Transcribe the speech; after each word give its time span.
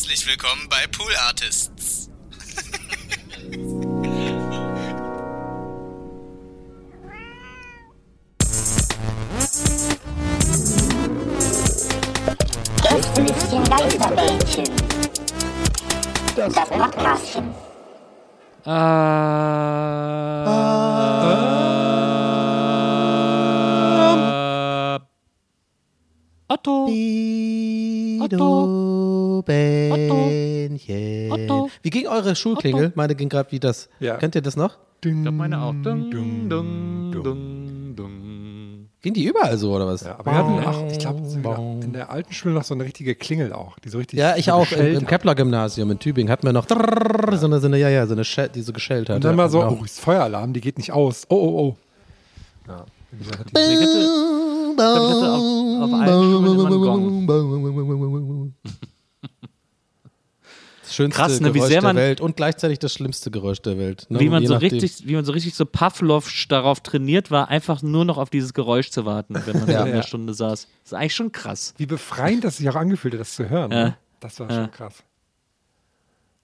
Herzlich 0.00 0.26
willkommen 0.26 0.66
bei 0.70 0.86
Pool 0.86 1.14
Artists. 1.28 2.08
Gästelistchen 12.82 13.64
Geisterbällchen. 13.64 14.64
Das 16.34 16.54
Podcastchen. 16.54 17.54
Äh, 18.64 18.70
Otto. 26.48 26.88
Otto. 28.24 28.79
Bähnchen. 29.50 31.32
Otto. 31.32 31.70
Wie 31.82 31.90
ging 31.90 32.06
eure 32.06 32.34
Schulklingel? 32.36 32.92
Meine 32.94 33.14
ging 33.14 33.28
gerade 33.28 33.50
wie 33.52 33.60
das. 33.60 33.88
Ja. 33.98 34.16
Kennt 34.16 34.34
ihr 34.34 34.42
das 34.42 34.56
noch? 34.56 34.78
Ich 35.04 35.10
glaube, 35.10 35.32
meine 35.32 35.60
auch. 35.62 35.72
Dung, 35.82 36.10
dung, 36.10 36.48
dung, 36.48 37.12
dung. 37.96 38.86
Ging 39.02 39.14
die 39.14 39.24
überall 39.24 39.56
so 39.56 39.74
oder 39.74 39.86
was? 39.86 40.02
Ja, 40.02 40.18
aber 40.18 40.30
wir 40.30 40.36
hatten 40.38 40.66
auch, 40.66 40.90
ich 40.92 40.98
glaube, 40.98 41.22
in 41.82 41.94
der 41.94 42.10
alten 42.10 42.34
Schule 42.34 42.52
noch 42.52 42.64
so 42.64 42.74
eine 42.74 42.84
richtige 42.84 43.14
Klingel 43.14 43.50
auch, 43.54 43.78
die 43.78 43.88
so 43.88 43.96
richtig. 43.96 44.18
Ja, 44.18 44.36
ich 44.36 44.44
so 44.46 44.52
auch. 44.52 44.70
Im, 44.72 44.94
im. 44.98 45.06
Kepler-Gymnasium 45.06 45.90
in 45.90 45.98
Tübingen 45.98 46.30
hatten 46.30 46.46
wir 46.46 46.52
noch 46.52 46.66
so 46.68 46.74
eine, 46.76 47.60
so 47.60 47.66
eine, 47.66 47.78
ja, 47.78 47.88
ja, 47.88 48.06
so 48.06 48.12
eine, 48.12 48.24
Schell- 48.26 48.50
die 48.50 48.60
so 48.60 48.74
geschellt 48.74 49.08
hat. 49.08 49.16
Und 49.16 49.24
dann 49.24 49.36
mal 49.36 49.48
so, 49.48 49.60
Ja. 49.60 49.70
oh, 49.70 49.82
ist 49.82 50.00
Feueralarm, 50.00 50.52
die 50.52 50.60
geht 50.60 50.76
nicht 50.76 50.92
aus. 50.92 51.24
Oh, 51.30 51.34
oh, 51.36 51.58
oh. 51.60 51.76
Ja, 52.68 52.84
Ich 53.12 53.20
ich 53.20 53.26
ich 53.26 54.86
hatte 54.86 55.32
auf, 55.32 55.82
auf 55.82 55.92
allen 55.94 56.22
Schulen 56.22 56.54
immer 56.54 56.66
einen 56.66 57.26
Gong. 57.26 58.54
Das 60.90 60.96
schönste 60.96 61.20
Krass, 61.22 61.40
ne, 61.40 61.50
wie 61.54 61.58
Geräusch 61.58 61.68
sehr 61.68 61.80
der 61.82 61.88
man- 61.88 61.96
Welt 61.96 62.20
und 62.20 62.34
gleichzeitig 62.36 62.80
das 62.80 62.92
schlimmste 62.92 63.30
Geräusch 63.30 63.62
der 63.62 63.78
Welt. 63.78 64.06
Ne? 64.08 64.18
Wie 64.18 64.28
man, 64.28 64.42
Je 64.42 64.48
so 64.48 64.54
nachdem. 64.54 64.70
richtig, 64.80 65.06
wie 65.06 65.14
man 65.14 65.24
so 65.24 65.30
richtig 65.30 65.54
so 65.54 65.64
Pavlovsch 65.64 66.48
darauf 66.48 66.80
trainiert 66.80 67.30
war, 67.30 67.48
einfach 67.48 67.80
nur 67.82 68.04
noch 68.04 68.18
auf 68.18 68.28
dieses 68.28 68.54
Geräusch 68.54 68.90
zu 68.90 69.04
warten, 69.04 69.34
wenn 69.46 69.56
man 69.58 69.66
so 69.68 69.72
in 69.72 69.84
der 69.86 69.94
Ja. 69.96 70.02
Stunde 70.02 70.34
saß. 70.34 70.66
Das 70.82 70.92
ist 70.92 70.94
eigentlich 70.94 71.14
schon 71.14 71.30
krass. 71.30 71.74
wie 71.76 71.86
befreiend 71.86 72.42
das 72.42 72.56
sich 72.56 72.68
auch 72.68 72.74
angefühlt 72.74 73.14
hat, 73.14 73.20
das 73.20 73.34
zu 73.36 73.48
hören. 73.48 73.70
Ja. 73.70 73.84
Ne? 73.84 73.96
Das 74.18 74.40
war 74.40 74.50
Ja. 74.50 74.56
schon 74.56 74.70
krass. 74.72 74.94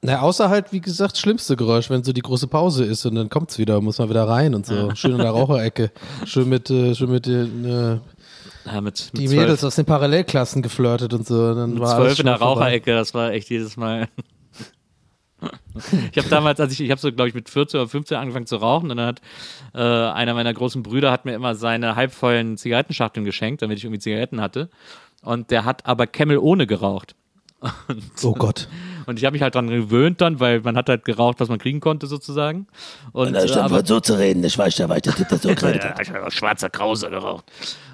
Na, 0.02 0.20
außer 0.20 0.48
halt, 0.48 0.72
wie 0.72 0.80
gesagt, 0.80 1.12
das 1.14 1.20
schlimmste 1.20 1.56
Geräusch, 1.56 1.90
wenn 1.90 2.04
so 2.04 2.12
die 2.12 2.20
große 2.22 2.46
Pause 2.46 2.84
ist 2.84 3.04
und 3.06 3.16
dann 3.16 3.28
kommt's 3.28 3.58
wieder, 3.58 3.80
muss 3.80 3.98
man 3.98 4.08
wieder 4.08 4.28
rein 4.28 4.54
und 4.54 4.64
so. 4.64 4.94
Schön 4.94 5.12
in 5.12 5.18
der 5.18 5.30
Raucherecke. 5.32 5.90
Schön 6.24 6.48
mit, 6.48 6.70
äh, 6.70 6.94
schön 6.94 7.10
mit 7.10 7.26
den, 7.26 7.64
äh, 7.64 7.98
Ja, 8.66 8.80
mit, 8.80 9.10
mit 9.12 9.12
die 9.14 9.26
zwölf- 9.26 9.40
Mädels 9.40 9.64
aus 9.64 9.74
den 9.74 9.86
Parallelklassen 9.86 10.62
geflirtet 10.62 11.12
und 11.14 11.26
so. 11.26 11.34
Und 11.48 11.56
dann 11.56 11.70
Mit 11.72 11.80
war 11.80 11.96
zwölf 11.96 12.18
in 12.20 12.26
der. 12.26 12.36
Raucherecke, 12.36 12.92
das 12.94 13.14
war 13.14 13.32
echt 13.32 13.48
jedes 13.50 13.76
Mal. 13.76 14.06
Ich 16.10 16.18
habe 16.18 16.28
damals, 16.28 16.58
als 16.58 16.72
ich, 16.72 16.80
ich 16.80 16.90
habe 16.90 17.00
so, 17.00 17.12
glaube 17.12 17.28
ich, 17.28 17.34
mit 17.34 17.50
14 17.50 17.80
oder 17.80 17.88
15 17.88 18.16
angefangen 18.16 18.46
zu 18.46 18.56
rauchen 18.56 18.90
und 18.90 18.96
dann 18.96 19.06
hat 19.06 19.20
äh, 19.74 19.78
einer 19.80 20.34
meiner 20.34 20.54
großen 20.54 20.82
Brüder 20.82 21.10
hat 21.10 21.24
mir 21.24 21.34
immer 21.34 21.54
seine 21.54 21.96
halbvollen 21.96 22.56
Zigarettenschachteln 22.56 23.24
geschenkt, 23.24 23.62
damit 23.62 23.78
ich 23.78 23.84
irgendwie 23.84 24.00
Zigaretten 24.00 24.40
hatte. 24.40 24.70
Und 25.22 25.50
der 25.50 25.64
hat 25.64 25.86
aber 25.86 26.06
Camel 26.06 26.38
ohne 26.38 26.66
geraucht. 26.66 27.14
Oh 28.22 28.32
Gott. 28.32 28.68
Und 29.06 29.20
ich 29.20 29.24
habe 29.24 29.34
mich 29.34 29.42
halt 29.42 29.54
dran 29.54 29.68
gewöhnt 29.68 30.20
dann, 30.20 30.40
weil 30.40 30.60
man 30.60 30.76
hat 30.76 30.88
halt 30.88 31.04
geraucht, 31.04 31.38
was 31.38 31.48
man 31.48 31.58
kriegen 31.58 31.78
konnte 31.78 32.08
sozusagen. 32.08 32.66
Und, 33.12 33.34
äh, 33.36 33.48
aber, 33.52 33.86
so 33.86 34.00
zu 34.00 34.18
reden, 34.18 34.42
ich 34.42 34.58
weiß 34.58 34.78
ja 34.78 34.88
weiter, 34.88 35.14
das 35.30 35.42
so 35.42 35.48
ja, 35.50 36.00
ich 36.00 36.10
habe 36.10 36.30
schwarzer 36.32 36.70
Krause 36.70 37.08
geraucht. 37.08 37.44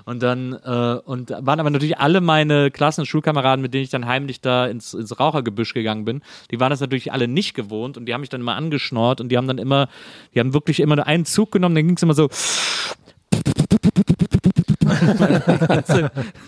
Und 0.05 0.23
dann, 0.23 0.53
äh, 0.53 1.01
und 1.05 1.31
waren 1.31 1.61
aber 1.61 1.71
natürlich 1.71 1.99
alle 1.99 2.21
meine 2.21 2.71
Klassen- 2.71 3.03
und 3.03 3.07
Schulkameraden, 3.07 3.63
mit 3.63 3.73
denen 3.75 3.85
ich 3.85 3.91
dann 3.91 4.07
heimlich 4.07 4.41
da 4.41 4.67
ins, 4.67 4.95
ins 4.95 5.19
Rauchergebüsch 5.19 5.75
gegangen 5.75 6.05
bin, 6.05 6.23
die 6.51 6.61
waren 6.61 6.71
das 6.71 6.81
natürlich 6.81 7.13
alle 7.13 7.29
nicht 7.29 7.55
gewohnt 7.55 7.97
und 7.97 8.07
die 8.07 8.15
haben 8.15 8.21
mich 8.21 8.31
dann 8.31 8.41
immer 8.41 8.57
angeschnort 8.57 9.21
und 9.21 9.29
die 9.29 9.37
haben 9.37 9.47
dann 9.47 9.59
immer, 9.59 9.89
die 10.35 10.41
haben 10.41 10.55
wirklich 10.55 10.81
immer 10.81 10.97
nur 10.97 11.07
einen 11.07 11.25
Zug 11.25 11.53
genommen, 11.53 11.75
dann 11.75 11.87
ging 11.87 11.97
es 11.97 12.03
immer 12.03 12.15
so. 12.15 12.29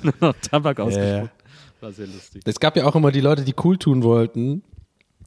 nur 0.02 0.14
noch 0.20 0.34
Tabak 0.42 0.80
ausgespuckt. 0.80 1.30
War 1.80 1.92
sehr 1.92 2.06
lustig. 2.06 2.42
Es 2.44 2.58
gab 2.60 2.76
ja 2.76 2.86
auch 2.86 2.94
immer 2.96 3.12
die 3.12 3.20
Leute, 3.20 3.42
die 3.42 3.54
cool 3.62 3.76
tun 3.76 4.02
wollten. 4.02 4.62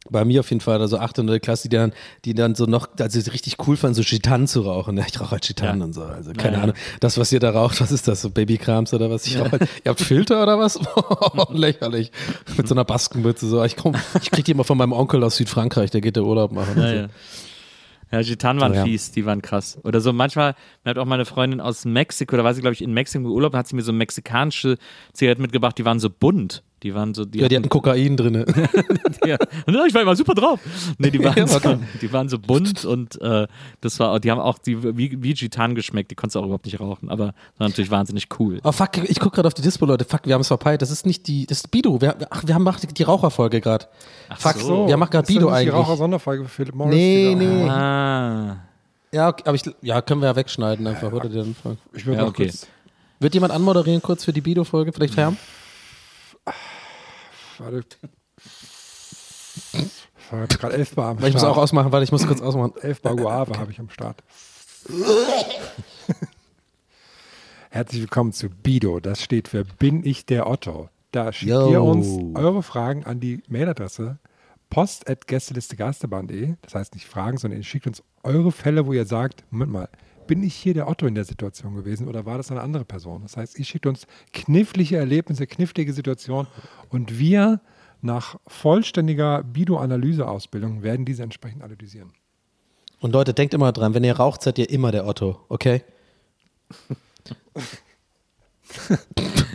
Bei 0.09 0.23
mir 0.25 0.39
auf 0.41 0.49
jeden 0.49 0.61
Fall, 0.61 0.79
also 0.81 0.97
8. 0.99 1.19
oder 1.19 1.39
Klasse, 1.39 1.69
die 1.69 1.75
dann, 1.75 1.93
die 2.25 2.33
dann 2.33 2.55
so 2.55 2.65
noch, 2.65 2.87
also 2.99 3.31
richtig 3.31 3.55
cool 3.67 3.75
fanden, 3.77 3.95
so 3.95 4.03
Chitan 4.03 4.47
zu 4.47 4.61
rauchen. 4.61 4.97
Ja, 4.97 5.05
ich 5.07 5.19
rauche 5.19 5.31
halt 5.31 5.43
Chitan 5.45 5.79
Ja. 5.79 5.85
und 5.85 5.93
so. 5.93 6.03
Also 6.03 6.31
keine 6.33 6.53
Ja, 6.53 6.57
ja. 6.57 6.63
Ahnung. 6.63 6.75
Das, 6.99 7.17
was 7.17 7.31
ihr 7.31 7.39
da 7.39 7.49
raucht, 7.51 7.79
was 7.81 7.91
ist 7.91 8.07
das? 8.07 8.21
So 8.21 8.29
Babykrams 8.29 8.93
oder 8.93 9.09
was? 9.09 9.27
Ich 9.27 9.39
rauche 9.39 9.51
halt, 9.51 9.61
ihr 9.83 9.89
habt 9.89 10.01
Filter 10.01 10.41
oder 10.43 10.57
was? 10.59 10.79
Lächerlich. 11.51 12.11
Mit 12.55 12.67
so 12.67 12.75
einer 12.75 12.85
Baskenmütze. 12.85 13.47
So. 13.47 13.63
Ich 13.63 13.75
komm, 13.75 13.95
ich 14.21 14.31
krieg 14.31 14.45
die 14.45 14.51
immer 14.51 14.63
von 14.63 14.77
meinem 14.77 14.93
Onkel 14.93 15.23
aus 15.23 15.37
Südfrankreich, 15.37 15.91
der 15.91 16.01
geht 16.01 16.17
da 16.17 16.21
Urlaub 16.21 16.51
machen. 16.51 16.81
Ja. 16.81 17.07
Ja, 18.09 18.21
Gitan 18.21 18.61
waren 18.61 18.71
So, 18.71 18.77
ja. 18.79 18.85
fies, 18.85 19.11
die 19.11 19.25
waren 19.25 19.41
krass. 19.41 19.77
Oder 19.83 19.99
so 19.99 20.13
manchmal, 20.13 20.55
mir 20.85 20.91
hat 20.91 20.97
auch 20.97 21.05
meine 21.05 21.25
Freundin 21.25 21.59
aus 21.59 21.83
Mexiko, 21.83 22.37
da 22.37 22.43
war 22.45 22.53
sie, 22.53 22.61
glaube 22.61 22.73
ich, 22.73 22.81
in 22.81 22.93
Mexiko 22.93 23.27
Urlaub, 23.27 23.53
hat 23.53 23.67
sie 23.67 23.75
mir 23.75 23.81
so 23.81 23.91
mexikanische 23.91 24.77
Zigaretten 25.11 25.41
mitgebracht, 25.41 25.77
die 25.77 25.83
waren 25.83 25.99
so 25.99 26.09
bunt. 26.09 26.63
Die 26.83 26.93
waren 26.93 27.13
so, 27.15 27.25
die, 27.25 27.39
Ja, 27.39 27.47
die 27.47 27.55
hatten 27.55 27.69
Kokain 27.69 28.15
drin. 28.15 28.35
ja. 29.25 29.37
Ja, 29.67 29.85
ich 29.85 29.93
war 29.93 30.01
immer 30.03 30.15
super 30.15 30.35
drauf. 30.35 30.59
Nee, 30.99 31.09
die 31.09 31.19
waren, 31.23 31.35
Ja, 31.35 31.47
so, 31.47 31.59
die 32.01 32.13
waren 32.13 32.29
so 32.29 32.37
bunt 32.37 32.85
und 32.85 33.19
äh, 33.19 33.47
das 33.81 33.99
war, 33.99 34.19
die 34.19 34.29
haben 34.29 34.39
auch 34.39 34.59
die, 34.59 34.95
wie, 34.95 35.21
wie 35.21 35.33
Gitan 35.33 35.73
geschmeckt, 35.73 36.11
die 36.11 36.15
konntest 36.15 36.35
du 36.35 36.39
auch 36.39 36.45
überhaupt 36.45 36.65
nicht 36.65 36.79
rauchen, 36.79 37.09
aber 37.09 37.33
war 37.57 37.67
natürlich 37.67 37.89
wahnsinnig 37.89 38.27
cool. 38.39 38.59
Oh 38.63 38.71
fuck, 38.71 38.97
ich 39.09 39.19
guck 39.19 39.33
gerade 39.33 39.47
auf 39.47 39.55
die 39.55 39.63
Dispo, 39.63 39.85
Leute. 39.85 40.05
Fuck, 40.05 40.21
wir 40.25 40.35
haben 40.35 40.41
es 40.41 40.47
verpeilt. 40.47 40.81
Das 40.83 40.91
ist 40.91 41.05
nicht 41.05 41.27
die, 41.27 41.47
das 41.47 41.59
ist 41.59 41.71
Bido. 41.71 41.99
Wir, 41.99 42.15
ach, 42.29 42.43
wir 42.45 42.53
haben 42.53 42.63
macht 42.63 42.97
die 42.97 43.03
Raucherfolge 43.03 43.59
gerade. 43.59 43.85
Fuck, 44.37 44.57
so. 44.57 44.87
wir 44.87 44.97
machen 44.97 45.09
gerade 45.11 45.23
Ist 45.23 45.29
das 45.29 45.35
Bido 45.35 45.45
nicht 45.47 45.55
eigentlich. 45.55 45.73
Die 45.73 45.79
Raucher-Sonderfolge 45.79 46.43
für 46.43 46.49
Philip 46.49 46.75
Morris. 46.75 46.93
Nee, 46.93 47.35
nee. 47.35 47.67
Ah. 47.67 48.57
Ja, 49.11 49.29
okay, 49.29 49.43
aber 49.45 49.55
ich, 49.55 49.63
ja, 49.81 50.01
können 50.01 50.21
wir 50.21 50.27
ja 50.27 50.35
wegschneiden 50.35 50.85
einfach, 50.85 51.11
oder? 51.11 51.29
Den 51.29 51.41
Anfang. 51.41 51.77
Ich 51.93 52.05
würde 52.05 52.21
Ja, 52.21 52.27
okay. 52.27 52.45
kurz. 52.45 52.67
Wird 53.19 53.33
jemand 53.33 53.51
anmoderieren 53.51 54.01
kurz 54.01 54.25
für 54.25 54.33
die 54.33 54.41
Bido-Folge? 54.41 54.93
Vielleicht 54.93 55.17
Herm? 55.17 55.37
Warte. 57.59 57.83
Ich 59.73 60.31
habe 60.31 60.47
gerade 60.47 60.75
elf 60.75 60.93
Bar 60.95 61.09
am 61.11 61.21
Weil 61.21 61.29
ich 61.29 61.33
muss 61.33 61.41
Start. 61.41 61.55
auch 61.55 61.61
ausmachen, 61.61 61.91
weil 61.91 62.03
ich 62.03 62.11
muss 62.11 62.27
kurz 62.27 62.41
ausmachen. 62.41 62.73
Elf 62.81 63.01
Bar 63.01 63.15
Guave 63.15 63.53
habe 63.57 63.71
ich 63.71 63.79
am 63.79 63.89
Start. 63.89 64.23
Herzlich 67.69 68.01
willkommen 68.01 68.33
zu 68.33 68.49
Bido. 68.49 68.99
Das 68.99 69.21
steht 69.21 69.47
für 69.47 69.63
Bin 69.65 70.05
ich 70.05 70.25
der 70.25 70.47
Otto. 70.47 70.89
Da 71.11 71.31
schickt 71.33 71.51
Yo. 71.51 71.71
ihr 71.71 71.81
uns 71.81 72.07
eure 72.35 72.63
Fragen 72.63 73.05
an 73.05 73.19
die 73.19 73.41
Mailadresse 73.47 74.19
post.gästelistegasterbahn.de. 74.69 76.55
Das 76.61 76.75
heißt 76.75 76.93
nicht 76.93 77.07
Fragen, 77.07 77.37
sondern 77.37 77.59
ihr 77.59 77.65
schickt 77.65 77.87
uns 77.87 78.03
eure 78.23 78.51
Fälle, 78.51 78.85
wo 78.85 78.93
ihr 78.93 79.05
sagt, 79.05 79.43
Moment 79.49 79.71
mal, 79.71 79.89
bin 80.27 80.43
ich 80.43 80.55
hier 80.55 80.73
der 80.73 80.87
Otto 80.87 81.07
in 81.07 81.15
der 81.15 81.23
Situation 81.23 81.75
gewesen 81.75 82.07
oder 82.07 82.25
war 82.25 82.37
das 82.37 82.51
eine 82.51 82.61
andere 82.61 82.85
Person? 82.85 83.21
Das 83.23 83.37
heißt, 83.37 83.57
ihr 83.57 83.65
schickt 83.65 83.85
uns 83.85 84.05
knifflige 84.33 84.97
Erlebnisse, 84.97 85.47
knifflige 85.47 85.93
Situationen 85.93 86.47
und 86.89 87.17
wir 87.17 87.61
nach 88.01 88.37
vollständiger 88.45 89.43
Bido-Analyse-Ausbildung 89.43 90.83
werden 90.83 91.05
diese 91.05 91.23
entsprechend 91.23 91.63
analysieren. 91.63 92.13
Und 92.99 93.13
Leute, 93.13 93.33
denkt 93.33 93.53
immer 93.53 93.71
dran, 93.71 93.93
wenn 93.93 94.03
ihr 94.03 94.17
raucht, 94.17 94.41
seid 94.41 94.57
ihr 94.59 94.69
immer 94.69 94.91
der 94.91 95.07
Otto, 95.07 95.39
okay? 95.49 95.83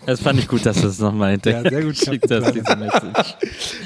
Das 0.04 0.20
fand 0.20 0.38
ich 0.40 0.48
gut, 0.48 0.66
dass 0.66 0.80
du 0.80 0.88
es 0.88 0.98
nochmal 0.98 1.32
hinterher 1.32 1.62
Ja, 1.62 1.70
sehr 1.70 1.82
gut, 1.82 1.98
geschickt 1.98 2.28
hast, 2.30 2.54
diese 2.54 2.76
Message. 2.76 3.36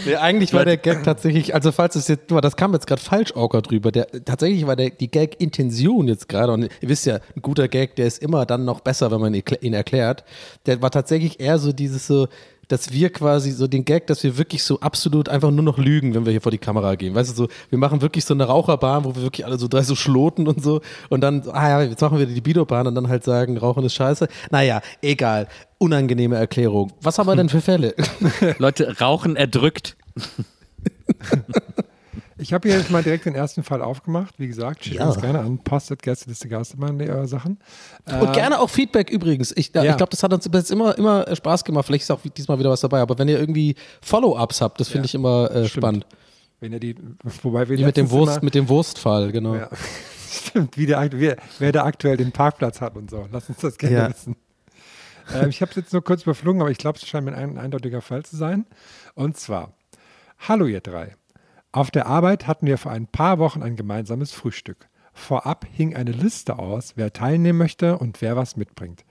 Nee, 0.06 0.16
eigentlich 0.16 0.54
war 0.54 0.64
der 0.64 0.78
Gag 0.78 1.04
tatsächlich, 1.04 1.54
also 1.54 1.72
falls 1.72 1.94
es 1.94 2.08
jetzt, 2.08 2.30
das 2.30 2.56
kam 2.56 2.72
jetzt 2.72 2.86
gerade 2.86 3.02
falsch 3.02 3.32
Orker 3.34 3.60
drüber. 3.60 3.92
Der, 3.92 4.06
tatsächlich 4.24 4.66
war 4.66 4.76
der, 4.76 4.90
die 4.90 5.10
Gag-Intention 5.10 6.08
jetzt 6.08 6.28
gerade, 6.28 6.52
und 6.52 6.62
ihr 6.62 6.88
wisst 6.88 7.04
ja, 7.04 7.16
ein 7.34 7.42
guter 7.42 7.68
Gag, 7.68 7.96
der 7.96 8.06
ist 8.06 8.22
immer 8.22 8.46
dann 8.46 8.64
noch 8.64 8.80
besser, 8.80 9.10
wenn 9.10 9.20
man 9.20 9.34
ihn 9.34 9.74
erklärt. 9.74 10.24
Der 10.64 10.80
war 10.80 10.90
tatsächlich 10.90 11.38
eher 11.38 11.58
so 11.58 11.72
dieses 11.72 12.06
so, 12.06 12.28
dass 12.68 12.92
wir 12.92 13.10
quasi 13.10 13.50
so 13.50 13.66
den 13.66 13.84
Gag, 13.84 14.06
dass 14.06 14.22
wir 14.24 14.38
wirklich 14.38 14.64
so 14.64 14.80
absolut 14.80 15.28
einfach 15.28 15.50
nur 15.50 15.62
noch 15.62 15.78
lügen, 15.78 16.14
wenn 16.14 16.24
wir 16.24 16.32
hier 16.32 16.40
vor 16.40 16.52
die 16.52 16.58
Kamera 16.58 16.94
gehen. 16.94 17.14
Weißt 17.14 17.30
du, 17.30 17.34
so, 17.34 17.48
wir 17.70 17.78
machen 17.78 18.02
wirklich 18.02 18.24
so 18.24 18.34
eine 18.34 18.44
Raucherbahn, 18.44 19.04
wo 19.04 19.14
wir 19.14 19.22
wirklich 19.22 19.46
alle 19.46 19.58
so 19.58 19.68
drei 19.68 19.82
so 19.82 19.94
schloten 19.94 20.48
und 20.48 20.62
so 20.62 20.80
und 21.08 21.20
dann, 21.20 21.42
ah 21.50 21.68
ja, 21.68 21.82
jetzt 21.82 22.00
machen 22.00 22.18
wir 22.18 22.26
die 22.26 22.40
Bido-Bahn 22.40 22.86
und 22.86 22.94
dann 22.94 23.08
halt 23.08 23.24
sagen, 23.24 23.56
Rauchen 23.56 23.84
ist 23.84 23.94
scheiße. 23.94 24.28
Naja, 24.50 24.80
egal. 25.02 25.48
Unangenehme 25.78 26.36
Erklärung. 26.36 26.92
Was 27.02 27.18
haben 27.18 27.26
wir 27.26 27.36
denn 27.36 27.48
für 27.48 27.60
Fälle? 27.60 27.94
Leute, 28.58 28.98
Rauchen 28.98 29.36
erdrückt. 29.36 29.96
Ich 32.38 32.52
habe 32.52 32.68
hier 32.68 32.76
jetzt 32.78 32.90
mal 32.90 33.02
direkt 33.02 33.24
den 33.24 33.34
ersten 33.34 33.62
Fall 33.62 33.80
aufgemacht. 33.80 34.34
Wie 34.38 34.46
gesagt, 34.46 34.84
schickt 34.84 34.96
Ja. 34.96 35.06
uns 35.08 35.20
gerne 35.20 35.38
an. 35.40 35.58
Postet 35.58 36.02
Gästeliste 36.02 36.48
Geisterbahn 36.48 37.00
eure 37.00 37.26
Sachen. 37.26 37.58
Und 38.04 38.32
gerne 38.34 38.60
auch 38.60 38.68
Feedback 38.68 39.08
übrigens. 39.10 39.52
Ich, 39.56 39.72
Ja. 39.74 39.84
ich 39.84 39.96
glaube, 39.96 40.10
das 40.10 40.22
hat 40.22 40.32
uns 40.34 40.46
bis 40.48 40.60
jetzt 40.60 40.70
immer, 40.70 40.96
immer 40.98 41.34
Spaß 41.34 41.64
gemacht. 41.64 41.86
Vielleicht 41.86 42.02
ist 42.04 42.10
auch 42.10 42.20
diesmal 42.36 42.58
wieder 42.58 42.68
was 42.70 42.80
dabei. 42.82 43.00
Aber 43.00 43.18
wenn 43.18 43.28
ihr 43.28 43.38
irgendwie 43.40 43.74
Follow-ups 44.02 44.60
habt, 44.60 44.78
das 44.80 44.88
finde 44.88 45.04
Ja. 45.04 45.04
ich 45.06 45.14
immer 45.14 45.50
äh, 45.50 45.66
spannend. 45.68 46.06
Wenn 46.60 46.72
ihr 46.72 46.80
die, 46.80 46.94
wobei 47.42 47.68
wir 47.68 47.78
Wie 47.78 47.84
mit 47.84 47.96
dem, 47.96 48.10
Wurst, 48.10 48.36
immer- 48.36 48.44
mit 48.44 48.54
dem 48.54 48.68
Wurstfall, 48.68 49.32
genau. 49.32 49.54
Ja. 49.54 49.70
Stimmt, 50.30 50.76
wie 50.76 50.84
der, 50.86 50.98
akt- 51.00 51.14
wer, 51.18 51.72
da 51.72 51.84
aktuell 51.84 52.16
den 52.18 52.32
Parkplatz 52.32 52.80
hat 52.82 52.96
und 52.96 53.08
so. 53.10 53.26
Lass 53.32 53.48
uns 53.48 53.58
das 53.58 53.78
gerne 53.78 53.96
Ja. 53.96 54.08
wissen. 54.10 54.36
Ähm, 55.34 55.48
ich 55.48 55.60
habe 55.62 55.70
es 55.70 55.76
jetzt 55.76 55.92
nur 55.92 56.04
kurz 56.04 56.22
überflogen, 56.22 56.60
aber 56.60 56.70
ich 56.70 56.78
glaube, 56.78 56.98
es 56.98 57.06
scheint 57.06 57.24
mir 57.24 57.34
ein 57.34 57.56
eindeutiger 57.58 58.00
Fall 58.02 58.24
zu 58.24 58.36
sein. 58.36 58.66
Und 59.14 59.38
zwar, 59.38 59.72
Hallo 60.48 60.66
ihr 60.66 60.80
drei. 60.80 61.14
Auf 61.76 61.90
der 61.90 62.06
Arbeit 62.06 62.46
hatten 62.46 62.66
wir 62.66 62.78
vor 62.78 62.90
ein 62.90 63.06
paar 63.06 63.38
Wochen 63.38 63.62
ein 63.62 63.76
gemeinsames 63.76 64.32
Frühstück. 64.32 64.88
Vorab 65.12 65.66
hing 65.70 65.94
eine 65.94 66.12
Liste 66.12 66.58
aus, 66.58 66.94
wer 66.96 67.12
teilnehmen 67.12 67.58
möchte 67.58 67.98
und 67.98 68.22
wer 68.22 68.34
was 68.34 68.56
mitbringt. 68.56 69.04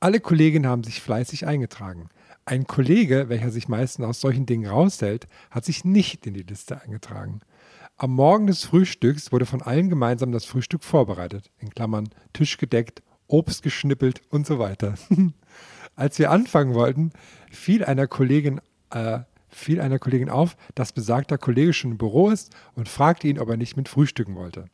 Alle 0.00 0.18
Kolleginnen 0.18 0.68
haben 0.68 0.82
sich 0.82 1.00
fleißig 1.00 1.46
eingetragen. 1.46 2.08
Ein 2.44 2.66
Kollege, 2.66 3.28
welcher 3.28 3.52
sich 3.52 3.68
meistens 3.68 4.04
aus 4.04 4.20
solchen 4.20 4.46
Dingen 4.46 4.68
raushält, 4.68 5.28
hat 5.52 5.64
sich 5.64 5.84
nicht 5.84 6.26
in 6.26 6.34
die 6.34 6.42
Liste 6.42 6.82
eingetragen. 6.82 7.38
Am 7.96 8.10
Morgen 8.14 8.48
des 8.48 8.64
Frühstücks 8.64 9.30
wurde 9.30 9.46
von 9.46 9.62
allen 9.62 9.88
gemeinsam 9.88 10.32
das 10.32 10.44
Frühstück 10.44 10.82
vorbereitet, 10.82 11.52
in 11.60 11.70
Klammern 11.70 12.08
Tisch 12.32 12.58
gedeckt, 12.58 13.00
Obst 13.28 13.62
geschnippelt 13.62 14.22
und 14.30 14.44
so 14.44 14.58
weiter. 14.58 14.94
Als 15.94 16.18
wir 16.18 16.32
anfangen 16.32 16.74
wollten, 16.74 17.12
fiel 17.52 17.84
einer 17.84 18.08
Kollegin, 18.08 18.60
äh, 18.90 19.20
fiel 19.58 19.80
einer 19.80 19.98
Kollegin 19.98 20.30
auf, 20.30 20.56
dass 20.74 20.92
besagter 20.92 21.38
Kollege 21.38 21.72
schon 21.72 21.92
im 21.92 21.98
Büro 21.98 22.30
ist 22.30 22.54
und 22.74 22.88
fragte 22.88 23.28
ihn, 23.28 23.38
ob 23.38 23.48
er 23.48 23.56
nicht 23.56 23.76
mit 23.76 23.88
frühstücken 23.88 24.36
wollte. 24.36 24.66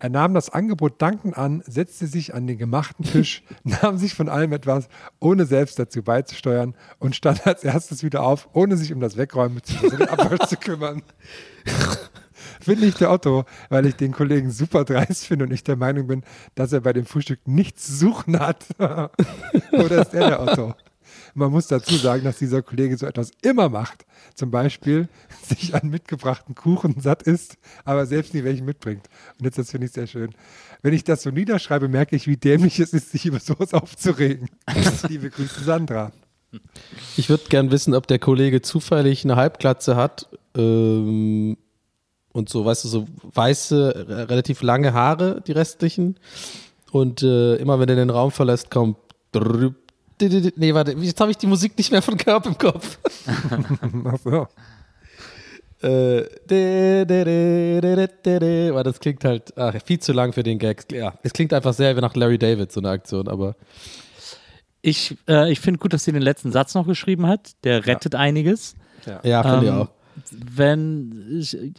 Er 0.00 0.10
nahm 0.10 0.34
das 0.34 0.50
Angebot 0.50 1.00
dankend 1.00 1.38
an, 1.38 1.62
setzte 1.66 2.06
sich 2.06 2.34
an 2.34 2.46
den 2.46 2.58
gemachten 2.58 3.04
Tisch, 3.04 3.42
nahm 3.64 3.96
sich 3.96 4.14
von 4.14 4.28
allem 4.28 4.52
etwas, 4.52 4.88
ohne 5.20 5.46
selbst 5.46 5.78
dazu 5.78 6.02
beizusteuern 6.02 6.74
und 6.98 7.14
stand 7.14 7.46
als 7.46 7.64
erstes 7.64 8.02
wieder 8.02 8.22
auf, 8.22 8.48
ohne 8.52 8.76
sich 8.76 8.92
um 8.92 9.00
das 9.00 9.16
Wegräumen 9.16 9.56
bzw. 9.56 9.90
den 9.96 10.08
Abwasch 10.08 10.48
zu 10.48 10.56
kümmern. 10.56 11.02
Finde 12.60 12.86
ich 12.86 12.94
der 12.96 13.10
Otto, 13.10 13.44
weil 13.68 13.86
ich 13.86 13.96
den 13.96 14.12
Kollegen 14.12 14.50
super 14.50 14.84
dreist 14.84 15.26
finde 15.26 15.46
und 15.46 15.52
ich 15.52 15.64
der 15.64 15.76
Meinung 15.76 16.06
bin, 16.06 16.24
dass 16.54 16.72
er 16.72 16.80
bei 16.80 16.92
dem 16.92 17.06
Frühstück 17.06 17.46
nichts 17.46 17.86
zu 17.86 17.94
suchen 17.94 18.38
hat. 18.40 18.66
Oder 18.78 20.02
ist 20.02 20.14
er 20.14 20.28
der 20.28 20.42
Otto? 20.42 20.74
Man 21.34 21.50
muss 21.50 21.66
dazu 21.66 21.96
sagen, 21.96 22.24
dass 22.24 22.38
dieser 22.38 22.62
Kollege 22.62 22.96
so 22.96 23.06
etwas 23.06 23.30
immer 23.42 23.68
macht. 23.68 24.06
Zum 24.34 24.50
Beispiel 24.50 25.08
sich 25.48 25.74
an 25.74 25.88
mitgebrachten 25.90 26.54
Kuchen 26.54 27.00
satt 27.00 27.22
isst, 27.24 27.56
aber 27.84 28.06
selbst 28.06 28.34
nie 28.34 28.44
welchen 28.44 28.64
mitbringt. 28.64 29.06
Und 29.38 29.44
jetzt, 29.44 29.58
das 29.58 29.70
finde 29.70 29.86
ich 29.86 29.92
sehr 29.92 30.06
schön. 30.06 30.30
Wenn 30.82 30.94
ich 30.94 31.02
das 31.04 31.22
so 31.22 31.30
niederschreibe, 31.30 31.88
merke 31.88 32.14
ich, 32.14 32.26
wie 32.26 32.36
dämlich 32.36 32.78
es 32.78 32.92
ist, 32.92 33.10
sich 33.10 33.26
über 33.26 33.40
sowas 33.40 33.74
aufzuregen. 33.74 34.48
Liebe 35.08 35.30
Grüße, 35.30 35.64
Sandra. 35.64 36.12
Ich 37.16 37.28
würde 37.28 37.44
gern 37.48 37.72
wissen, 37.72 37.94
ob 37.94 38.06
der 38.06 38.20
Kollege 38.20 38.62
zufällig 38.62 39.24
eine 39.24 39.34
Halbglatze 39.34 39.96
hat 39.96 40.28
ähm, 40.56 41.56
und 42.32 42.48
so, 42.48 42.64
weißt 42.64 42.84
du, 42.84 42.88
so 42.88 43.06
weiße, 43.22 44.06
re- 44.08 44.28
relativ 44.30 44.62
lange 44.62 44.92
Haare, 44.92 45.42
die 45.44 45.52
restlichen. 45.52 46.16
Und 46.92 47.22
äh, 47.24 47.56
immer 47.56 47.80
wenn 47.80 47.88
er 47.88 47.96
den 47.96 48.10
Raum 48.10 48.30
verlässt, 48.30 48.70
kommt. 48.70 48.96
drüb, 49.32 49.74
dididid- 49.74 49.83
Nee, 50.20 50.74
warte, 50.74 50.92
jetzt 50.92 51.20
habe 51.20 51.30
ich 51.30 51.36
die 51.36 51.46
Musik 51.46 51.76
nicht 51.76 51.90
mehr 51.90 52.02
von 52.02 52.16
Körb 52.16 52.46
im 52.46 52.56
Kopf. 52.56 52.98
Ach 54.04 54.18
so. 54.22 54.46
Äh. 55.82 56.24
Weil 58.74 58.82
das 58.84 59.00
klingt 59.00 59.24
halt 59.24 59.52
ach, 59.56 59.74
viel 59.84 59.98
zu 59.98 60.12
lang 60.12 60.32
für 60.32 60.42
den 60.42 60.58
Gag. 60.58 60.90
Ja, 60.92 61.14
es 61.22 61.32
klingt 61.32 61.52
einfach 61.52 61.74
sehr 61.74 61.96
wie 61.96 62.00
nach 62.00 62.14
Larry 62.14 62.38
David, 62.38 62.72
so 62.72 62.80
eine 62.80 62.90
Aktion, 62.90 63.28
aber 63.28 63.54
Ich, 64.80 65.16
äh, 65.28 65.50
ich 65.52 65.60
finde 65.60 65.78
gut, 65.80 65.92
dass 65.92 66.04
sie 66.04 66.12
den 66.12 66.22
letzten 66.22 66.52
Satz 66.52 66.74
noch 66.74 66.86
geschrieben 66.86 67.26
hat. 67.26 67.52
Der 67.64 67.86
rettet 67.86 68.14
einiges. 68.14 68.74
ja, 69.24 69.42
finde 69.42 69.66
ich 69.66 69.72
Ähm, 69.72 69.78
auch. 69.78 69.88
Wenn 70.30 71.38
ich, 71.40 71.54
äh, 71.54 71.70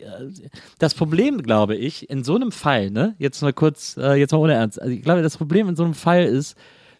das 0.78 0.94
Problem, 0.94 1.42
glaube 1.42 1.76
ich, 1.76 2.10
in 2.10 2.24
so 2.24 2.36
einem 2.36 2.52
Fall, 2.52 2.92
ne, 2.92 3.16
jetzt 3.18 3.42
mal 3.42 3.54
kurz, 3.54 3.96
äh, 3.98 4.16
jetzt 4.16 4.32
mal 4.34 4.40
ohne 4.40 4.54
Ernst, 4.56 4.80
also 4.82 4.92
ich 4.94 5.02
glaube, 5.02 5.22
das 5.22 5.38
Problem 5.38 5.70
in 5.70 5.76
so 5.78 5.84
einem 5.86 5.94
Fall 5.94 6.26
ist, 6.26 6.56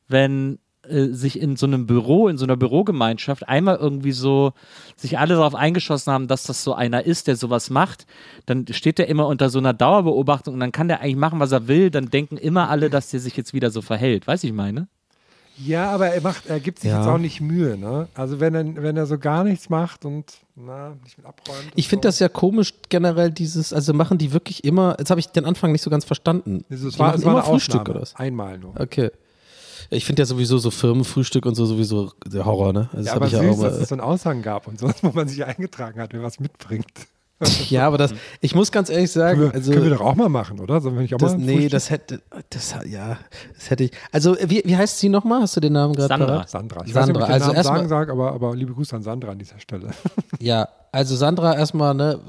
wenn 0.08 0.60
äh, 0.90 1.08
sich 1.14 1.40
in 1.40 1.56
so 1.56 1.66
einem 1.66 1.86
Büro, 1.88 2.28
in 2.28 2.38
so 2.38 2.46
einer 2.46 2.56
Bürogemeinschaft 2.58 3.48
einmal 3.48 3.76
irgendwie 3.78 4.12
so 4.12 4.54
sich 4.96 5.18
alle 5.20 5.36
darauf 5.36 5.56
eingeschossen 5.56 6.12
haben, 6.14 6.28
dass 6.28 6.44
das 6.44 6.64
so 6.64 6.74
einer 6.74 7.06
ist, 7.06 7.28
der 7.28 7.36
sowas 7.36 7.70
macht, 7.70 8.06
dann 8.46 8.66
steht 8.72 8.98
der 8.98 9.08
immer 9.08 9.28
unter 9.28 9.50
so 9.50 9.60
einer 9.60 9.74
Dauerbeobachtung 9.74 10.54
und 10.54 10.60
dann 10.60 10.72
kann 10.72 10.88
der 10.88 11.02
eigentlich 11.02 11.16
machen, 11.16 11.40
was 11.40 11.52
er 11.52 11.68
will, 11.68 11.90
dann 11.90 12.10
denken 12.10 12.38
immer 12.38 12.70
alle, 12.70 12.90
dass 12.90 13.10
der 13.12 13.20
sich 13.20 13.36
jetzt 13.38 13.54
wieder 13.54 13.72
so 13.72 13.82
verhält. 13.82 14.28
Weißt 14.28 14.44
du, 14.44 14.48
ich 14.48 14.54
meine? 14.54 14.88
Ja, 15.58 15.90
aber 15.92 16.08
er 16.08 16.22
macht, 16.22 16.48
er 16.48 16.60
gibt 16.60 16.80
sich 16.80 16.92
Ja. 16.92 16.98
jetzt 17.00 17.08
auch 17.08 17.18
nicht 17.18 17.40
Mühe, 17.40 17.78
ne? 17.78 18.10
Also 18.14 18.42
wenn 18.42 18.54
er, 18.56 18.84
wenn 18.84 18.98
er 18.98 19.06
so 19.06 19.18
gar 19.18 19.46
nichts 19.46 19.70
macht 19.70 20.04
und 20.04 20.26
na, 20.58 20.96
nicht 21.02 21.18
mit 21.18 21.26
abräumt. 21.26 21.72
Ich 21.76 21.88
finde 21.88 22.10
das 22.10 22.20
ja 22.20 22.28
komisch 22.28 22.74
generell, 22.90 23.32
dieses, 23.32 23.72
also 23.72 23.94
machen 23.94 24.18
die 24.18 24.34
wirklich 24.34 24.66
immer, 24.66 24.98
jetzt 25.00 25.12
habe 25.12 25.20
ich 25.22 25.28
den 25.28 25.46
Anfang 25.46 25.72
nicht 25.72 25.82
so 25.82 25.90
ganz 25.90 26.04
verstanden. 26.04 26.66
das, 26.68 26.82
es 26.82 27.00
war, 27.00 27.08
machen 27.08 27.20
es 27.20 27.26
war 27.26 27.32
immer 27.32 27.42
eine 27.44 27.50
Frühstück 27.50 27.76
Ausnahme. 27.82 27.90
oder 27.92 28.02
was? 28.02 28.16
Einmal 28.18 28.58
nur. 28.60 28.74
Okay. 28.78 29.12
Ich 29.90 30.06
finde 30.06 30.22
ja 30.22 30.26
sowieso 30.26 30.58
so 30.58 30.72
Firmenfrühstück 30.72 31.46
und 31.46 31.56
so 31.56 31.66
sowieso 31.66 32.12
der 32.26 32.46
Horror, 32.46 32.74
ne? 32.74 32.90
Also 32.94 33.08
Ja, 33.08 33.14
aber 33.16 33.28
ich 33.28 33.34
ja 33.34 33.40
süß, 33.40 33.48
auch 33.48 33.64
dass 33.64 33.74
mal, 33.74 33.82
es 33.82 33.90
so 33.90 33.96
einen 33.96 34.02
Aushang 34.02 34.42
gab 34.42 34.68
und 34.68 34.80
so, 34.80 34.90
wo 35.02 35.12
man 35.12 35.28
sich 35.28 35.44
eingetragen 35.46 36.00
hat, 36.00 36.14
wer 36.14 36.24
was 36.24 36.40
mitbringt. 36.40 37.08
Ja, 37.70 37.88
aber 37.88 37.98
das, 37.98 38.14
ich 38.40 38.56
muss 38.56 38.72
ganz 38.72 38.90
ehrlich 38.90 39.12
sagen, 39.12 39.40
Können 39.40 39.52
wir, 39.52 39.56
also 39.56 39.72
können 39.72 39.84
wir 39.84 39.92
doch 39.92 40.02
auch 40.02 40.16
mal 40.16 40.30
machen, 40.30 40.60
oder? 40.60 40.80
Sollen 40.80 40.96
wir 40.96 41.02
nicht 41.02 41.14
auch 41.14 41.18
das, 41.18 41.34
mal 41.34 41.40
nee, 41.40 41.54
Frühstück? 41.54 41.72
das 41.72 41.90
hätte, 41.90 42.22
das, 42.50 42.76
ja, 42.90 43.18
das 43.54 43.70
hätte 43.70 43.84
ich. 43.86 43.92
Also 44.12 44.38
wie, 44.48 44.62
wie 44.66 44.78
heißt 44.78 45.00
sie 45.00 45.10
nochmal? 45.10 45.42
Hast 45.42 45.56
du 45.58 45.60
den 45.60 45.74
Namen 45.74 45.94
gerade 45.94 46.08
Sandra. 46.08 46.28
parat? 46.28 46.50
Sandra. 46.50 46.86
Ich 46.86 46.94
Sandra, 46.94 47.02
weiß 47.02 47.08
nicht, 47.08 47.16
ob 47.18 47.22
ich 47.22 47.28
den 47.28 47.34
also 47.34 47.46
Namen 47.48 47.56
erstmal- 47.58 47.78
sagen 47.78 47.90
sage, 47.90 48.12
aber, 48.14 48.32
aber 48.32 48.56
liebe 48.56 48.74
Grüße 48.74 48.96
an 48.96 49.04
Sandra 49.04 49.32
an 49.32 49.40
dieser 49.40 49.60
Stelle. 49.60 49.90
Ja, 50.40 50.68
also 50.92 51.16
Sandra, 51.16 51.56
erstmal, 51.56 51.94
ne, 51.94 52.20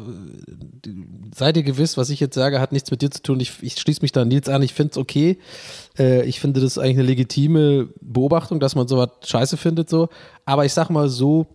sei 1.34 1.52
dir 1.52 1.62
gewiss, 1.62 1.96
was 1.96 2.10
ich 2.10 2.18
jetzt 2.20 2.34
sage, 2.34 2.60
hat 2.60 2.72
nichts 2.72 2.90
mit 2.90 3.02
dir 3.02 3.10
zu 3.10 3.22
tun. 3.22 3.40
Ich, 3.40 3.62
ich 3.62 3.78
schließe 3.78 4.00
mich 4.02 4.12
da 4.12 4.22
an 4.22 4.28
Nils 4.28 4.48
an, 4.48 4.62
ich 4.62 4.74
finde 4.74 4.92
es 4.92 4.96
okay. 4.96 5.38
Äh, 5.98 6.22
ich 6.24 6.40
finde 6.40 6.60
das 6.60 6.78
eigentlich 6.78 6.96
eine 6.98 7.06
legitime 7.06 7.88
Beobachtung, 8.00 8.58
dass 8.60 8.74
man 8.74 8.88
sowas 8.88 9.10
scheiße 9.24 9.56
findet, 9.56 9.88
so. 9.90 10.08
Aber 10.44 10.64
ich 10.64 10.72
sag 10.72 10.90
mal 10.90 11.08
so, 11.08 11.46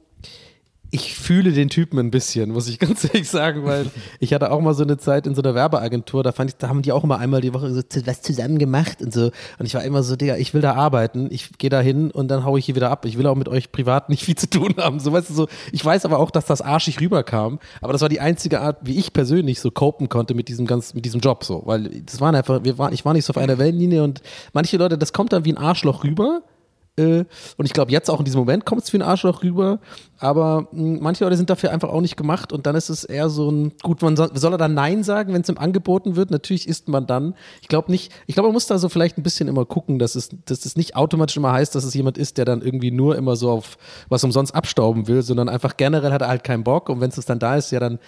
ich 0.94 1.16
fühle 1.16 1.54
den 1.54 1.70
Typen 1.70 1.98
ein 2.00 2.12
bisschen, 2.12 2.52
muss 2.52 2.68
ich 2.68 2.78
ganz 2.80 3.06
ehrlich 3.06 3.30
sagen, 3.30 3.66
weil 3.66 3.88
ich 4.20 4.34
hatte 4.34 4.52
auch 4.52 4.60
mal 4.60 4.74
so 4.74 4.84
eine 4.84 4.98
Zeit 4.98 5.26
in 5.26 5.36
so 5.36 5.42
einer 5.42 5.56
Werbeagentur, 5.56 6.22
da 6.22 6.34
fand 6.34 6.52
ich, 6.52 6.58
da 6.58 6.68
haben 6.68 6.82
die 6.82 6.92
auch 6.92 7.06
immer 7.06 7.18
einmal 7.18 7.40
die 7.40 7.54
Woche 7.54 7.74
so 7.74 7.82
was 8.06 8.22
zusammen 8.22 8.60
gemacht 8.60 9.02
und 9.02 9.14
so. 9.14 9.32
Und 9.58 9.66
ich 9.66 9.74
war 9.74 9.84
immer 9.84 10.04
so, 10.04 10.18
Digga, 10.18 10.36
ich 10.36 10.54
will 10.54 10.62
da 10.62 10.74
arbeiten, 10.74 11.30
ich 11.32 11.58
gehe 11.58 11.70
da 11.70 11.80
hin 11.80 12.12
und 12.12 12.28
dann 12.28 12.44
haue 12.44 12.60
ich 12.60 12.66
hier 12.66 12.76
wieder 12.76 12.92
ab. 12.92 13.06
Ich 13.06 13.18
will 13.18 13.26
auch 13.26 13.36
mit 13.36 13.48
euch 13.48 13.72
privat 13.72 14.10
nicht 14.10 14.24
viel 14.26 14.36
zu 14.36 14.50
tun 14.50 14.76
haben. 14.78 15.00
So, 15.00 15.14
weißt 15.14 15.30
du, 15.30 15.34
so, 15.34 15.48
ich 15.72 15.84
weiß 15.84 16.04
aber 16.06 16.20
auch, 16.20 16.30
dass 16.30 16.46
das 16.46 16.62
arschig 16.62 17.00
rüberkam, 17.00 17.60
aber 17.80 17.94
das 17.94 18.02
war 18.02 18.10
die 18.10 18.20
einzige 18.20 18.60
Art, 18.60 18.80
wie 18.82 18.98
ich 18.98 19.14
persönlich 19.14 19.62
so 19.62 19.72
copen 19.72 20.10
konnte 20.10 20.34
mit 20.34 20.50
diesem 20.50 20.68
ganz, 20.68 20.94
mit 20.94 21.06
diesem 21.06 21.22
Job 21.22 21.46
so. 21.46 21.64
Weil 21.66 22.02
das 22.06 22.20
waren 22.20 22.36
einfach, 22.36 22.64
wir 22.64 22.78
waren, 22.78 22.94
ich 22.94 23.06
war 23.06 23.14
nicht 23.14 23.26
so 23.26 23.32
auf 23.32 23.38
einer 23.38 23.58
Wellenlinie 23.58 24.04
und 24.04 24.22
manche 24.52 24.76
Leute, 24.76 24.98
das 24.98 25.14
kommt 25.14 25.32
dann 25.32 25.46
wie 25.46 25.54
ein 25.54 25.58
Arschloch 25.58 26.04
rüber. 26.04 26.42
Äh, 26.98 27.24
Und 27.58 27.66
ich 27.66 27.74
glaube, 27.74 27.92
jetzt 27.92 28.10
auch 28.10 28.20
in 28.20 28.26
diesem 28.26 28.40
Moment 28.40 28.66
kommt 28.66 28.84
es 28.84 28.92
wie 28.92 28.98
ein 28.98 29.02
Arschloch 29.02 29.44
rüber. 29.44 29.80
Aber 30.20 30.68
mh, 30.72 31.00
manche 31.02 31.24
Leute 31.24 31.38
sind 31.38 31.50
dafür 31.50 31.72
einfach 31.72 31.90
auch 31.90 32.02
nicht 32.02 32.18
gemacht. 32.18 32.52
Und 32.52 32.66
dann 32.66 32.76
ist 32.76 32.90
es 32.90 33.06
eher 33.06 33.30
so 33.30 33.50
ein, 33.50 33.72
gut, 33.82 34.02
man 34.02 34.18
soll, 34.18 34.32
soll 34.36 34.54
er 34.54 34.58
dann 34.58 34.74
Nein 34.74 35.04
sagen, 35.04 35.34
wenn 35.34 35.42
es 35.42 35.50
ihm 35.50 35.58
angeboten 35.58 36.16
wird? 36.18 36.32
Natürlich 36.32 36.68
isst 36.68 36.90
man 36.90 37.08
dann. 37.08 37.36
Ich 37.62 37.70
glaube 37.70 37.90
nicht, 37.92 38.12
ich 38.28 38.36
glaube, 38.36 38.48
man 38.50 38.54
muss 38.54 38.68
da 38.68 38.78
so 38.78 38.90
vielleicht 38.90 39.18
ein 39.18 39.24
bisschen 39.24 39.48
immer 39.48 39.66
gucken, 39.66 40.00
dass 40.00 40.16
es, 40.16 40.30
dass 40.46 40.66
es 40.66 40.76
nicht 40.76 40.96
automatisch 40.96 41.38
immer 41.38 41.54
heißt, 41.54 41.74
dass 41.74 41.86
es 41.86 41.94
jemand 41.94 42.18
ist, 42.18 42.38
der 42.38 42.46
dann 42.46 42.62
irgendwie 42.62 42.92
nur 42.92 43.16
immer 43.16 43.36
so 43.38 43.50
auf 43.50 43.78
was 44.10 44.24
umsonst 44.24 44.54
abstauben 44.54 45.08
will, 45.08 45.22
sondern 45.22 45.48
einfach 45.48 45.78
generell 45.78 46.12
hat 46.12 46.22
er 46.22 46.28
halt 46.28 46.44
keinen 46.44 46.64
Bock. 46.66 46.90
Und 46.90 47.00
wenn 47.00 47.10
es 47.10 47.26
dann 47.26 47.40
da 47.40 47.56
ist, 47.56 47.72
ja 47.72 47.80
dann, 47.80 48.00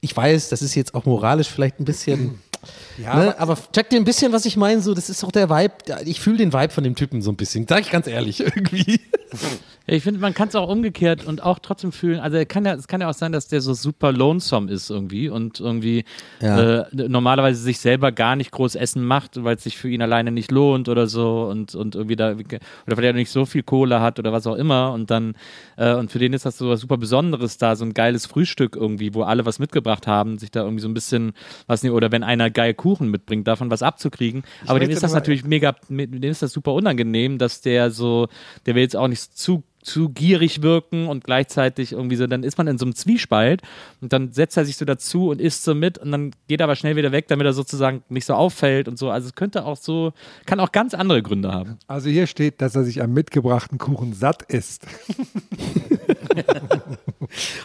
ich 0.00 0.16
weiß, 0.16 0.48
das 0.48 0.62
ist 0.62 0.74
jetzt 0.74 0.94
auch 0.94 1.04
moralisch 1.04 1.48
vielleicht 1.50 1.78
ein 1.78 1.84
bisschen. 1.84 2.40
Ja, 2.98 3.16
ne? 3.16 3.38
aber 3.38 3.56
check 3.72 3.90
dir 3.90 3.96
ein 3.96 4.04
bisschen, 4.04 4.32
was 4.32 4.44
ich 4.44 4.56
meine. 4.56 4.80
So, 4.82 4.94
das 4.94 5.08
ist 5.08 5.24
auch 5.24 5.32
der 5.32 5.48
Vibe. 5.48 5.74
Ich 6.04 6.20
fühle 6.20 6.36
den 6.36 6.52
Vibe 6.52 6.72
von 6.72 6.84
dem 6.84 6.94
Typen 6.94 7.22
so 7.22 7.30
ein 7.30 7.36
bisschen. 7.36 7.66
Sag 7.68 7.80
ich 7.80 7.90
ganz 7.90 8.06
ehrlich, 8.06 8.40
irgendwie. 8.40 9.00
Ja, 9.86 9.94
ich 9.94 10.02
finde, 10.02 10.20
man 10.20 10.34
kann 10.34 10.48
es 10.48 10.54
auch 10.54 10.68
umgekehrt 10.68 11.24
und 11.26 11.42
auch 11.42 11.58
trotzdem 11.58 11.90
fühlen. 11.90 12.20
Also 12.20 12.38
kann 12.46 12.64
ja, 12.64 12.74
es 12.74 12.86
kann 12.86 13.00
ja 13.00 13.08
auch 13.08 13.14
sein, 13.14 13.32
dass 13.32 13.48
der 13.48 13.60
so 13.60 13.74
super 13.74 14.12
lonesome 14.12 14.70
ist 14.70 14.90
irgendwie 14.90 15.28
und 15.28 15.58
irgendwie 15.60 16.04
Ja. 16.40 16.80
äh, 16.82 17.08
normalerweise 17.08 17.60
sich 17.60 17.78
selber 17.78 18.12
gar 18.12 18.36
nicht 18.36 18.50
groß 18.52 18.74
Essen 18.74 19.04
macht, 19.04 19.42
weil 19.42 19.56
es 19.56 19.64
sich 19.64 19.76
für 19.78 19.88
ihn 19.88 20.02
alleine 20.02 20.30
nicht 20.30 20.50
lohnt 20.50 20.88
oder 20.88 21.06
so 21.06 21.44
und, 21.50 21.74
und 21.74 21.94
irgendwie 21.94 22.16
da 22.16 22.32
oder 22.32 22.96
weil 22.96 23.04
er 23.04 23.12
nicht 23.14 23.30
so 23.30 23.46
viel 23.46 23.62
Kohle 23.62 24.00
hat 24.00 24.18
oder 24.18 24.32
was 24.32 24.46
auch 24.46 24.56
immer 24.56 24.92
und 24.92 25.10
dann 25.10 25.34
äh, 25.76 25.94
und 25.94 26.12
für 26.12 26.18
den 26.18 26.32
ist 26.34 26.46
das 26.46 26.58
so 26.58 26.68
was 26.68 26.80
super 26.80 26.98
Besonderes 26.98 27.58
da, 27.58 27.74
so 27.74 27.84
ein 27.84 27.94
geiles 27.94 28.26
Frühstück 28.26 28.76
irgendwie, 28.76 29.14
wo 29.14 29.22
alle 29.22 29.46
was 29.46 29.58
mitgebracht 29.58 30.06
haben, 30.06 30.38
sich 30.38 30.50
da 30.50 30.60
irgendwie 30.62 30.82
so 30.82 30.88
ein 30.88 30.94
bisschen 30.94 31.32
was 31.66 31.82
nicht 31.82 31.92
oder 31.92 32.12
wenn 32.12 32.22
einer 32.22 32.50
geil 32.50 32.74
Kuchen 32.74 33.08
mitbringt, 33.10 33.48
davon 33.48 33.70
was 33.70 33.82
abzukriegen. 33.82 34.42
Aber 34.66 34.78
dem 34.78 34.90
ist 34.90 35.02
das 35.02 35.14
natürlich 35.14 35.44
mega, 35.44 35.74
dem 35.88 36.22
ist 36.22 36.42
das 36.42 36.52
super 36.52 36.74
unangenehm, 36.74 37.38
dass 37.38 37.60
der 37.60 37.90
so, 37.90 38.28
der 38.66 38.74
will 38.74 38.82
jetzt 38.82 38.96
auch 38.96 39.08
nicht 39.08 39.36
zu 39.36 39.62
zu 39.82 40.10
gierig 40.10 40.62
wirken 40.62 41.06
und 41.08 41.24
gleichzeitig 41.24 41.92
irgendwie 41.92 42.16
so, 42.16 42.26
dann 42.26 42.42
ist 42.42 42.58
man 42.58 42.66
in 42.66 42.78
so 42.78 42.84
einem 42.84 42.94
Zwiespalt 42.94 43.62
und 44.00 44.12
dann 44.12 44.32
setzt 44.32 44.56
er 44.56 44.64
sich 44.64 44.76
so 44.76 44.84
dazu 44.84 45.30
und 45.30 45.40
isst 45.40 45.64
so 45.64 45.74
mit 45.74 45.98
und 45.98 46.12
dann 46.12 46.32
geht 46.48 46.60
er 46.60 46.64
aber 46.64 46.76
schnell 46.76 46.96
wieder 46.96 47.12
weg, 47.12 47.28
damit 47.28 47.46
er 47.46 47.52
sozusagen 47.52 48.02
nicht 48.08 48.26
so 48.26 48.34
auffällt 48.34 48.88
und 48.88 48.98
so. 48.98 49.10
Also 49.10 49.28
es 49.28 49.34
könnte 49.34 49.64
auch 49.64 49.76
so, 49.76 50.12
kann 50.46 50.60
auch 50.60 50.72
ganz 50.72 50.94
andere 50.94 51.22
Gründe 51.22 51.52
haben. 51.52 51.78
Also 51.86 52.10
hier 52.10 52.26
steht, 52.26 52.60
dass 52.60 52.74
er 52.76 52.84
sich 52.84 53.02
am 53.02 53.12
mitgebrachten 53.12 53.78
Kuchen 53.78 54.12
satt 54.12 54.42
isst. 54.42 54.86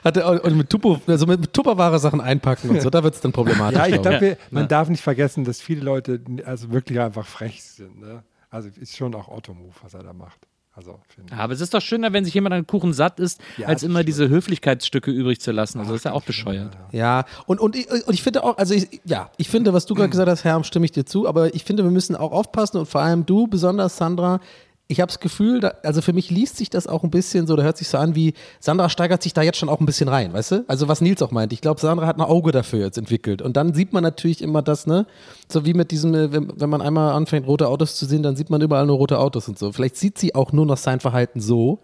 Hat 0.03 0.17
er 0.17 0.27
auch 0.27 0.43
und 0.43 0.57
mit, 0.57 0.69
Tupo, 0.69 1.01
also 1.07 1.25
mit, 1.25 1.51
Tupperware 1.53 1.99
Sachen 1.99 2.21
einpacken 2.21 2.69
und 2.69 2.81
so, 2.81 2.89
da 2.89 3.03
wird 3.03 3.15
es 3.15 3.21
dann 3.21 3.31
problematisch. 3.31 3.77
Ja, 3.77 3.87
ich 3.87 4.01
glaub 4.01 4.19
glaube, 4.19 4.37
man 4.51 4.67
darf 4.67 4.89
nicht 4.89 5.01
vergessen, 5.01 5.43
dass 5.43 5.61
viele 5.61 5.81
Leute 5.81 6.21
also 6.45 6.71
wirklich 6.71 6.99
einfach 6.99 7.25
frech 7.25 7.63
sind. 7.63 7.99
Ne? 7.99 8.23
Also 8.49 8.69
ist 8.79 8.95
schon 8.95 9.13
auch 9.15 9.27
Otto-Move, 9.27 9.73
was 9.81 9.93
er 9.93 10.03
da 10.03 10.13
macht. 10.13 10.47
Also, 10.77 10.99
ich. 11.25 11.33
Aber 11.33 11.53
es 11.53 11.61
ist 11.61 11.73
doch 11.73 11.81
schöner, 11.81 12.11
wenn 12.11 12.25
sich 12.25 12.33
jemand 12.33 12.53
an 12.53 12.67
Kuchen 12.67 12.91
satt 12.93 13.19
ist, 13.19 13.39
Ja, 13.57 13.67
als 13.67 13.81
immer 13.81 13.99
stimmt. 13.99 14.09
diese 14.09 14.27
Höflichkeitsstücke 14.29 15.09
übrig 15.09 15.39
zu 15.39 15.51
lassen. 15.53 15.79
Also 15.79 15.91
das 15.93 16.01
ist 16.01 16.03
ja 16.05 16.11
auch 16.11 16.23
bescheuert. 16.23 16.77
Ja, 16.91 17.23
und, 17.45 17.59
und, 17.61 17.75
ich- 17.77 17.89
und 17.89 18.13
ich 18.13 18.21
finde 18.21 18.43
auch, 18.43 18.57
also 18.57 18.73
ich, 18.73 19.01
ja, 19.05 19.29
ich 19.37 19.49
finde, 19.49 19.71
was 19.73 19.85
du 19.85 19.95
gerade 19.95 20.09
gesagt 20.09 20.29
hast, 20.29 20.43
Herr, 20.43 20.61
stimme 20.65 20.83
ich 20.85 20.91
dir 20.91 21.05
zu, 21.05 21.27
aber 21.29 21.55
ich 21.55 21.63
finde, 21.63 21.83
wir 21.83 21.91
müssen 21.91 22.15
auch 22.17 22.31
aufpassen 22.33 22.77
und 22.77 22.87
vor 22.87 23.01
allem 23.01 23.25
du, 23.25 23.47
besonders 23.47 23.95
Sandra, 23.95 24.41
ich 24.87 25.01
habe 25.01 25.07
das 25.07 25.19
Gefühl, 25.19 25.61
da, 25.61 25.73
also 25.83 26.01
für 26.03 26.13
mich 26.13 26.29
liest 26.29 26.57
sich 26.57 26.69
das 26.69 26.85
auch 26.85 27.03
ein 27.03 27.09
bisschen 27.09 27.47
so, 27.47 27.55
da 27.55 27.63
hört 27.63 27.75
sich 27.77 27.87
so 27.87 27.97
an 27.97 28.13
wie, 28.13 28.33
Sandra 28.59 28.87
steigert 28.89 29.23
sich 29.23 29.33
da 29.33 29.41
jetzt 29.41 29.57
schon 29.57 29.67
auch 29.67 29.79
ein 29.79 29.85
bisschen 29.87 30.07
rein, 30.07 30.31
weißt 30.31 30.51
du? 30.51 30.65
Also 30.67 30.87
was 30.87 31.01
Nils 31.01 31.23
auch 31.23 31.31
meint, 31.31 31.53
ich 31.53 31.61
glaube, 31.61 31.81
Sandra 31.81 32.05
hat 32.05 32.17
ein 32.17 32.21
Auge 32.21 32.51
dafür 32.51 32.79
jetzt 32.85 32.97
entwickelt 32.99 33.41
und 33.41 33.57
dann 33.57 33.73
sieht 33.73 33.93
man 33.93 34.03
natürlich 34.03 34.43
immer 34.43 34.61
das, 34.61 34.85
ne, 34.85 35.07
so 35.49 35.65
wie 35.65 35.73
mit 35.73 35.89
diesem, 35.89 36.13
äh, 36.13 36.31
wenn, 36.31 36.51
wenn 36.59 36.69
man 36.69 36.81
einmal 36.83 37.13
anfängt, 37.13 37.47
rote 37.47 37.67
Autos 37.67 37.95
zu 37.95 38.05
sehen, 38.05 38.21
dann 38.21 38.35
sieht 38.35 38.51
man 38.51 38.61
überall 38.61 38.85
nur 38.85 38.97
rote 38.97 39.17
Autos 39.17 39.47
und 39.47 39.57
so. 39.57 39.71
Vielleicht 39.71 39.95
sieht 39.97 40.19
sie 40.19 40.35
auch 40.35 40.51
nur 40.51 40.67
noch 40.67 40.77
sein 40.77 40.99
Verhalten 40.99 41.39
so 41.41 41.79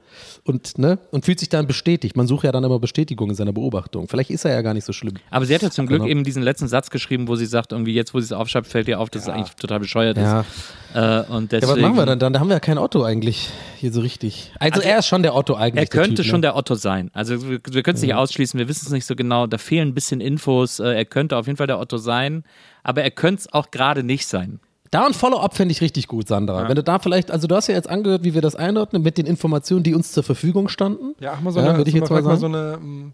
und, 0.45 0.77
ne, 0.77 0.99
und 1.09 1.25
fühlt 1.25 1.39
sich 1.39 1.49
dann 1.49 1.65
bestätigt. 1.65 2.15
Man 2.15 2.27
sucht 2.27 2.43
ja 2.43 2.51
dann 2.51 2.63
immer 2.63 2.77
Bestätigung 2.79 3.29
in 3.29 3.35
seiner 3.35 3.53
Beobachtung. 3.53 4.07
Vielleicht 4.09 4.29
ist 4.29 4.45
er 4.45 4.51
ja 4.51 4.61
gar 4.61 4.75
nicht 4.75 4.85
so 4.85 4.93
schlimm. 4.93 5.15
Aber 5.31 5.45
sie 5.47 5.55
hat 5.55 5.63
ja 5.63 5.71
zum 5.71 5.87
Glück 5.87 6.01
Genau. 6.01 6.09
eben 6.11 6.23
diesen 6.23 6.43
letzten 6.43 6.67
Satz 6.67 6.89
geschrieben, 6.91 7.27
wo 7.27 7.35
sie 7.35 7.45
sagt, 7.47 7.71
irgendwie 7.71 7.93
jetzt, 7.93 8.13
wo 8.13 8.19
sie 8.19 8.25
es 8.25 8.31
aufschreibt, 8.31 8.67
fällt 8.67 8.87
ihr 8.87 8.99
auf, 8.99 9.09
dass 9.09 9.23
es 9.23 9.29
eigentlich 9.29 9.55
total 9.55 9.79
bescheuert 9.79 10.17
Ja. 10.17 10.41
ist. 10.41 10.47
Äh, 10.93 11.21
und 11.23 11.51
deswegen, 11.51 11.69
Ja, 11.69 11.75
was 11.75 11.81
machen 11.81 11.95
wir 11.97 12.05
dann 12.05 12.19
dann? 12.19 12.33
Da 12.33 12.39
haben 12.39 12.47
wir 12.49 12.55
ja 12.55 12.59
keinen 12.59 12.77
Otto 12.77 13.03
eigentlich 13.03 13.49
hier 13.77 13.91
so 13.91 14.01
richtig. 14.01 14.51
Also, 14.59 14.81
er 14.81 14.99
ist 14.99 15.07
schon 15.07 15.23
der 15.23 15.35
Otto 15.35 15.55
eigentlich. 15.55 15.83
Er 15.83 15.87
könnte 15.87 16.15
der 16.15 16.23
typ, 16.23 16.25
schon 16.31 16.39
ne? 16.39 16.47
der 16.47 16.55
Otto 16.55 16.75
sein. 16.75 17.09
Also 17.13 17.41
wir, 17.49 17.59
wir 17.69 17.83
können 17.83 17.95
es 17.95 18.01
nicht 18.01 18.13
ausschließen, 18.13 18.57
wir 18.59 18.67
wissen 18.67 18.85
es 18.85 18.91
nicht 18.91 19.05
so 19.05 19.15
genau. 19.15 19.47
Da 19.47 19.57
fehlen 19.57 19.89
ein 19.89 19.93
bisschen 19.93 20.21
Infos. 20.21 20.79
Äh, 20.79 20.93
Er 20.93 21.05
könnte 21.05 21.37
auf 21.37 21.47
jeden 21.47 21.57
Fall 21.57 21.67
der 21.67 21.79
Otto 21.79 21.97
sein, 21.97 22.43
aber 22.83 23.03
er 23.03 23.11
könnte 23.11 23.41
es 23.41 23.53
auch 23.53 23.71
gerade 23.71 24.03
nicht 24.03 24.27
sein. 24.27 24.59
Da 24.91 25.05
ein 25.05 25.13
Follow-up 25.13 25.55
finde 25.55 25.71
ich 25.71 25.79
richtig 25.79 26.07
gut, 26.07 26.27
Sandra. 26.27 26.67
Wenn 26.67 26.75
du 26.75 26.83
da 26.83 26.99
vielleicht, 26.99 27.31
also 27.31 27.47
du 27.47 27.55
hast 27.55 27.67
ja 27.67 27.75
jetzt 27.75 27.89
angehört, 27.89 28.25
wie 28.25 28.33
wir 28.33 28.41
das 28.41 28.57
einordnen 28.57 29.01
mit 29.01 29.17
den 29.17 29.25
Informationen, 29.25 29.83
die 29.83 29.95
uns 29.95 30.11
zur 30.11 30.23
Verfügung 30.23 30.67
standen. 30.67 31.15
Ja, 31.21 31.33
ach 31.37 31.41
mal 31.41 31.51
so 31.51 31.61
Ja, 31.61 31.69
eine, 31.69 31.77
würde 31.77 31.89
ich 31.89 31.95
jetzt 31.95 32.09
mal, 32.09 32.21
mal 32.21 32.35
so 32.37 32.47
eine, 32.47 32.77
mm, 32.77 33.13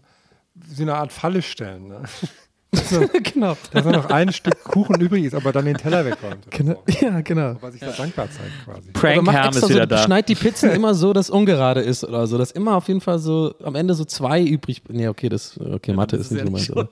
so 0.74 0.82
eine 0.82 0.94
Art 0.96 1.12
Falle 1.12 1.40
stellen. 1.40 1.86
Ne? 1.86 2.02
genau. 3.32 3.56
Dass 3.72 3.84
nur 3.84 3.94
noch 3.94 4.10
ein 4.10 4.30
Stück 4.32 4.62
Kuchen 4.64 5.00
übrig 5.00 5.24
ist, 5.24 5.34
aber 5.34 5.52
dann 5.52 5.64
den 5.64 5.76
Teller 5.76 6.04
wegräumt. 6.04 6.46
oder 6.46 6.56
genau. 6.56 6.82
so. 6.86 7.06
Ja, 7.06 7.20
genau. 7.22 7.48
Aber 7.50 7.72
sich 7.72 7.80
da 7.80 7.90
dankbar 7.92 8.28
zeigt 8.30 8.64
quasi. 8.64 8.90
Oder 8.90 8.92
Prank 8.92 9.32
Herm 9.32 9.46
extra 9.48 9.66
ist 9.66 9.72
wieder 9.72 9.82
so, 9.82 9.86
da. 9.86 9.98
schneid 10.02 10.28
die 10.28 10.34
Pizzen 10.34 10.70
immer 10.72 10.94
so, 10.94 11.12
dass 11.14 11.30
ungerade 11.30 11.80
ist 11.80 12.04
oder 12.04 12.26
so, 12.26 12.36
dass 12.36 12.50
immer 12.50 12.76
auf 12.76 12.88
jeden 12.88 13.00
Fall 13.00 13.18
so 13.18 13.54
am 13.64 13.74
Ende 13.74 13.94
so 13.94 14.04
zwei 14.04 14.42
übrig. 14.42 14.82
Nee, 14.88 15.08
okay, 15.08 15.28
das 15.30 15.58
okay, 15.58 15.94
Mathe 15.94 16.16
ist 16.16 16.30
nicht 16.30 16.44
so 16.44 16.50
meins. 16.50 16.70
aber- 16.70 16.88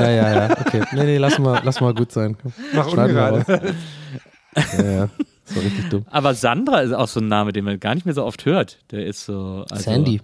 Ja, 0.00 0.10
ja, 0.10 0.48
ja, 0.48 0.56
okay. 0.60 0.82
Nee, 0.92 1.04
nee, 1.04 1.18
lass 1.18 1.38
mal, 1.38 1.60
lass 1.62 1.80
mal 1.80 1.92
gut 1.92 2.10
sein. 2.10 2.36
Komm. 2.40 2.52
Mach 2.72 2.86
ungerade. 2.86 3.44
Ja, 4.78 4.84
ja. 4.90 5.08
Das 5.46 5.56
war 5.56 5.62
richtig 5.62 5.88
dumm. 5.90 6.04
Aber 6.10 6.34
Sandra 6.34 6.80
ist 6.80 6.92
auch 6.92 7.08
so 7.08 7.20
ein 7.20 7.28
Name, 7.28 7.52
den 7.52 7.64
man 7.64 7.78
gar 7.80 7.94
nicht 7.94 8.04
mehr 8.04 8.14
so 8.14 8.24
oft 8.24 8.44
hört. 8.46 8.78
Der 8.90 9.04
ist 9.06 9.24
so. 9.24 9.64
Also 9.70 9.82
Sandy. 9.84 10.20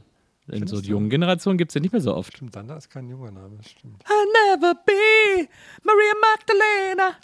In 0.46 0.66
so 0.66 0.78
jungen 0.78 1.08
Generationen 1.08 1.56
gibt 1.56 1.70
es 1.70 1.72
den 1.72 1.82
nicht 1.82 1.92
mehr 1.92 2.02
so 2.02 2.14
oft. 2.14 2.36
Stimmt, 2.36 2.52
Sander 2.52 2.76
ist 2.76 2.90
kein 2.90 3.08
junger 3.08 3.30
Name. 3.30 3.56
Stimmt. 3.66 4.04
I'll 4.04 4.56
never 4.56 4.74
be 4.84 5.48
Maria 5.82 6.12
Magdalena. 6.20 7.16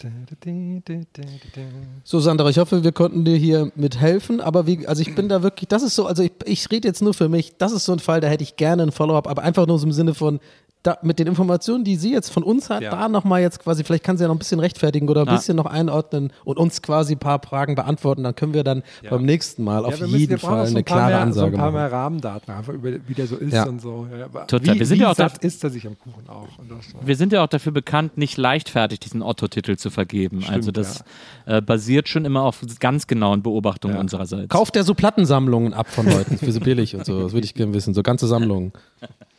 So, 2.03 2.19
Sandra, 2.19 2.49
ich 2.49 2.57
hoffe, 2.57 2.83
wir 2.83 2.91
konnten 2.91 3.23
dir 3.23 3.35
hier 3.35 3.71
mithelfen. 3.75 4.41
Aber 4.41 4.65
wie, 4.65 4.87
also 4.87 5.03
ich 5.03 5.13
bin 5.13 5.29
da 5.29 5.43
wirklich, 5.43 5.67
das 5.67 5.83
ist 5.83 5.93
so, 5.93 6.07
also 6.07 6.23
ich, 6.23 6.31
ich 6.45 6.71
rede 6.71 6.87
jetzt 6.87 7.03
nur 7.03 7.13
für 7.13 7.29
mich, 7.29 7.57
das 7.57 7.73
ist 7.73 7.85
so 7.85 7.93
ein 7.93 7.99
Fall, 7.99 8.21
da 8.21 8.27
hätte 8.27 8.43
ich 8.43 8.55
gerne 8.55 8.81
ein 8.81 8.91
Follow-up, 8.91 9.27
aber 9.27 9.43
einfach 9.43 9.67
nur 9.67 9.77
so 9.77 9.85
im 9.85 9.91
Sinne 9.91 10.15
von, 10.15 10.39
da, 10.83 10.97
mit 11.03 11.19
den 11.19 11.27
Informationen, 11.27 11.83
die 11.83 11.95
sie 11.95 12.11
jetzt 12.11 12.31
von 12.31 12.41
uns 12.41 12.69
hat, 12.71 12.81
Ja. 12.81 12.89
da 12.89 13.07
nochmal 13.07 13.41
jetzt 13.41 13.59
quasi, 13.59 13.83
vielleicht 13.83 14.03
kann 14.03 14.17
sie 14.17 14.23
ja 14.23 14.27
noch 14.27 14.35
ein 14.35 14.39
bisschen 14.39 14.59
rechtfertigen 14.59 15.09
oder 15.09 15.21
ein 15.21 15.27
Ja. 15.27 15.35
bisschen 15.35 15.55
noch 15.55 15.67
einordnen 15.67 16.33
und 16.43 16.57
uns 16.57 16.81
quasi 16.81 17.13
ein 17.13 17.19
paar 17.19 17.39
Fragen 17.41 17.75
beantworten. 17.75 18.23
Dann 18.23 18.33
können 18.35 18.53
wir 18.55 18.63
dann 18.63 18.81
beim 19.09 19.23
nächsten 19.23 19.63
Mal 19.63 19.85
auf 19.85 19.99
müssen- 19.99 20.17
jeden 20.17 20.39
Fall 20.39 20.65
so 20.65 20.71
eine 20.71 20.79
ein 20.79 20.85
klare 20.85 21.07
mehr, 21.11 21.19
Ansage 21.21 21.51
So 21.51 21.55
ein 21.55 21.59
paar 21.59 21.71
machen. 21.71 21.81
mehr 21.81 21.91
Rahmendaten, 21.91 22.51
einfach 22.53 22.73
über 22.73 22.89
wie 23.07 23.13
der 23.13 23.27
so 23.27 23.35
ist 23.37 23.53
Ja. 23.53 23.67
und 23.67 23.79
so. 23.79 24.07
Ja, 24.17 24.27
Total. 24.45 24.75
Wie, 24.75 24.79
Wir 24.79 24.85
sind 24.87 24.97
wie 24.97 25.01
ja 25.03 25.11
auch 25.11 25.15
da- 25.15 25.27
ist 25.41 25.63
er 25.63 25.69
sich 25.69 25.85
am 25.85 25.97
Kuchen 25.99 26.27
auch. 26.27 26.47
Und 26.57 26.71
das, 26.71 26.85
Wir 27.05 27.15
sind 27.15 27.31
ja 27.31 27.43
auch 27.43 27.47
dafür 27.47 27.71
bekannt, 27.71 28.17
nicht 28.17 28.37
leichtfertig 28.37 28.99
diesen 28.99 29.21
Otto-Titel 29.21 29.75
zu 29.77 29.91
vergeben. 29.91 30.41
Stimmt, 30.41 30.55
also 30.57 30.71
das 30.71 31.03
äh, 31.45 31.61
basiert 31.61 32.09
schon 32.09 32.25
immer 32.25 32.41
auf 32.41 32.61
ganz 32.79 33.05
genauen 33.07 33.43
Beobachtungen 33.43 33.95
Ja. 33.95 34.01
unsererseits. 34.01 34.49
Kauft 34.49 34.73
der 34.75 34.83
so 34.83 34.93
Plattensammlungen 34.95 35.73
ab 35.73 35.87
von 35.89 36.05
Leuten 36.07 36.37
für 36.37 36.51
so 36.51 36.59
billig 36.59 36.95
und 36.95 37.05
so. 37.05 37.21
Das 37.21 37.33
würde 37.33 37.45
ich 37.45 37.53
gerne 37.53 37.73
wissen. 37.73 37.93
So 37.93 38.01
ganze 38.01 38.25
Sammlungen. 38.27 38.73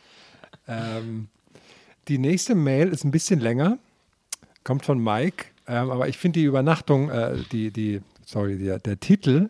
Ähm, 0.67 1.27
die 2.07 2.17
nächste 2.17 2.55
Mail 2.55 2.89
ist 2.89 3.03
ein 3.03 3.11
bisschen 3.11 3.39
länger, 3.39 3.77
kommt 4.63 4.85
von 4.85 5.01
Mike, 5.03 5.45
ähm, 5.67 5.89
aber 5.91 6.07
ich 6.07 6.17
finde 6.17 6.39
die 6.39 6.45
Übernachtung, 6.45 7.09
äh, 7.09 7.37
die, 7.51 7.71
die, 7.71 8.01
sorry, 8.25 8.57
der, 8.57 8.79
der 8.79 8.99
Titel 8.99 9.49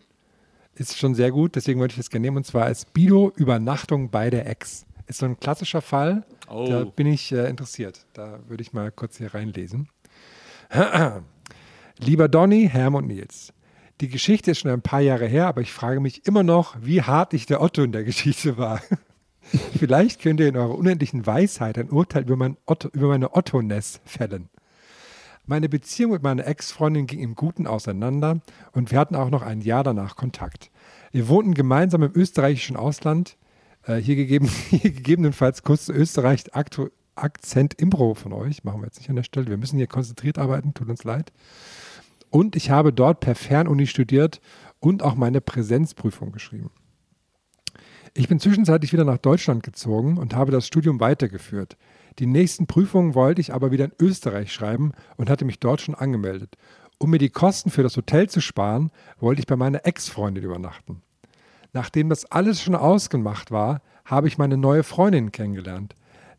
ist 0.76 0.98
schon 0.98 1.14
sehr 1.16 1.32
gut, 1.32 1.56
deswegen 1.56 1.80
wollte 1.80 1.94
ich 1.94 1.98
das 1.98 2.10
gerne 2.10 2.26
nehmen 2.26 2.38
und 2.38 2.46
zwar 2.46 2.70
ist 2.70 2.94
Bido 2.94 3.32
Übernachtung 3.36 4.10
bei 4.10 4.30
der 4.30 4.48
Ex. 4.50 4.86
Ist 5.06 5.20
so 5.20 5.26
ein 5.26 5.40
klassischer 5.40 5.82
Fall, 5.82 6.24
Oh. 6.50 6.68
da 6.68 6.84
bin 6.84 7.08
ich 7.08 7.32
äh, 7.32 7.50
interessiert. 7.50 8.06
Da 8.14 8.40
würde 8.48 8.62
ich 8.62 8.74
mal 8.74 8.92
kurz 8.92 9.18
hier 9.18 9.34
reinlesen. 9.34 9.88
Lieber 12.00 12.28
Donny, 12.28 12.68
Herm 12.72 12.96
und 12.96 13.08
Nils. 13.08 13.54
Die 14.02 14.08
Geschichte 14.10 14.52
ist 14.52 14.60
schon 14.60 14.72
ein 14.72 14.82
paar 14.82 15.00
Jahre 15.02 15.26
her, 15.26 15.48
aber 15.48 15.62
ich 15.62 15.72
frage 15.72 16.00
mich 16.00 16.26
immer 16.28 16.44
noch, 16.44 16.76
wie 16.82 17.02
hart 17.02 17.34
ich 17.34 17.46
der 17.46 17.62
Otto 17.62 17.84
in 17.84 17.92
der 17.92 18.04
Geschichte 18.04 18.58
war. 18.58 18.82
Vielleicht 19.78 20.22
könnt 20.22 20.40
ihr 20.40 20.48
in 20.48 20.58
eurer 20.58 20.76
unendlichen 20.76 21.26
Weisheit 21.26 21.78
ein 21.78 21.90
Urteil 21.90 22.24
über, 22.24 22.36
mein 22.36 22.58
Otto, 22.66 22.90
über 22.90 23.08
meine 23.10 23.36
Otto-Ness 23.36 24.02
fällen. 24.06 24.50
Meine 25.46 25.68
Beziehung 25.68 26.14
mit 26.14 26.24
meiner 26.24 26.48
Ex-Freundin 26.48 27.06
ging 27.06 27.20
im 27.20 27.36
Guten 27.36 27.68
auseinander 27.68 28.40
und 28.72 28.92
wir 28.92 29.00
hatten 29.00 29.16
auch 29.16 29.30
noch 29.30 29.42
ein 29.42 29.60
Jahr 29.60 29.84
danach 29.84 30.16
Kontakt. 30.16 30.72
Wir 31.12 31.28
wohnten 31.28 31.54
gemeinsam 31.54 32.02
im 32.04 32.12
österreichischen 32.16 32.78
Ausland. 32.78 33.38
Äh, 33.86 33.98
hier, 33.98 34.16
gegeben, 34.16 34.48
hier 34.70 34.92
gegebenenfalls 34.92 35.64
kurz 35.64 35.86
zu 35.86 35.94
Österreich 35.94 36.56
Aktu 36.56 36.88
Akzent 37.16 37.76
Impro 37.76 38.16
von 38.16 38.34
euch. 38.34 38.64
Machen 38.64 38.82
wir 38.82 38.86
jetzt 38.86 38.98
nicht 38.98 39.10
an 39.10 39.16
der 39.16 39.24
Stelle. 39.24 39.48
Wir 39.48 39.58
müssen 39.58 39.78
hier 39.78 39.88
konzentriert 39.88 40.40
arbeiten, 40.40 40.74
tut 40.74 40.90
uns 40.90 41.04
leid. 41.04 41.32
Und 42.30 42.56
ich 42.56 42.72
habe 42.72 42.92
dort 42.92 43.20
per 43.20 43.36
Fernuni 43.36 43.86
studiert 43.86 44.42
und 44.80 45.04
auch 45.04 45.14
meine 45.14 45.40
Präsenzprüfung 45.40 46.32
geschrieben. 46.32 46.72
Ich 48.16 48.28
bin 48.28 48.40
zwischenzeitlich 48.40 48.94
wieder 48.94 49.06
nach 49.06 49.18
Deutschland 49.18 49.64
gezogen 49.64 50.18
und 50.18 50.36
habe 50.36 50.52
das 50.52 50.68
Studium 50.68 51.00
weitergeführt. 51.00 51.78
Die 52.20 52.28
nächsten 52.28 52.68
Prüfungen 52.68 53.16
wollte 53.16 53.42
ich 53.42 53.56
aber 53.56 53.72
wieder 53.72 53.86
in 53.86 53.94
Österreich 54.00 54.54
schreiben 54.54 54.92
und 55.18 55.32
hatte 55.32 55.46
mich 55.46 55.60
dort 55.60 55.82
schon 55.82 55.96
angemeldet. 55.96 56.56
Um 57.00 57.10
mir 57.10 57.18
die 57.18 57.32
Kosten 57.32 57.72
für 57.72 57.82
das 57.82 57.98
Hotel 57.98 58.30
zu 58.30 58.40
sparen, 58.40 58.92
wollte 59.20 59.40
ich 59.40 59.48
bei 59.48 59.56
meiner 59.56 59.88
Ex-Freundin 59.88 60.44
übernachten. 60.44 61.02
Nachdem 61.74 62.10
das 62.10 62.26
alles 62.26 62.62
schon 62.62 62.76
ausgemacht 62.76 63.50
war, 63.50 63.82
habe 64.06 64.28
ich 64.28 64.38
meine 64.38 64.58
neue 64.58 64.84
Freundin 64.84 65.32
kennengelernt. 65.32 65.96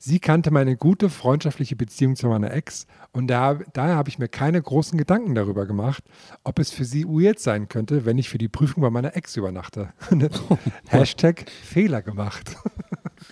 Sie 0.06 0.20
kannte 0.20 0.50
meine 0.50 0.76
gute 0.76 1.08
freundschaftliche 1.08 1.76
Beziehung 1.76 2.14
zu 2.14 2.26
meiner 2.26 2.52
Ex 2.52 2.86
und 3.12 3.28
da, 3.28 3.54
daher 3.72 3.96
habe 3.96 4.10
ich 4.10 4.18
mir 4.18 4.28
keine 4.28 4.60
großen 4.60 4.98
Gedanken 4.98 5.34
darüber 5.34 5.64
gemacht, 5.64 6.04
ob 6.42 6.58
es 6.58 6.70
für 6.70 6.84
sie 6.84 7.06
weird 7.06 7.38
sein 7.38 7.70
könnte, 7.70 8.04
wenn 8.04 8.18
ich 8.18 8.28
für 8.28 8.36
die 8.36 8.50
Prüfung 8.50 8.82
bei 8.82 8.90
meiner 8.90 9.16
Ex 9.16 9.34
übernachte. 9.34 9.94
Hashtag 10.88 11.48
Fehler 11.48 12.02
gemacht. 12.02 12.54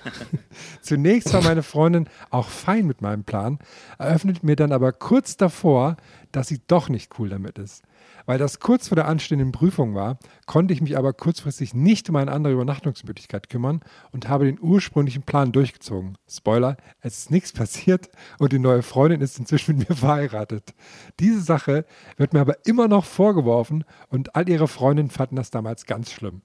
Zunächst 0.81 1.35
war 1.35 1.43
meine 1.43 1.63
Freundin 1.63 2.09
auch 2.31 2.49
fein 2.49 2.87
mit 2.87 3.03
meinem 3.03 3.25
Plan, 3.25 3.59
eröffnet 3.99 4.43
mir 4.43 4.57
dann 4.57 4.73
aber 4.73 4.93
kurz 4.93 5.37
davor, 5.37 5.99
dass 6.33 6.49
sie 6.49 6.61
doch 6.67 6.89
nicht 6.89 7.19
cool 7.19 7.29
damit 7.29 7.59
ist. 7.59 7.83
Weil 8.27 8.39
das 8.39 8.61
kurz 8.61 8.89
vor 8.89 8.97
der 8.97 9.09
anstehenden 9.09 9.53
Prüfung 9.53 9.95
war, 9.95 10.19
konnte 10.47 10.75
ich 10.75 10.81
mich 10.81 10.97
aber 10.97 11.13
kurzfristig 11.13 11.75
nicht 11.75 12.09
um 12.09 12.17
eine 12.17 12.33
andere 12.33 12.53
Übernachtungsmöglichkeit 12.53 13.49
kümmern 13.49 13.81
und 14.11 14.29
habe 14.29 14.45
den 14.45 14.61
ursprünglichen 14.61 15.23
Plan 15.23 15.53
durchgezogen. 15.53 16.19
Spoiler, 16.29 16.77
es 17.01 17.19
ist 17.19 17.31
nichts 17.31 17.53
passiert 17.53 18.11
und 18.39 18.53
die 18.53 18.59
neue 18.59 18.83
Freundin 18.83 19.21
ist 19.21 19.39
inzwischen 19.39 19.77
mit 19.77 19.89
mir 19.89 19.97
verheiratet. 19.97 20.75
Diese 21.21 21.41
Sache 21.41 21.85
wird 22.17 22.33
mir 22.33 22.41
aber 22.41 22.57
immer 22.67 22.89
noch 22.89 23.05
vorgeworfen 23.05 23.85
und 24.09 24.35
all 24.35 24.49
ihre 24.49 24.69
Freundinnen 24.69 25.11
fanden 25.11 25.37
das 25.37 25.51
damals 25.51 25.87
ganz 25.87 26.13
schlimm. 26.13 26.43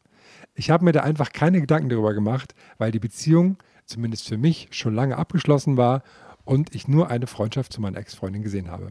Ich 0.56 0.70
habe 0.70 0.84
mir 0.84 0.92
da 0.92 1.02
einfach 1.02 1.32
keine 1.32 1.62
Gedanken 1.62 1.90
darüber 1.90 2.14
gemacht, 2.14 2.56
weil 2.78 2.92
die 2.92 3.00
Beziehung, 3.00 3.58
zumindest 3.86 4.28
für 4.28 4.38
mich, 4.38 4.68
schon 4.72 4.96
lange 4.96 5.18
abgeschlossen 5.18 5.78
war 5.78 6.04
und 6.48 6.74
ich 6.74 6.88
nur 6.88 7.10
eine 7.10 7.28
Freundschaft 7.28 7.74
zu 7.74 7.82
meiner 7.82 7.98
Ex-Freundin 8.00 8.42
gesehen 8.42 8.72
habe. 8.72 8.90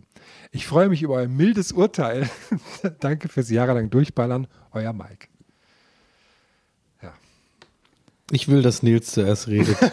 Ich 0.53 0.67
freue 0.67 0.89
mich 0.89 1.03
über 1.03 1.15
euer 1.15 1.29
mildes 1.29 1.73
Urteil. 1.73 2.29
Danke 3.01 3.29
fürs 3.29 3.51
jahrelang 3.51 3.91
Durchballern. 3.91 4.47
Euer 4.73 4.93
Mike. 4.93 5.29
Ich 8.33 8.49
will, 8.49 8.61
dass 8.61 8.83
Nils 8.83 9.13
zuerst 9.13 9.47
redet. 9.49 9.77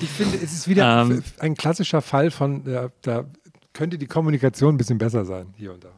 Ich 0.00 0.08
finde, 0.08 0.36
es 0.38 0.52
ist 0.52 0.66
wieder 0.66 1.02
Ähm. 1.02 1.18
f- 1.20 1.34
ein 1.38 1.54
klassischer 1.54 2.02
Fall 2.02 2.32
von, 2.32 2.66
äh, 2.66 2.88
da 3.02 3.26
könnte 3.72 3.96
die 3.96 4.08
Kommunikation 4.08 4.74
ein 4.74 4.76
bisschen 4.76 4.98
besser 4.98 5.24
sein, 5.24 5.54
hier 5.56 5.72
und 5.72 5.84
da. 5.84 5.90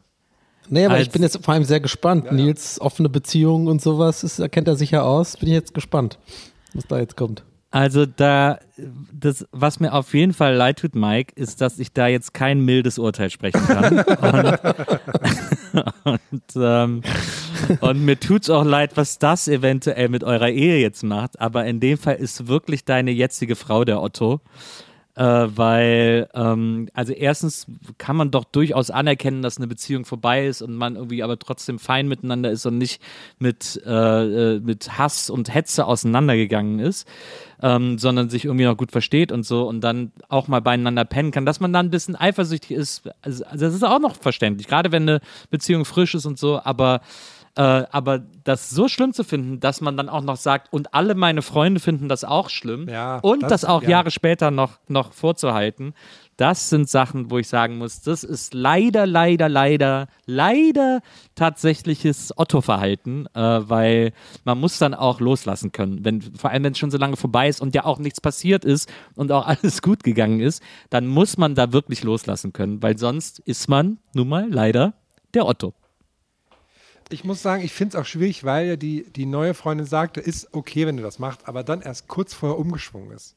Nee, 0.69 0.85
aber 0.85 0.99
ich 0.99 1.05
Als- 1.07 1.13
bin 1.13 1.23
jetzt 1.23 1.43
vor 1.43 1.51
allem 1.55 1.63
sehr 1.63 1.79
gespannt. 1.79 2.25
Ja, 2.25 2.31
ja. 2.31 2.37
Nils 2.37 2.79
offene 2.79 3.09
Beziehung 3.09 3.65
und 3.65 3.81
sowas, 3.81 4.23
ist, 4.23 4.37
da 4.37 4.47
kennt 4.49 4.67
er 4.67 4.75
sich 4.75 4.91
ja 4.91 5.01
aus. 5.01 5.35
Bin 5.37 5.49
ich 5.49 5.55
jetzt 5.55 5.73
gespannt, 5.73 6.19
was 6.75 6.85
da 6.85 6.99
jetzt 6.99 7.17
kommt. 7.17 7.43
Also 7.69 8.05
da, 8.05 8.59
das, 9.11 9.45
was 9.51 9.81
mir 9.81 9.93
auf 9.93 10.13
jeden 10.13 10.33
Fall 10.33 10.55
leid 10.55 10.79
tut, 10.79 10.95
Mike, 10.95 11.33
ist, 11.35 11.59
dass 11.59 11.79
ich 11.79 11.91
da 11.91 12.07
jetzt 12.07 12.33
kein 12.33 12.61
mildes 12.61 12.97
Urteil 12.97 13.29
sprechen 13.29 13.61
kann. 13.67 13.99
und, 16.03 16.03
und, 16.31 16.43
ähm, 16.55 17.01
und 17.81 18.05
mir 18.05 18.17
tut's 18.19 18.49
auch 18.49 18.63
leid, 18.63 18.95
was 18.95 19.19
das 19.19 19.49
eventuell 19.49 20.07
mit 20.07 20.23
eurer 20.23 20.49
Ehe 20.49 20.79
jetzt 20.79 21.03
macht. 21.03 21.41
Aber 21.41 21.65
in 21.65 21.81
dem 21.81 21.97
Fall 21.97 22.15
ist 22.15 22.47
wirklich 22.47 22.85
deine 22.85 23.11
jetzige 23.11 23.57
Frau 23.57 23.83
der 23.83 24.01
Otto 24.01 24.39
äh, 25.17 25.47
weil, 25.57 26.29
ähm, 26.35 26.89
also 26.93 27.11
erstens 27.11 27.65
kann 27.97 28.15
man 28.15 28.29
doch 28.29 28.43
durchaus 28.43 28.91
anerkennen, 28.91 29.41
dass 29.41 29.57
eine 29.57 29.65
Beziehung 29.67 30.05
vorbei 30.05 30.45
ist 30.45 30.61
und 30.61 30.75
man 30.75 30.95
irgendwie 30.95 31.23
aber 31.23 31.39
trotzdem 31.39 31.79
fein 31.79 32.07
miteinander 32.07 32.51
ist 32.51 32.67
und 32.67 32.77
nicht 32.77 33.01
mit, 33.39 33.81
äh, 33.83 33.89
äh, 34.55 34.59
mit 34.59 34.99
Hass 34.99 35.31
und 35.31 35.51
Hetze 35.51 35.85
auseinandergegangen 35.85 36.77
ist, 36.77 37.07
ähm, 37.63 37.97
sondern 37.97 38.29
sich 38.29 38.45
irgendwie 38.45 38.65
noch 38.65 38.77
gut 38.77 38.91
versteht 38.91 39.31
und 39.31 39.43
so 39.43 39.67
und 39.67 39.81
dann 39.81 40.11
auch 40.29 40.47
mal 40.47 40.61
beieinander 40.61 41.03
pennen 41.03 41.31
kann, 41.31 41.47
dass 41.47 41.59
man 41.59 41.73
dann 41.73 41.87
ein 41.87 41.91
bisschen 41.91 42.15
eifersüchtig 42.15 42.77
ist. 42.77 43.09
Also, 43.23 43.43
also 43.45 43.65
das 43.65 43.73
ist 43.73 43.83
auch 43.83 43.99
noch 43.99 44.17
verständlich, 44.17 44.67
gerade 44.67 44.91
wenn 44.91 45.09
eine 45.09 45.19
Beziehung 45.49 45.83
frisch 45.83 46.13
ist 46.13 46.27
und 46.27 46.37
so, 46.37 46.61
aber 46.63 47.01
äh, 47.57 47.61
aber 47.91 48.19
das 48.43 48.69
so 48.69 48.87
schlimm 48.87 49.11
zu 49.13 49.23
finden, 49.23 49.59
dass 49.59 49.81
man 49.81 49.97
dann 49.97 50.07
auch 50.09 50.21
noch 50.21 50.37
sagt, 50.37 50.71
und 50.71 50.93
alle 50.93 51.15
meine 51.15 51.41
Freunde 51.41 51.79
finden 51.81 52.07
das 52.07 52.23
auch 52.23 52.49
schlimm 52.49 52.87
Ja, 52.87 53.17
und 53.19 53.43
das- 53.43 53.49
das, 53.61 53.65
auch 53.65 53.81
ja. 53.83 53.89
Jahre 53.89 54.11
später 54.11 54.51
noch, 54.51 54.79
noch 54.87 55.11
vorzuhalten, 55.11 55.93
das 56.37 56.69
sind 56.69 56.87
Sachen, 56.87 57.31
wo 57.31 57.39
ich 57.39 57.47
sagen 57.47 57.79
muss, 57.79 58.01
das 58.01 58.23
ist 58.23 58.53
leider, 58.53 59.07
leider, 59.07 59.49
leider, 59.49 60.07
leider 60.27 61.01
tatsächliches 61.33 62.31
Otto-Verhalten, 62.37 63.25
äh, 63.33 63.39
weil 63.39 64.11
man 64.43 64.59
muss 64.59 64.77
dann 64.77 64.93
auch 64.93 65.19
loslassen 65.19 65.71
können. 65.71 66.05
Wenn, 66.05 66.21
vor 66.21 66.51
allem, 66.51 66.63
wenn 66.63 66.73
es 66.73 66.77
schon 66.77 66.91
so 66.91 66.97
lange 66.99 67.15
vorbei 67.17 67.47
ist 67.47 67.61
und 67.61 67.73
ja 67.73 67.85
auch 67.85 67.97
nichts 67.97 68.21
passiert 68.21 68.65
ist 68.65 68.87
und 69.15 69.31
auch 69.31 69.47
alles 69.47 69.81
gut 69.81 70.03
gegangen 70.03 70.39
ist, 70.41 70.61
dann 70.91 71.07
muss 71.07 71.37
man 71.37 71.55
da 71.55 71.73
wirklich 71.73 72.03
loslassen 72.03 72.53
können, 72.53 72.83
weil 72.83 72.97
sonst 72.99 73.39
ist 73.39 73.67
man 73.67 73.97
nun 74.13 74.29
mal 74.29 74.47
leider 74.47 74.93
der 75.33 75.47
Otto. 75.47 75.73
Ich 77.09 77.23
muss 77.23 77.41
sagen, 77.41 77.63
ich 77.63 77.73
finde 77.73 77.97
es 77.97 78.01
auch 78.01 78.05
schwierig, 78.05 78.43
weil 78.43 78.67
ja 78.67 78.75
die, 78.75 79.05
die 79.15 79.25
neue 79.25 79.53
Freundin 79.53 79.85
sagte, 79.87 80.19
ist 80.19 80.53
okay, 80.53 80.85
wenn 80.85 80.97
du 80.97 81.03
das 81.03 81.19
machst, 81.19 81.47
aber 81.47 81.63
dann 81.63 81.81
erst 81.81 82.07
kurz 82.07 82.33
vorher 82.33 82.57
umgeschwungen 82.59 83.11
ist. 83.11 83.35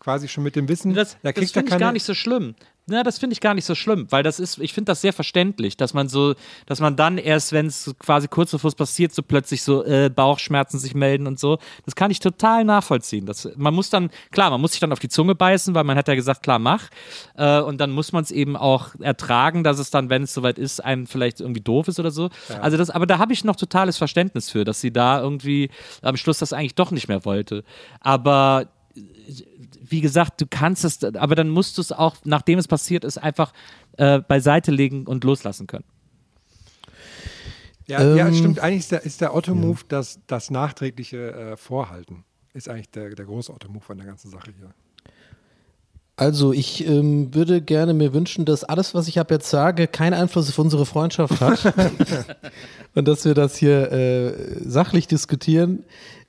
Quasi 0.00 0.28
schon 0.28 0.44
mit 0.44 0.56
dem 0.56 0.68
Wissen, 0.68 0.92
Das, 0.94 1.12
da 1.12 1.18
das 1.22 1.34
kriegt 1.34 1.50
er 1.50 1.54
finde 1.54 1.66
ich 1.66 1.70
keine. 1.70 1.80
gar 1.80 1.92
nicht 1.92 2.04
so 2.04 2.14
schlimm. 2.14 2.54
Na, 2.88 3.02
das 3.02 3.18
finde 3.18 3.34
ich 3.34 3.40
gar 3.40 3.54
nicht 3.54 3.64
so 3.64 3.74
schlimm, 3.74 4.06
weil 4.10 4.22
das 4.22 4.38
ist, 4.38 4.58
ich 4.58 4.72
finde 4.72 4.92
das 4.92 5.00
sehr 5.00 5.12
verständlich, 5.12 5.76
dass 5.76 5.92
man 5.92 6.08
so, 6.08 6.36
dass 6.66 6.78
man 6.78 6.94
dann 6.94 7.18
erst, 7.18 7.50
wenn 7.50 7.66
es 7.66 7.92
quasi 7.98 8.28
kurz 8.28 8.52
bevor 8.52 8.68
es 8.68 8.76
passiert, 8.76 9.12
so 9.12 9.24
plötzlich 9.24 9.64
so 9.64 9.84
äh, 9.84 10.08
Bauchschmerzen 10.08 10.78
sich 10.78 10.94
melden 10.94 11.26
und 11.26 11.40
so. 11.40 11.58
Das 11.84 11.96
kann 11.96 12.12
ich 12.12 12.20
total 12.20 12.62
nachvollziehen. 12.62 13.26
Das, 13.26 13.48
man 13.56 13.74
muss 13.74 13.90
dann, 13.90 14.10
klar, 14.30 14.50
man 14.50 14.60
muss 14.60 14.70
sich 14.70 14.78
dann 14.78 14.92
auf 14.92 15.00
die 15.00 15.08
Zunge 15.08 15.34
beißen, 15.34 15.74
weil 15.74 15.82
man 15.82 15.96
hat 15.98 16.06
ja 16.06 16.14
gesagt, 16.14 16.44
klar, 16.44 16.60
mach. 16.60 16.84
Äh, 17.34 17.60
und 17.60 17.78
dann 17.78 17.90
muss 17.90 18.12
man 18.12 18.22
es 18.22 18.30
eben 18.30 18.56
auch 18.56 18.94
ertragen, 19.00 19.64
dass 19.64 19.80
es 19.80 19.90
dann, 19.90 20.08
wenn 20.08 20.22
es 20.22 20.32
soweit 20.32 20.56
ist, 20.56 20.84
einem 20.84 21.08
vielleicht 21.08 21.40
irgendwie 21.40 21.62
doof 21.62 21.88
ist 21.88 21.98
oder 21.98 22.12
so. 22.12 22.30
Also 22.60 22.76
das, 22.76 22.90
aber 22.90 23.06
da 23.06 23.18
habe 23.18 23.32
ich 23.32 23.42
noch 23.42 23.56
totales 23.56 23.98
Verständnis 23.98 24.48
für, 24.48 24.62
dass 24.64 24.80
sie 24.80 24.92
da 24.92 25.20
irgendwie 25.20 25.70
am 26.02 26.16
Schluss 26.16 26.38
das 26.38 26.52
eigentlich 26.52 26.76
doch 26.76 26.92
nicht 26.92 27.08
mehr 27.08 27.24
wollte. 27.24 27.64
Aber 27.98 28.68
wie 29.80 30.00
gesagt, 30.00 30.40
du 30.40 30.46
kannst 30.48 30.84
es, 30.84 31.02
aber 31.02 31.34
dann 31.34 31.48
musst 31.48 31.78
du 31.78 31.82
es 31.82 31.92
auch, 31.92 32.16
nachdem 32.24 32.58
es 32.58 32.68
passiert 32.68 33.04
ist, 33.04 33.18
einfach 33.18 33.52
äh, 33.96 34.20
beiseite 34.20 34.70
legen 34.70 35.06
und 35.06 35.24
loslassen 35.24 35.66
können. 35.66 35.84
Ja, 37.86 38.02
ja, 38.16 38.26
Ähm, 38.28 38.34
stimmt. 38.34 38.60
Eigentlich 38.60 38.80
ist 38.80 38.92
der, 38.92 39.04
ist 39.04 39.20
der 39.20 39.34
Otto-Move 39.34 39.80
das, 39.88 40.20
das 40.26 40.50
nachträgliche 40.50 41.32
äh, 41.32 41.56
Vorhalten. 41.56 42.24
Ist 42.52 42.68
eigentlich 42.68 42.90
der, 42.90 43.10
der 43.10 43.24
große 43.24 43.52
Otto-Move 43.52 43.84
von 43.84 43.96
der 43.96 44.06
ganzen 44.06 44.30
Sache 44.30 44.52
hier. 44.58 44.74
Also 46.18 46.54
ich 46.54 46.86
ähm, 46.88 47.34
würde 47.34 47.60
gerne 47.60 47.92
mir 47.92 48.14
wünschen, 48.14 48.46
dass 48.46 48.64
alles, 48.64 48.94
was 48.94 49.06
ich 49.06 49.20
ab 49.20 49.30
jetzt 49.30 49.50
sage, 49.50 49.86
keinen 49.86 50.14
Einfluss 50.14 50.48
auf 50.48 50.58
unsere 50.58 50.86
Freundschaft 50.86 51.40
hat. 51.40 51.74
und 52.94 53.06
dass 53.06 53.26
wir 53.26 53.34
das 53.34 53.56
hier 53.56 53.92
äh, 53.92 54.32
sachlich 54.64 55.06
diskutieren 55.06 55.84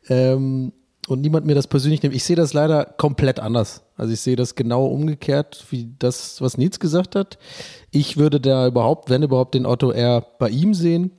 ähm, 0.09 0.73
und 1.07 1.21
niemand 1.21 1.45
mir 1.45 1.55
das 1.55 1.67
persönlich 1.67 2.03
nimmt. 2.03 2.15
Ich 2.15 2.25
sehe 2.25 2.35
das 2.35 2.53
leider 2.53 2.85
komplett 2.85 3.39
anders. 3.39 3.83
Also 3.95 4.13
ich 4.13 4.19
sehe 4.19 4.35
das 4.35 4.55
genau 4.55 4.85
umgekehrt, 4.85 5.65
wie 5.69 5.89
das, 5.97 6.41
was 6.41 6.57
Nils 6.57 6.79
gesagt 6.79 7.15
hat. 7.15 7.37
Ich 7.91 8.17
würde 8.17 8.39
da 8.41 8.67
überhaupt, 8.67 9.09
wenn 9.09 9.23
überhaupt, 9.23 9.55
den 9.55 9.65
Otto 9.65 9.91
eher 9.91 10.25
bei 10.37 10.49
ihm 10.49 10.73
sehen. 10.73 11.11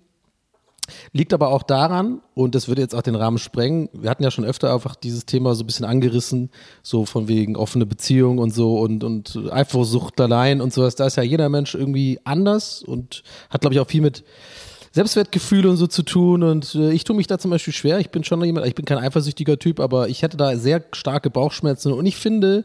Liegt 1.12 1.34
aber 1.34 1.48
auch 1.48 1.62
daran, 1.62 2.22
und 2.34 2.54
das 2.54 2.68
würde 2.68 2.80
jetzt 2.80 2.94
auch 2.94 3.02
den 3.02 3.14
Rahmen 3.14 3.36
sprengen, 3.36 3.90
wir 3.92 4.08
hatten 4.08 4.22
ja 4.22 4.30
schon 4.30 4.46
öfter 4.46 4.72
einfach 4.72 4.96
dieses 4.96 5.26
Thema 5.26 5.54
so 5.54 5.62
ein 5.62 5.66
bisschen 5.66 5.84
angerissen, 5.84 6.50
so 6.82 7.04
von 7.04 7.28
wegen 7.28 7.56
offene 7.56 7.84
Beziehung 7.84 8.38
und 8.38 8.54
so 8.54 8.78
und, 8.78 9.04
und 9.04 9.38
Eifersuchteleien 9.50 10.62
und 10.62 10.72
sowas. 10.72 10.94
Da 10.94 11.06
ist 11.06 11.16
ja 11.16 11.22
jeder 11.22 11.50
Mensch 11.50 11.74
irgendwie 11.74 12.20
anders 12.24 12.82
und 12.82 13.22
hat, 13.50 13.60
glaube 13.60 13.74
ich, 13.74 13.80
auch 13.80 13.88
viel 13.88 14.00
mit 14.00 14.24
Selbstwertgefühl 14.92 15.66
und 15.66 15.76
so 15.76 15.86
zu 15.86 16.02
tun. 16.02 16.42
Und 16.42 16.74
äh, 16.74 16.92
ich 16.92 17.04
tue 17.04 17.16
mich 17.16 17.26
da 17.26 17.38
zum 17.38 17.50
Beispiel 17.50 17.74
schwer. 17.74 17.98
Ich 17.98 18.10
bin 18.10 18.24
schon 18.24 18.42
jemand, 18.44 18.66
ich 18.66 18.74
bin 18.74 18.84
kein 18.84 18.98
eifersüchtiger 18.98 19.58
Typ, 19.58 19.80
aber 19.80 20.08
ich 20.08 20.22
hätte 20.22 20.36
da 20.36 20.56
sehr 20.56 20.84
starke 20.92 21.30
Bauchschmerzen. 21.30 21.92
Und 21.92 22.06
ich 22.06 22.16
finde, 22.16 22.64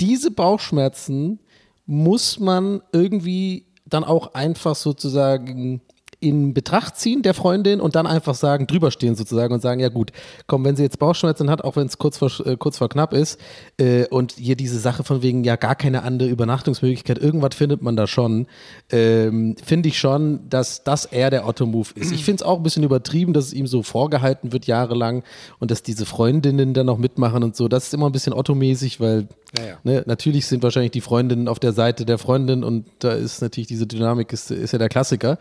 diese 0.00 0.30
Bauchschmerzen 0.30 1.40
muss 1.86 2.38
man 2.38 2.82
irgendwie 2.92 3.66
dann 3.86 4.04
auch 4.04 4.34
einfach 4.34 4.76
sozusagen 4.76 5.82
in 6.20 6.52
Betracht 6.52 6.96
ziehen 6.96 7.22
der 7.22 7.32
Freundin 7.32 7.80
und 7.80 7.96
dann 7.96 8.06
einfach 8.06 8.34
sagen, 8.34 8.66
drüberstehen 8.66 9.14
sozusagen 9.14 9.54
und 9.54 9.62
sagen, 9.62 9.80
ja 9.80 9.88
gut, 9.88 10.12
komm, 10.46 10.64
wenn 10.64 10.76
sie 10.76 10.82
jetzt 10.82 10.98
Bauchschmerzen 10.98 11.48
hat, 11.48 11.64
auch 11.64 11.76
wenn 11.76 11.86
es 11.86 11.96
kurz 11.96 12.18
vor, 12.18 12.30
äh, 12.44 12.56
kurz 12.58 12.76
vor 12.76 12.90
knapp 12.90 13.14
ist 13.14 13.40
äh, 13.78 14.06
und 14.06 14.32
hier 14.32 14.54
diese 14.54 14.78
Sache 14.78 15.02
von 15.02 15.22
wegen, 15.22 15.44
ja 15.44 15.56
gar 15.56 15.74
keine 15.74 16.02
andere 16.02 16.28
Übernachtungsmöglichkeit, 16.28 17.18
irgendwas 17.18 17.54
findet 17.54 17.80
man 17.80 17.96
da 17.96 18.06
schon, 18.06 18.46
ähm, 18.90 19.56
finde 19.64 19.88
ich 19.88 19.98
schon, 19.98 20.48
dass 20.50 20.84
das 20.84 21.06
eher 21.06 21.30
der 21.30 21.46
Otto-Move 21.46 21.88
ist. 21.94 22.12
Ich 22.12 22.24
finde 22.24 22.42
es 22.42 22.48
auch 22.48 22.58
ein 22.58 22.62
bisschen 22.62 22.82
übertrieben, 22.82 23.32
dass 23.32 23.46
es 23.46 23.52
ihm 23.54 23.66
so 23.66 23.82
vorgehalten 23.82 24.52
wird 24.52 24.66
jahrelang 24.66 25.22
und 25.58 25.70
dass 25.70 25.82
diese 25.82 26.04
Freundinnen 26.04 26.74
dann 26.74 26.86
noch 26.86 26.98
mitmachen 26.98 27.42
und 27.42 27.56
so, 27.56 27.66
das 27.66 27.86
ist 27.86 27.94
immer 27.94 28.06
ein 28.06 28.12
bisschen 28.12 28.34
Otto-mäßig, 28.34 29.00
weil 29.00 29.26
Ja, 29.58 29.66
ja. 29.66 29.78
Ne, 29.82 30.02
natürlich 30.06 30.46
sind 30.46 30.62
wahrscheinlich 30.62 30.92
die 30.92 31.00
Freundinnen 31.00 31.48
auf 31.48 31.58
der 31.58 31.72
Seite 31.72 32.04
der 32.04 32.18
Freundin 32.18 32.62
und 32.62 32.84
da 32.98 33.12
ist 33.12 33.40
natürlich 33.40 33.66
diese 33.68 33.86
Dynamik 33.86 34.32
ist, 34.32 34.50
ist 34.50 34.72
ja 34.72 34.78
der 34.78 34.88
Klassiker. 34.88 35.38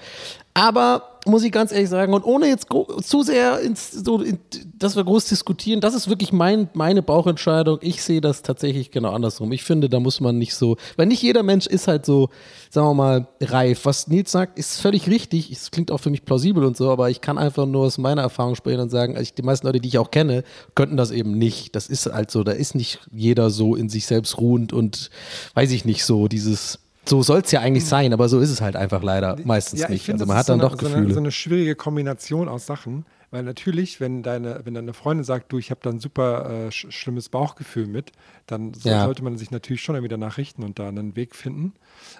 Aber 0.54 1.20
muss 1.26 1.44
ich 1.44 1.52
ganz 1.52 1.72
ehrlich 1.72 1.90
sagen, 1.90 2.14
und 2.14 2.24
ohne 2.24 2.48
jetzt 2.48 2.68
zu 3.04 3.24
sehr 3.24 3.60
ins, 3.60 3.92
so, 3.92 4.22
in, 4.22 4.40
dass 4.78 4.96
wir 4.96 5.04
groß 5.04 5.26
diskutieren, 5.26 5.82
das 5.82 5.94
ist 5.94 6.10
wirklich 6.10 6.32
mein, 6.32 6.70
meine 6.74 7.02
Bauchentscheidung. 7.02 7.80
Ich 7.82 8.02
sehe 8.04 8.22
das 8.22 8.42
tatsächlich 8.42 8.92
genau 8.92 9.12
andersrum. 9.12 9.52
Ich 9.52 9.64
finde, 9.64 9.90
da 9.90 10.00
muss 10.00 10.22
man 10.22 10.38
nicht 10.38 10.56
so, 10.56 10.78
weil 10.98 11.08
nicht 11.08 11.22
jeder 11.22 11.44
Mensch 11.44 11.68
ist 11.68 11.88
halt 11.88 12.06
so, 12.06 12.30
sagen 12.70 12.88
wir 12.88 12.94
mal, 12.94 13.28
reif. 13.42 13.86
Was 13.86 14.08
Nils 14.08 14.32
sagt, 14.32 14.58
ist 14.58 14.82
völlig 14.82 15.08
richtig. 15.10 15.52
Es 15.52 15.72
klingt 15.72 15.92
auch 15.92 16.00
für 16.00 16.10
mich 16.10 16.26
plausibel 16.26 16.64
und 16.64 16.78
so, 16.78 16.90
aber 16.90 17.10
ich 17.10 17.22
kann 17.22 17.38
einfach 17.38 17.66
nur 17.66 17.86
aus 17.86 17.98
meiner 17.98 18.22
Erfahrung 18.22 18.56
sprechen 18.56 18.80
und 18.80 18.90
sagen, 18.90 19.16
also 19.16 19.32
die 19.38 19.44
meisten 19.44 19.68
Leute, 19.68 19.80
die 19.80 19.90
ich 19.90 19.98
auch 19.98 20.12
kenne, 20.12 20.44
könnten 20.76 20.98
das 20.98 21.12
eben 21.12 21.38
nicht. 21.38 21.76
Das 21.76 21.88
ist 21.88 22.08
halt 22.08 22.32
so, 22.32 22.44
da 22.44 22.54
ist 22.54 22.76
nicht 22.76 23.00
jeder 23.12 23.50
so 23.50 23.76
in 23.76 23.90
sich 23.90 24.06
selbst 24.06 24.38
ruhend 24.40 24.74
und 24.74 25.10
weiß 25.54 25.72
ich 25.72 25.86
nicht 25.86 26.06
so, 26.06 26.28
dieses. 26.28 26.80
So 27.10 27.24
soll 27.24 27.39
es 27.39 27.52
ja 27.52 27.60
eigentlich 27.62 27.86
sein, 27.86 28.13
aber 28.13 28.30
so 28.30 28.39
ist 28.39 28.50
es 28.52 28.62
halt 28.62 28.76
einfach 28.76 29.02
leider 29.04 29.36
meistens 29.43 29.80
Ja, 29.80 29.88
ich 29.88 29.91
nicht. 29.93 30.06
finde, 30.06 30.24
Also 30.24 30.28
man 30.28 30.38
hat 30.38 30.50
dann 30.50 30.60
so 30.60 30.65
eine, 30.67 30.76
doch 30.76 30.80
so 30.80 30.86
Gefühle. 30.88 31.06
Eine, 31.06 31.13
so 31.13 31.19
eine 31.19 31.32
schwierige 31.32 31.76
Kombination 31.76 32.48
aus 32.48 32.65
Sachen, 32.65 33.06
weil 33.32 33.43
natürlich, 33.43 34.00
wenn 34.00 34.24
deine, 34.24 34.62
wenn 34.63 34.74
deine 34.74 34.93
Freundin 34.93 35.24
sagt, 35.24 35.52
du, 35.52 35.58
ich 35.58 35.72
habe 35.72 35.80
da 35.84 35.89
ein 35.89 36.00
super 36.00 36.67
äh, 36.67 36.72
sch 36.72 36.88
schlimmes 36.89 37.30
Bauchgefühl 37.30 37.88
mit, 37.88 38.12
dann 38.48 38.74
so, 38.74 38.89
Ja. 38.89 39.04
sollte 39.04 39.24
man 39.24 39.38
sich 39.38 39.52
natürlich 39.52 39.82
schon 39.82 39.95
irgendwie 39.95 40.10
danach 40.10 40.38
richten 40.38 40.63
und 40.63 40.80
da 40.80 40.88
einen 40.88 41.15
Weg 41.15 41.36
finden. 41.36 41.74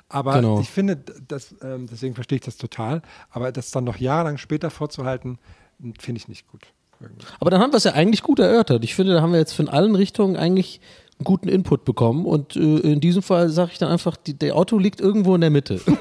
Aber 0.10 0.34
Genau. 0.36 0.60
ich 0.60 0.70
finde, 0.70 0.98
das, 1.28 1.56
ähm, 1.62 1.88
deswegen 1.92 2.16
verstehe 2.16 2.38
ich 2.38 2.44
das 2.46 2.58
total, 2.58 3.02
aber 3.32 3.52
das 3.52 3.72
dann 3.72 3.84
noch 3.84 3.98
jahrelang 3.98 4.38
später 4.38 4.70
vorzuhalten, 4.70 5.38
finde 6.00 6.20
ich 6.20 6.28
nicht 6.28 6.48
gut. 6.48 6.62
Irgendwie. 7.02 7.26
Aber 7.40 7.50
dann 7.50 7.62
haben 7.62 7.72
wir 7.72 7.78
es 7.78 7.86
ja 7.86 7.94
eigentlich 7.94 8.22
gut 8.24 8.40
erörtert. 8.40 8.84
Ich 8.84 8.94
finde, 8.94 9.14
da 9.14 9.22
haben 9.22 9.32
wir 9.32 9.40
jetzt 9.40 9.54
von 9.54 9.70
allen 9.70 9.96
Richtungen 9.96 10.36
eigentlich 10.36 10.82
guten 11.24 11.48
Input 11.48 11.86
bekommen. 11.86 12.26
Und 12.26 12.56
äh, 12.56 12.60
in 12.60 13.00
diesem 13.00 13.22
Fall 13.22 13.50
sage 13.50 13.72
ich 13.74 13.78
dann 13.78 13.90
einfach, 13.92 14.18
die, 14.18 14.34
der 14.34 14.56
Otto 14.56 14.78
liegt 14.78 15.02
irgendwo 15.02 15.36
in 15.36 15.42
der 15.42 15.50
Mitte. 15.50 15.82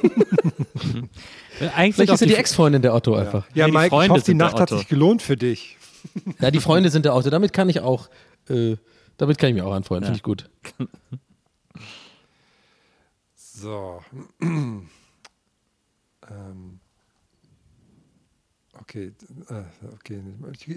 Äh, 1.60 1.70
Eigentlich 1.74 1.96
Vielleicht 1.96 2.12
ist 2.12 2.20
ja 2.20 2.26
die 2.28 2.36
Ex-Freundin 2.36 2.82
der 2.82 2.94
Otto 2.94 3.16
einfach. 3.16 3.44
Ja, 3.52 3.66
die 3.66 3.72
Mike, 3.72 3.86
ich 3.86 4.08
hoffe, 4.08 4.22
die 4.24 4.34
Nacht 4.34 4.60
hat 4.60 4.68
sich 4.68 4.86
gelohnt 4.86 5.22
für 5.22 5.36
dich. 5.36 5.76
Ja, 6.40 6.52
die 6.52 6.60
Freunde 6.60 6.88
sind 6.88 7.04
der 7.04 7.16
Otto. 7.16 7.30
Damit 7.30 7.52
kann 7.52 7.68
ich 7.68 7.80
auch, 7.80 8.08
äh, 8.48 8.76
damit 9.16 9.38
kann 9.38 9.48
ich 9.48 9.54
mich 9.56 9.64
auch 9.64 9.72
anfreunden. 9.72 10.04
Finde 10.04 10.18
ich 10.18 10.22
gut. 10.22 10.48
So. 13.34 14.00
ähm. 14.40 14.88
Okay, 18.88 19.12
äh, 19.50 19.92
okay. 19.92 20.22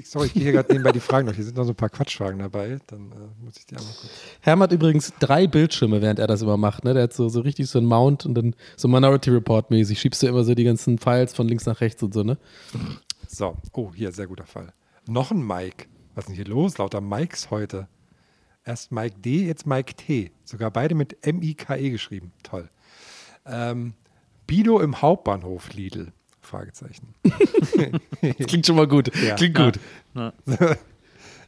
Sorry, 0.04 0.28
ich 0.28 0.34
gehe 0.34 0.44
hier 0.44 0.52
gerade 0.52 0.70
nebenbei 0.74 0.92
die 0.92 1.00
Fragen 1.00 1.28
durch. 1.28 1.38
Hier 1.38 1.46
sind 1.46 1.56
noch 1.56 1.64
so 1.64 1.72
ein 1.72 1.76
paar 1.76 1.90
Quatschfragen 1.90 2.40
dabei. 2.40 2.78
Dann 2.88 3.10
äh, 3.10 3.44
muss 3.46 3.56
ich 3.58 3.66
die 3.66 3.78
einmal 3.78 3.94
kurz. 3.94 4.12
Herm 4.42 4.60
hat 4.60 4.74
übrigens 4.74 5.14
drei 5.22 5.48
Bildschirme, 5.48 6.02
während 6.02 6.20
er 6.20 6.28
das 6.28 6.42
immer 6.42 6.58
macht. 6.58 6.84
Ne? 6.84 6.94
Der 6.94 7.04
hat 7.04 7.14
so, 7.14 7.30
so 7.30 7.40
richtig 7.40 7.70
so 7.70 7.80
einen 7.80 7.88
Mount 7.88 8.26
und 8.26 8.34
dann 8.34 8.54
so 8.76 8.90
Minority 8.90 9.30
Report 9.30 9.72
mäßig. 9.72 9.98
Schiebst 9.98 10.22
du 10.24 10.28
immer 10.28 10.44
so 10.44 10.54
die 10.56 10.66
ganzen 10.66 10.98
Files 10.98 11.34
von 11.34 11.48
links 11.48 11.66
nach 11.66 11.80
rechts 11.80 12.04
und 12.04 12.14
so, 12.14 12.24
ne? 12.24 12.38
So, 13.30 13.56
oh, 13.72 13.94
hier, 13.96 14.12
sehr 14.12 14.28
guter 14.28 14.46
Fall. 14.46 14.74
Noch 15.08 15.32
ein 15.32 15.48
Mike. 15.48 15.86
Was 16.14 16.26
ist 16.26 16.28
denn 16.28 16.36
hier 16.36 16.48
los? 16.48 16.78
Lauter 16.80 17.00
Mikes 17.00 17.50
heute. 17.50 17.88
Erst 18.66 18.92
Mike 18.92 19.22
D, 19.22 19.48
jetzt 19.48 19.66
Mike 19.66 19.94
T. 19.94 20.32
Sogar 20.44 20.70
beide 20.70 20.96
mit 20.96 21.26
M-I-K-E 21.26 21.90
geschrieben. 21.92 22.34
Toll. 22.44 22.70
Ähm, 23.46 23.94
Bido 24.48 24.82
im 24.82 25.02
Hauptbahnhof 25.02 25.72
Lidl. 25.72 26.12
Fragezeichen. 26.52 27.16
Klingt 28.48 28.66
schon 28.66 28.76
mal 28.76 28.88
gut. 28.88 29.10
Ja. 29.16 29.36
Klingt 29.36 29.56
gut. 29.56 29.80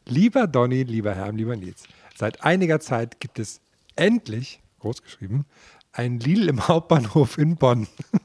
Lieber 0.06 0.48
Donny, 0.48 0.84
lieber 0.84 1.14
Herr, 1.14 1.32
lieber 1.32 1.56
Nils, 1.56 1.84
seit 2.16 2.44
einiger 2.44 2.80
Zeit 2.80 3.20
gibt 3.20 3.40
es 3.40 3.62
endlich, 3.96 4.62
großgeschrieben, 4.80 5.46
ein 5.92 6.20
Lidl 6.20 6.50
im 6.50 6.68
Hauptbahnhof 6.68 7.38
in 7.38 7.56
Bonn. 7.58 7.88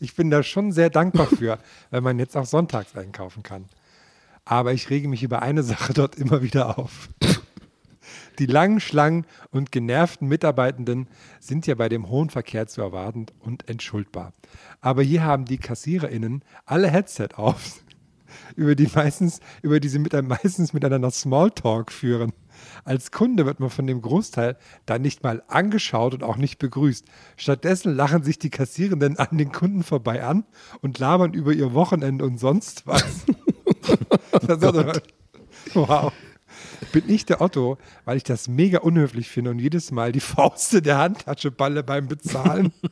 Ich 0.00 0.14
bin 0.14 0.30
da 0.30 0.44
schon 0.44 0.70
sehr 0.70 0.90
dankbar 0.90 1.26
für, 1.26 1.58
weil 1.90 2.00
man 2.02 2.20
jetzt 2.20 2.36
auch 2.36 2.46
sonntags 2.46 2.94
einkaufen 2.94 3.42
kann. 3.42 3.64
Aber 4.44 4.72
ich 4.72 4.90
rege 4.90 5.08
mich 5.08 5.24
über 5.24 5.42
eine 5.42 5.64
Sache 5.64 5.92
dort 5.92 6.14
immer 6.14 6.40
wieder 6.40 6.78
auf. 6.78 7.08
Die 8.38 8.46
langen 8.46 8.80
Schlangen 8.80 9.26
und 9.50 9.72
genervten 9.72 10.28
Mitarbeitenden 10.28 11.08
sind 11.40 11.66
ja 11.66 11.74
bei 11.74 11.88
dem 11.88 12.08
hohen 12.08 12.30
Verkehr 12.30 12.66
zu 12.66 12.80
erwarten 12.80 13.26
und 13.40 13.68
entschuldbar. 13.68 14.32
Aber 14.80 15.02
hier 15.02 15.24
haben 15.24 15.44
die 15.44 15.58
KassiererInnen 15.58 16.42
alle 16.64 16.88
Headset 16.88 17.30
auf, 17.34 17.82
über 18.56 18.74
die 18.74 18.88
meistens, 18.94 19.40
über 19.62 19.80
die 19.80 19.88
sie 19.88 19.98
mit, 19.98 20.12
meistens 20.22 20.72
miteinander 20.72 21.10
Smalltalk 21.10 21.90
führen. 21.90 22.32
Als 22.84 23.12
Kunde 23.12 23.46
wird 23.46 23.60
man 23.60 23.70
von 23.70 23.86
dem 23.86 24.02
Großteil 24.02 24.56
dann 24.86 25.02
nicht 25.02 25.22
mal 25.22 25.42
angeschaut 25.48 26.14
und 26.14 26.22
auch 26.24 26.36
nicht 26.36 26.58
begrüßt. 26.58 27.04
Stattdessen 27.36 27.94
lachen 27.94 28.24
sich 28.24 28.38
die 28.38 28.50
Kassierenden 28.50 29.16
an 29.16 29.38
den 29.38 29.52
Kunden 29.52 29.82
vorbei 29.84 30.24
an 30.24 30.44
und 30.80 30.98
labern 30.98 31.34
über 31.34 31.52
ihr 31.52 31.72
Wochenende 31.74 32.24
und 32.24 32.38
sonst 32.38 32.86
was. 32.86 33.02
Ist 34.42 34.62
doch- 34.62 35.00
wow. 35.74 36.12
Bin 36.92 37.04
ich 37.08 37.26
der 37.26 37.40
Otto, 37.40 37.78
weil 38.04 38.16
ich 38.16 38.24
das 38.24 38.48
mega 38.48 38.78
unhöflich 38.78 39.28
finde 39.28 39.50
und 39.50 39.58
jedes 39.58 39.90
Mal 39.90 40.12
die 40.12 40.20
Faust 40.20 40.74
in 40.74 40.84
der 40.84 40.98
Handtasche 40.98 41.50
balle 41.50 41.82
beim 41.82 42.08
Bezahlen. 42.08 42.72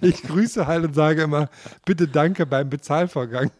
Ich 0.00 0.22
grüße 0.22 0.66
halt 0.66 0.84
und 0.84 0.94
sage 0.94 1.22
immer, 1.22 1.48
bitte 1.84 2.08
danke 2.08 2.44
beim 2.44 2.68
Bezahlvorgang. 2.68 3.52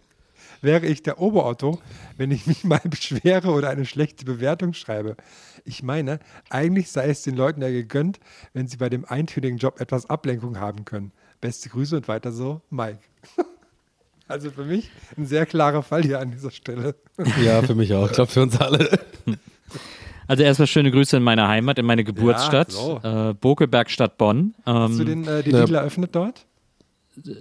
Wäre 0.60 0.86
ich 0.86 1.02
der 1.02 1.20
Oberotto, 1.20 1.80
wenn 2.16 2.32
ich 2.32 2.46
mich 2.46 2.64
mal 2.64 2.80
beschwere 2.84 3.50
oder 3.50 3.70
eine 3.70 3.84
schlechte 3.84 4.24
Bewertung 4.24 4.74
schreibe. 4.74 5.16
Ich 5.64 5.82
meine, 5.82 6.18
eigentlich 6.50 6.90
sei 6.90 7.08
es 7.08 7.22
den 7.22 7.36
Leuten 7.36 7.62
ja 7.62 7.70
gegönnt, 7.70 8.18
wenn 8.54 8.66
sie 8.66 8.76
bei 8.76 8.88
dem 8.88 9.04
eintönigen 9.04 9.58
Job 9.58 9.80
etwas 9.80 10.10
Ablenkung 10.10 10.58
haben 10.58 10.84
können. 10.84 11.12
Beste 11.40 11.68
Grüße 11.68 11.96
und 11.96 12.08
weiter 12.08 12.32
so, 12.32 12.60
Mike. 12.70 12.98
Also 14.28 14.50
für 14.50 14.64
mich 14.64 14.90
ein 15.16 15.26
sehr 15.26 15.44
klarer 15.46 15.82
Fall 15.82 16.02
hier 16.02 16.20
an 16.20 16.30
dieser 16.30 16.50
Stelle. 16.50 16.94
Ja, 17.44 17.62
für 17.62 17.74
mich 17.74 17.92
auch. 17.94 18.06
Ich 18.06 18.12
glaube, 18.12 18.30
für 18.30 18.42
uns 18.42 18.58
alle. 18.60 18.98
Also 20.28 20.42
erstmal 20.44 20.66
schöne 20.66 20.90
Grüße 20.90 21.16
in 21.16 21.22
meine 21.22 21.46
Heimat, 21.48 21.78
in 21.78 21.84
meine 21.84 22.04
Geburtsstadt, 22.04 22.70
so. 22.72 23.00
äh, 23.02 23.34
Bokelberg 23.34 23.90
Stadt 23.90 24.16
Bonn. 24.16 24.54
Hast 24.64 24.98
du 24.98 25.02
Ähm, 25.02 25.06
den, 25.06 25.28
äh, 25.28 25.42
die 25.42 25.50
Ja. 25.50 25.60
Lidl 25.60 25.74
eröffnet 25.74 26.14
dort? 26.14 26.46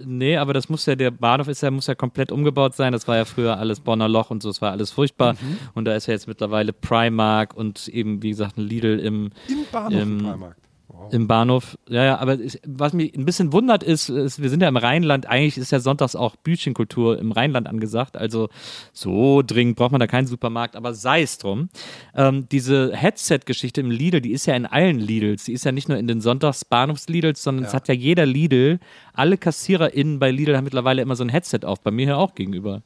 nee, 0.04 0.36
aber 0.36 0.52
das 0.52 0.68
muss 0.68 0.84
ja, 0.84 0.94
der 0.94 1.10
Bahnhof 1.10 1.48
ist 1.48 1.62
ja, 1.62 1.70
muss 1.70 1.86
ja 1.86 1.94
komplett 1.94 2.30
umgebaut 2.30 2.74
sein. 2.74 2.92
Das 2.92 3.08
war 3.08 3.16
ja 3.16 3.24
früher 3.24 3.56
alles 3.58 3.80
Bonner 3.80 4.06
Loch 4.08 4.30
und 4.30 4.42
so, 4.42 4.50
das 4.50 4.60
war 4.60 4.70
alles 4.72 4.90
furchtbar. 4.90 5.32
Mhm. 5.34 5.56
Und 5.74 5.86
da 5.86 5.94
ist 5.96 6.06
ja 6.06 6.12
jetzt 6.12 6.28
mittlerweile 6.28 6.74
Primark 6.74 7.54
und 7.56 7.88
eben, 7.88 8.22
wie 8.22 8.30
gesagt, 8.30 8.58
ein 8.58 8.62
Lidl 8.64 8.98
im, 8.98 9.30
Im 9.48 9.64
Bahnhof 9.72 9.92
Im- 10.02 10.18
im 10.20 10.26
Primark. 10.30 10.56
Wow. 10.94 11.12
im 11.12 11.26
Bahnhof. 11.26 11.78
Ja, 11.88 12.04
ja, 12.04 12.18
aber 12.18 12.38
ich, 12.38 12.60
was 12.66 12.92
mich 12.92 13.14
ein 13.16 13.24
bisschen 13.24 13.52
wundert 13.52 13.82
ist, 13.82 14.10
ist, 14.10 14.42
wir 14.42 14.50
sind 14.50 14.60
ja 14.60 14.68
im 14.68 14.76
Rheinland, 14.76 15.26
eigentlich 15.26 15.56
ist 15.56 15.72
ja 15.72 15.80
sonntags 15.80 16.14
auch 16.14 16.36
Bütchenkultur 16.36 17.18
im 17.18 17.32
Rheinland 17.32 17.66
angesagt, 17.66 18.16
also 18.16 18.50
so 18.92 19.42
dringend 19.42 19.76
braucht 19.76 19.92
man 19.92 20.00
da 20.00 20.06
keinen 20.06 20.26
Supermarkt, 20.26 20.76
aber 20.76 20.92
sei 20.94 21.22
es 21.22 21.38
drum. 21.38 21.70
Ähm, 22.14 22.46
diese 22.52 22.94
Headset-Geschichte 22.94 23.80
im 23.80 23.90
Lidl, 23.90 24.20
die 24.20 24.32
ist 24.32 24.44
ja 24.46 24.54
in 24.54 24.66
allen 24.66 24.98
Lidls, 24.98 25.44
die 25.44 25.52
ist 25.54 25.64
ja 25.64 25.72
nicht 25.72 25.88
nur 25.88 25.96
in 25.98 26.06
den 26.06 26.20
Sonntags-Bahnhofs-Lidls, 26.20 27.42
sondern 27.42 27.64
es 27.64 27.72
Ja. 27.72 27.76
hat 27.76 27.88
ja 27.88 27.94
jeder 27.94 28.26
Lidl, 28.26 28.78
alle 29.14 29.38
KassiererInnen 29.38 30.18
bei 30.18 30.30
Lidl 30.30 30.56
haben 30.56 30.64
mittlerweile 30.64 31.00
immer 31.02 31.16
so 31.16 31.24
ein 31.24 31.30
Headset 31.30 31.60
auf, 31.64 31.80
bei 31.80 31.90
mir 31.90 32.04
hier 32.06 32.18
auch 32.18 32.34
gegenüber. 32.34 32.82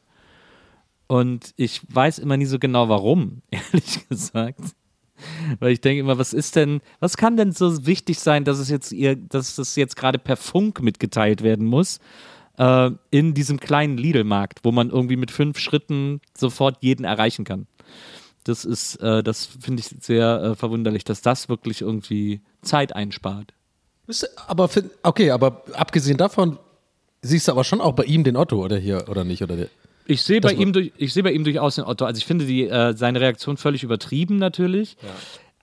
Und 1.09 1.55
ich 1.57 1.83
weiß 1.89 2.19
immer 2.19 2.37
nie 2.37 2.47
so 2.47 2.59
genau 2.59 2.89
warum, 2.89 3.43
ehrlich 3.51 4.09
gesagt. 4.09 4.61
Weil 5.61 5.73
ich 5.73 5.81
denke 5.81 6.01
immer, 6.01 6.19
was 6.19 6.33
ist 6.33 6.57
denn, 6.57 6.81
was 7.01 7.17
kann 7.17 7.37
denn 7.37 7.53
so 7.53 7.87
wichtig 7.87 8.19
sein, 8.19 8.45
dass 8.45 8.59
es 8.59 8.69
jetzt 8.69 8.93
ihr, 8.93 9.17
dass 9.17 9.59
es 9.59 9.77
jetzt 9.77 9.97
gerade 9.97 10.19
per 10.19 10.37
Funk 10.37 10.83
mitgeteilt 10.83 11.43
werden 11.43 11.67
muss 11.67 12.01
äh, 12.59 12.91
in 13.11 13.35
diesem 13.35 13.61
kleinen 13.61 13.99
Lidl-Markt, 13.99 14.61
wo 14.63 14.73
man 14.73 14.91
irgendwie 14.91 15.17
mit 15.17 15.31
fünf 15.31 15.59
Schritten 15.59 16.21
sofort 16.37 16.79
jeden 16.81 17.05
erreichen 17.05 17.45
kann. 17.45 17.67
Das 18.45 18.65
ist, 18.65 18.97
äh, 18.97 19.23
das 19.23 19.47
finde 19.47 19.81
ich 19.81 19.89
sehr 20.01 20.43
äh, 20.43 20.55
verwunderlich, 20.55 21.05
dass 21.05 21.21
das 21.21 21.49
wirklich 21.49 21.81
irgendwie 21.81 22.41
Zeit 22.63 22.95
einspart. 22.95 23.53
Aber 24.47 24.69
für, 24.69 24.89
okay, 25.03 25.33
aber 25.33 25.65
abgesehen 25.73 26.17
davon 26.17 26.59
siehst 27.23 27.49
du 27.49 27.53
aber 27.53 27.65
schon 27.65 27.81
auch 27.81 27.95
bei 27.95 28.05
ihm 28.05 28.23
den 28.23 28.37
Otto 28.37 28.65
oder 28.65 28.77
hier 28.77 29.09
oder 29.09 29.25
nicht 29.25 29.43
oder 29.43 29.57
der. 29.57 29.69
Ich 30.07 30.23
sehe 30.23 30.41
bei 30.41 30.53
ihm 30.53 30.73
durch, 30.73 30.93
ich 30.97 31.13
sehe 31.13 31.23
bei 31.23 31.33
ihm 31.33 31.45
durchaus 31.45 31.77
den 31.77 31.85
Otto. 31.85 32.05
Also 32.05 32.19
ich 32.19 32.27
finde 32.27 32.47
die 32.47 32.65
äh, 32.69 32.95
seine 32.97 33.21
Reaktion 33.21 33.57
völlig 33.57 33.83
übertrieben 33.83 34.37
natürlich. 34.37 34.97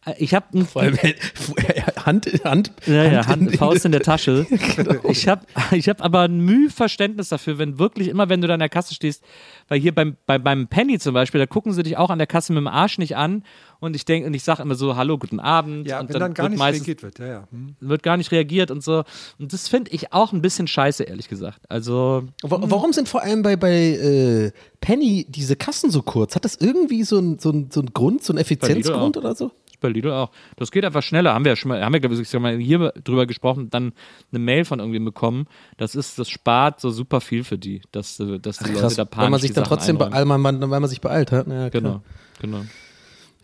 Äh, 0.06 0.14
Ich 0.18 0.34
habe 0.34 0.66
Vor 0.66 0.82
allem 0.82 0.98
Hand, 2.06 2.26
Hand, 2.44 2.72
Ja, 2.86 3.04
ja, 3.06 3.26
Hand, 3.28 3.52
in- 3.54 3.58
Faust 3.58 3.86
in 3.86 3.92
der 3.94 4.02
Tasche. 4.02 4.46
Ich 5.10 5.28
habe 5.28 5.46
ich 5.72 5.88
hab 5.88 6.04
aber 6.04 6.22
ein 6.24 6.40
Mühe 6.42 6.70
Verständnis 6.70 7.30
dafür, 7.30 7.58
wenn 7.58 7.80
wirklich 7.80 8.10
immer, 8.10 8.28
wenn 8.30 8.42
du 8.42 8.48
da 8.48 8.56
an 8.56 8.60
der 8.60 8.68
Kasse 8.70 8.94
stehst, 8.94 9.24
weil 9.70 9.80
hier 9.80 9.94
beim, 9.96 10.18
bei, 10.26 10.38
beim 10.38 10.68
Penny 10.68 11.00
zum 11.00 11.14
Beispiel, 11.14 11.40
da 11.40 11.46
gucken 11.46 11.72
sie 11.74 11.84
dich 11.84 11.96
auch 11.98 12.10
an 12.10 12.18
der 12.18 12.28
Kasse 12.28 12.52
mit 12.54 12.60
dem 12.62 12.68
Arsch 12.68 12.98
nicht 12.98 13.16
an 13.16 13.44
und 13.84 13.96
ich 13.96 14.06
denke, 14.06 14.28
und 14.28 14.34
ich 14.34 14.44
sage 14.44 14.62
immer 14.62 14.76
so, 14.76 14.96
hallo, 14.96 15.18
guten 15.18 15.40
Abend. 15.40 15.88
Ja, 15.88 16.00
und 16.00 16.12
wenn 16.14 16.20
dann 16.20 16.34
gar 16.34 16.46
wird 16.50 16.54
nicht 16.54 16.64
reagiert 16.64 17.04
wird. 17.04 17.20
Ja, 17.20 17.26
ja. 17.28 17.48
Hm. 17.52 17.76
wird 17.80 18.04
gar 18.04 18.18
nicht 18.18 18.32
reagiert 18.32 18.72
und 18.72 18.84
so. 18.84 19.04
Und 19.40 19.54
das 19.54 19.68
finde 19.68 19.92
ich 19.92 20.14
auch 20.14 20.34
ein 20.34 20.42
bisschen 20.42 20.68
scheiße, 20.68 21.04
ehrlich 21.04 21.28
gesagt. 21.30 21.60
Also, 21.70 22.24
Wa- 22.42 22.60
Warum 22.62 22.94
sind 22.94 23.08
vor 23.10 23.22
allem 23.22 23.42
bei, 23.44 23.56
bei 23.56 23.72
äh, 23.74 24.52
Penny 24.82 25.26
diese 25.30 25.56
Kassen 25.56 25.92
so 25.92 26.02
kurz? 26.02 26.36
Hat 26.36 26.46
das 26.46 26.56
irgendwie 26.56 27.04
so 27.04 27.18
einen 27.18 27.40
so 27.40 27.50
ein, 27.52 27.70
so 27.72 27.82
ein 27.82 27.94
Grund, 27.94 28.24
so 28.24 28.34
einen 28.34 28.40
Effizienzgrund 28.40 29.18
auch. 29.18 29.22
oder 29.22 29.36
so? 29.36 29.52
bei 29.84 29.90
Lidl 29.90 30.12
auch. 30.12 30.32
Das 30.56 30.72
geht 30.72 30.84
einfach 30.86 31.04
schneller. 31.04 31.34
Haben 31.34 31.46
wir 31.46 31.52
ja 31.52 31.56
schon 31.56 31.70
mal, 31.70 31.84
haben 31.84 31.94
wir, 31.94 32.00
glaube 32.00 32.16
ich, 32.16 32.34
mal 32.40 32.58
hier 32.58 32.94
drüber 33.04 33.28
gesprochen, 33.28 33.70
dann 33.70 33.92
eine 34.32 34.40
Mail 34.40 34.66
von 34.66 34.80
irgendwem 34.80 35.06
bekommen. 35.06 35.46
Das 35.78 35.94
ist, 35.94 36.18
das 36.18 36.30
spart 36.30 36.80
so 36.80 36.90
super 36.90 37.22
viel 37.22 37.44
für 37.44 37.58
die, 37.58 37.82
dass, 37.92 38.16
dass 38.16 38.58
die 38.60 38.70
Leute 38.70 38.80
Krass, 38.80 38.96
da 38.96 39.06
panisch 39.06 39.24
weil 39.24 39.30
man 39.30 39.40
sich 39.42 39.54
dann 39.54 39.66
trotzdem 39.66 39.98
beeilt, 40.00 40.26
man, 40.26 40.42
man, 40.42 40.62
weil 40.72 40.80
man 40.80 40.90
sich 40.90 41.02
beeilt 41.02 41.32
hat. 41.32 41.48
Ja. 41.48 41.70
Genau, 41.70 42.02
genau. 42.40 42.62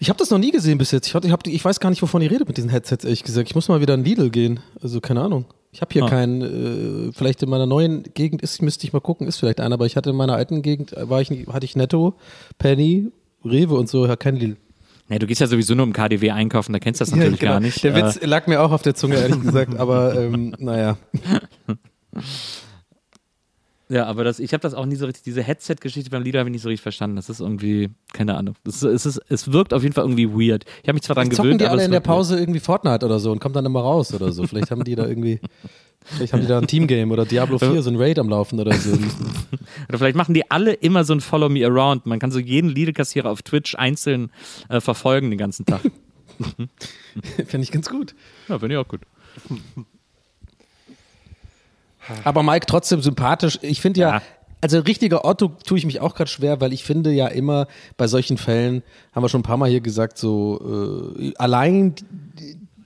Ich 0.02 0.10
habe 0.10 0.18
das 0.18 0.30
noch 0.30 0.38
nie 0.38 0.52
gesehen 0.52 0.78
bis 0.78 0.92
jetzt. 0.92 1.08
Ich, 1.08 1.14
hab, 1.16 1.26
ich, 1.26 1.32
hab, 1.32 1.44
die- 1.44 1.54
ich 1.54 1.64
weiß 1.64 1.80
gar 1.80 1.90
nicht, 1.90 2.02
wovon 2.02 2.22
ihr 2.22 2.32
redet 2.32 2.48
mit 2.48 2.56
diesen 2.58 2.70
Headsets, 2.70 3.04
ehrlich 3.04 3.24
gesagt. 3.24 3.50
Ich 3.50 3.56
muss 3.56 3.68
mal 3.68 3.82
wieder 3.82 3.94
in 3.96 4.04
Lidl 4.04 4.30
gehen. 4.30 4.62
Also 4.82 5.02
keine 5.02 5.22
Ahnung. 5.22 5.46
Ich 5.72 5.82
habe 5.82 5.92
hier 5.94 6.04
Ah. 6.06 6.10
keinen, 6.10 7.10
äh, 7.10 7.12
vielleicht 7.12 7.44
in 7.44 7.50
meiner 7.50 7.66
neuen 7.68 8.04
Gegend 8.16 8.42
ist, 8.42 8.62
müsste 8.62 8.88
ich 8.88 8.94
mal 8.94 9.02
gucken, 9.02 9.28
ist 9.28 9.38
vielleicht 9.38 9.60
einer, 9.60 9.74
aber 9.76 9.86
ich 9.86 9.98
hatte 9.98 10.10
in 10.10 10.16
meiner 10.16 10.34
alten 10.34 10.62
Gegend, 10.62 10.94
äh, 10.94 11.10
war 11.10 11.22
ich, 11.22 11.30
hatte 11.52 11.66
ich 11.66 11.76
Netto, 11.76 12.16
Penny, 12.58 13.12
Rewe 13.46 13.76
und 13.76 13.88
so, 13.90 14.06
ja, 14.08 14.16
kein 14.16 14.36
Lidl. 14.38 14.58
Ja, 15.10 15.20
du 15.20 15.28
gehst 15.28 15.42
ja 15.42 15.48
sowieso 15.48 15.76
nur 15.76 15.86
im 15.86 15.94
KDW 15.94 16.32
einkaufen, 16.32 16.72
da 16.74 16.80
kennst 16.80 17.02
du 17.02 17.06
das 17.06 17.12
natürlich 17.16 17.40
genau. 17.40 17.52
gar 17.54 17.60
nicht. 17.60 17.84
Der 17.84 17.94
Äh, 17.96 18.04
Witz 18.04 18.20
lag 18.24 18.48
mir 18.48 18.62
auch 18.62 18.72
auf 18.72 18.82
der 18.82 18.96
Zunge, 18.96 19.16
ehrlich 19.18 19.42
gesagt, 19.42 19.76
aber 19.78 20.16
ähm, 20.20 20.56
naja. 20.60 20.98
Ja, 23.92 24.06
aber 24.06 24.24
das, 24.24 24.40
ich 24.40 24.54
habe 24.54 24.62
das 24.62 24.76
auch 24.76 24.86
nie 24.86 24.96
so 24.96 25.08
richtig, 25.08 25.24
diese 25.24 25.42
Headset-Geschichte 25.42 26.12
beim 26.12 26.22
Lieder 26.22 26.40
habe 26.40 26.50
ich 26.50 26.54
nicht 26.54 26.62
so 26.62 26.70
richtig 26.70 26.84
verstanden. 26.84 27.16
Das 27.16 27.28
ist 27.28 27.40
irgendwie, 27.40 27.90
keine 28.14 28.36
Ahnung. 28.38 28.54
Das 28.64 28.84
es, 28.84 29.08
ist, 29.08 29.20
es 29.30 29.52
wirkt 29.52 29.74
auf 29.74 29.82
jeden 29.82 29.96
Fall 29.96 30.04
irgendwie 30.04 30.30
weird. 30.30 30.66
Ich 30.84 30.88
habe 30.88 30.94
mich 30.94 31.02
zwar 31.02 31.16
dran 31.16 31.32
zocken 31.32 31.44
gewöhnt, 31.44 31.62
die 31.62 31.66
aber 31.66 31.74
alle 31.74 31.86
in 31.86 31.92
der 31.92 31.98
wirkt 31.98 32.08
weird. 32.08 32.18
Pause 32.18 32.40
irgendwie 32.40 32.60
Fortnite 32.60 33.04
oder 33.04 33.20
so 33.20 33.32
und 33.32 33.40
kommen 33.40 33.56
dann 33.56 33.66
immer 33.66 33.82
raus 33.82 34.14
oder 34.14 34.32
so. 34.32 34.46
Vielleicht 34.46 34.70
haben 34.70 34.84
die 34.84 34.94
da 34.94 35.08
irgendwie, 35.08 35.40
vielleicht 36.04 36.34
haben 36.34 36.42
die 36.42 36.48
da 36.48 36.60
ein 36.60 36.68
Teamgame 36.68 37.12
oder 37.12 37.26
Diablo 37.26 37.58
4, 37.58 37.82
so 37.82 37.90
ein 37.90 37.96
Raid 37.96 38.20
am 38.20 38.30
Laufen 38.30 38.60
oder 38.60 38.74
so. 38.74 38.92
Oder 39.88 39.98
vielleicht 39.98 40.16
machen 40.16 40.34
die 40.34 40.50
alle 40.50 40.74
immer 40.74 41.04
so 41.04 41.14
ein 41.14 41.22
Follow 41.22 41.50
Me 41.50 41.66
Around. 41.66 42.06
Man 42.06 42.20
kann 42.20 42.32
so 42.32 42.40
jeden 42.40 42.70
Lidl-Kassierer 42.70 43.30
auf 43.30 43.42
Twitch 43.42 43.76
einzeln 43.76 44.32
äh, 44.68 44.82
verfolgen 44.82 45.30
den 45.30 45.38
ganzen 45.38 45.66
Tag. 45.66 45.82
Finde 47.48 47.64
ich 47.64 47.72
ganz 47.72 47.90
gut. 47.90 48.16
Ja, 48.48 48.60
finde 48.60 48.76
ich 48.76 48.80
auch 48.80 48.88
gut. 48.88 49.02
Aber 52.24 52.44
Mike 52.44 52.66
trotzdem 52.68 53.02
sympathisch. 53.02 53.60
Ich 53.62 53.82
finde 53.82 54.00
ja, 54.02 54.10
Ja. 54.16 54.22
also 54.62 54.80
richtiger 54.80 55.26
Otto 55.26 55.52
tue 55.66 55.78
ich 55.78 55.86
mich 55.86 56.00
auch 56.02 56.16
gerade 56.16 56.30
schwer, 56.30 56.60
weil 56.62 56.74
ich 56.74 56.84
finde 56.84 57.12
ja 57.12 57.28
immer 57.28 57.68
bei 57.98 58.08
solchen 58.08 58.38
Fällen, 58.38 58.84
haben 59.14 59.24
wir 59.24 59.30
schon 59.30 59.42
ein 59.42 59.44
paar 59.44 59.58
Mal 59.58 59.70
hier 59.70 59.82
gesagt, 59.82 60.18
so 60.18 61.16
äh, 61.20 61.34
allein 61.38 61.96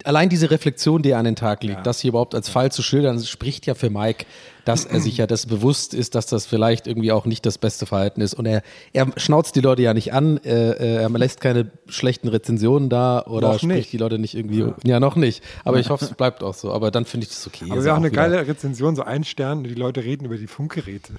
allein 0.05 0.27
diese 0.27 0.51
Reflexion, 0.51 1.01
die 1.01 1.11
er 1.11 1.19
an 1.19 1.25
den 1.25 1.37
Tag 1.37 1.63
legt, 1.63 1.87
das 1.87 2.01
hier 2.01 2.09
überhaupt 2.09 2.35
als 2.35 2.49
Fall 2.49 2.71
zu 2.73 2.81
schildern, 2.81 3.23
spricht 3.23 3.65
ja 3.65 3.73
für 3.73 3.89
Mike, 3.89 4.25
dass 4.65 4.85
er 4.85 4.99
sich 5.01 5.17
ja 5.17 5.27
das 5.27 5.45
bewusst 5.45 5.93
ist, 5.93 6.15
dass 6.15 6.25
das 6.25 6.45
vielleicht 6.45 6.87
irgendwie 6.87 7.11
auch 7.11 7.25
nicht 7.25 7.45
das 7.45 7.57
beste 7.57 7.85
Verhalten 7.85 8.21
ist. 8.21 8.33
Und 8.33 8.45
er, 8.45 8.61
er 8.93 9.07
schnauzt 9.17 9.55
die 9.55 9.59
Leute 9.61 9.81
ja 9.81 9.93
nicht 9.93 10.13
an, 10.13 10.37
äh, 10.45 10.71
äh, 10.71 10.95
er 11.01 11.09
lässt 11.09 11.41
keine 11.41 11.71
schlechten 11.87 12.27
Rezensionen 12.29 12.89
da 12.89 13.23
oder 13.25 13.49
Noch 13.49 13.55
spricht 13.59 13.75
nicht. 13.75 13.91
die 13.93 13.97
Leute 13.97 14.19
nicht 14.19 14.35
irgendwie. 14.35 14.71
Ja, 14.83 14.99
noch 14.99 15.15
nicht. 15.17 15.43
Aber 15.65 15.79
ich 15.79 15.89
hoffe, 15.89 16.05
es 16.05 16.13
bleibt 16.13 16.43
auch 16.43 16.53
so. 16.53 16.71
Aber 16.71 16.91
dann 16.91 17.05
finde 17.05 17.25
ich 17.25 17.29
das 17.31 17.45
okay. 17.45 17.65
Aber 17.69 17.79
Ist 17.79 17.83
wäre 17.85 17.93
auch 17.95 17.99
eine 17.99 18.11
wieder- 18.11 18.21
geile 18.29 18.47
Rezension, 18.47 18.95
so 18.95 19.03
ein 19.03 19.23
Stern, 19.23 19.63
die 19.65 19.73
Leute 19.73 20.03
reden 20.03 20.25
über 20.25 20.37
die 20.37 20.47
Funkgeräte. 20.47 21.13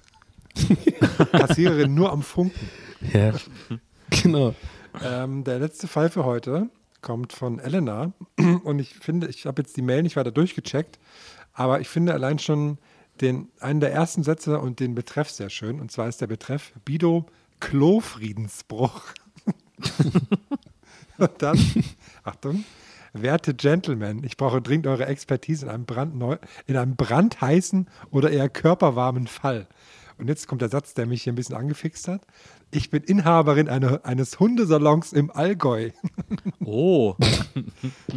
Kassiererin 1.33 1.95
nur 1.95 2.13
am 2.13 2.23
Funken. 2.23 2.69
Ja. 3.13 3.33
Genau. 4.11 4.55
Ähm, 5.05 5.45
der 5.45 5.59
letzte 5.59 5.89
Fall 5.89 6.09
für 6.11 6.25
heute 6.25 6.69
kommt 7.03 7.33
von 7.33 7.59
Elena. 7.59 8.13
Und 8.65 8.79
ich 8.79 8.95
finde, 8.95 9.27
ich 9.29 9.47
habe 9.47 9.63
jetzt 9.63 9.77
die 9.77 9.83
Mail 9.83 10.03
nicht 10.03 10.17
weiter 10.17 10.31
durchgecheckt, 10.31 10.99
aber 11.53 11.81
ich 11.81 11.89
finde 11.89 12.15
allein 12.15 12.39
schon 12.39 12.79
den, 13.21 13.49
einen 13.61 13.81
der 13.81 13.93
ersten 13.93 14.23
Sätze 14.23 14.59
und 14.59 14.81
den 14.81 14.95
Betreff 14.95 15.31
sehr 15.31 15.51
schön. 15.51 15.81
Und 15.81 15.93
zwar 15.93 16.09
ist 16.09 16.21
der 16.21 16.27
Betreff 16.27 16.73
Bido 16.85 17.27
Klofriedensbruch. 17.61 19.03
und 21.19 21.31
dann, 21.39 21.59
Achtung, 22.25 22.65
werte 23.13 23.55
Gentlemen, 23.55 24.25
ich 24.25 24.37
brauche 24.37 24.61
dringend 24.61 24.87
eure 24.87 25.07
Expertise 25.07 25.67
in 25.67 25.73
einem, 25.73 25.87
brandneu, 25.87 26.37
in 26.67 26.77
einem 26.77 26.97
brandheißen 26.97 27.89
oder 28.11 28.31
eher 28.31 28.49
körperwarmen 28.49 29.27
Fall. 29.27 29.67
Und 30.19 30.29
jetzt 30.29 30.47
kommt 30.47 30.63
der 30.63 30.69
Satz, 30.69 30.95
der 30.95 31.07
mich 31.07 31.23
hier 31.23 31.33
ein 31.33 31.37
bisschen 31.37 31.57
angefixt 31.57 32.09
hat. 32.09 32.23
Ich 32.71 32.91
bin 32.91 33.03
Inhaberin 33.03 33.69
eine, 33.69 34.05
eines 34.05 34.39
Hundesalons 34.39 35.13
im 35.13 35.31
Allgäu. 35.31 35.91
Oh. 36.67 37.15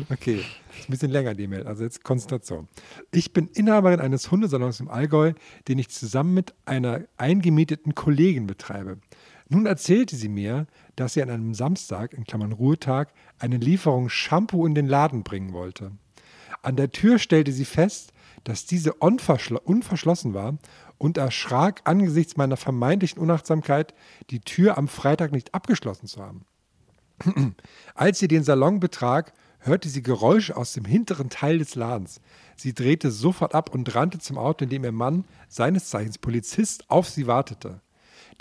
Okay, 0.09 0.37
ist 0.37 0.87
ein 0.87 0.91
bisschen 0.91 1.11
länger 1.11 1.35
die 1.35 1.47
Mail, 1.47 1.67
also 1.67 1.83
jetzt 1.83 2.03
Konzentration. 2.03 2.67
Ich 3.11 3.33
bin 3.33 3.49
Inhaberin 3.53 3.99
eines 3.99 4.31
Hundesalons 4.31 4.79
im 4.79 4.89
Allgäu, 4.89 5.33
den 5.67 5.77
ich 5.77 5.89
zusammen 5.89 6.33
mit 6.33 6.53
einer 6.65 7.01
eingemieteten 7.17 7.93
Kollegin 7.93 8.47
betreibe. 8.47 8.99
Nun 9.49 9.65
erzählte 9.65 10.15
sie 10.15 10.29
mir, 10.29 10.65
dass 10.95 11.13
sie 11.13 11.21
an 11.21 11.29
einem 11.29 11.53
Samstag, 11.53 12.13
in 12.13 12.23
Klammern 12.23 12.53
Ruhetag, 12.53 13.13
eine 13.37 13.57
Lieferung 13.57 14.09
Shampoo 14.09 14.65
in 14.65 14.75
den 14.75 14.87
Laden 14.87 15.23
bringen 15.23 15.53
wollte. 15.53 15.91
An 16.61 16.75
der 16.75 16.91
Tür 16.91 17.19
stellte 17.19 17.51
sie 17.51 17.65
fest, 17.65 18.13
dass 18.43 18.65
diese 18.65 18.93
unverschlossen 18.93 20.33
war 20.33 20.57
und 20.97 21.17
erschrak 21.17 21.81
angesichts 21.83 22.37
meiner 22.37 22.57
vermeintlichen 22.57 23.21
Unachtsamkeit, 23.21 23.93
die 24.29 24.39
Tür 24.39 24.77
am 24.77 24.87
Freitag 24.87 25.31
nicht 25.31 25.53
abgeschlossen 25.53 26.07
zu 26.07 26.21
haben. 26.21 26.45
Als 27.95 28.19
sie 28.19 28.27
den 28.27 28.43
Salon 28.43 28.79
betrat, 28.79 29.33
hörte 29.59 29.89
sie 29.89 30.03
Geräusche 30.03 30.55
aus 30.55 30.73
dem 30.73 30.85
hinteren 30.85 31.29
Teil 31.29 31.59
des 31.59 31.75
Ladens. 31.75 32.21
Sie 32.55 32.73
drehte 32.73 33.11
sofort 33.11 33.53
ab 33.55 33.73
und 33.73 33.93
rannte 33.93 34.19
zum 34.19 34.37
Auto, 34.37 34.63
in 34.63 34.69
dem 34.69 34.83
ihr 34.83 34.91
Mann, 34.91 35.25
seines 35.47 35.89
Zeichens 35.89 36.17
Polizist, 36.17 36.89
auf 36.89 37.09
sie 37.09 37.27
wartete. 37.27 37.81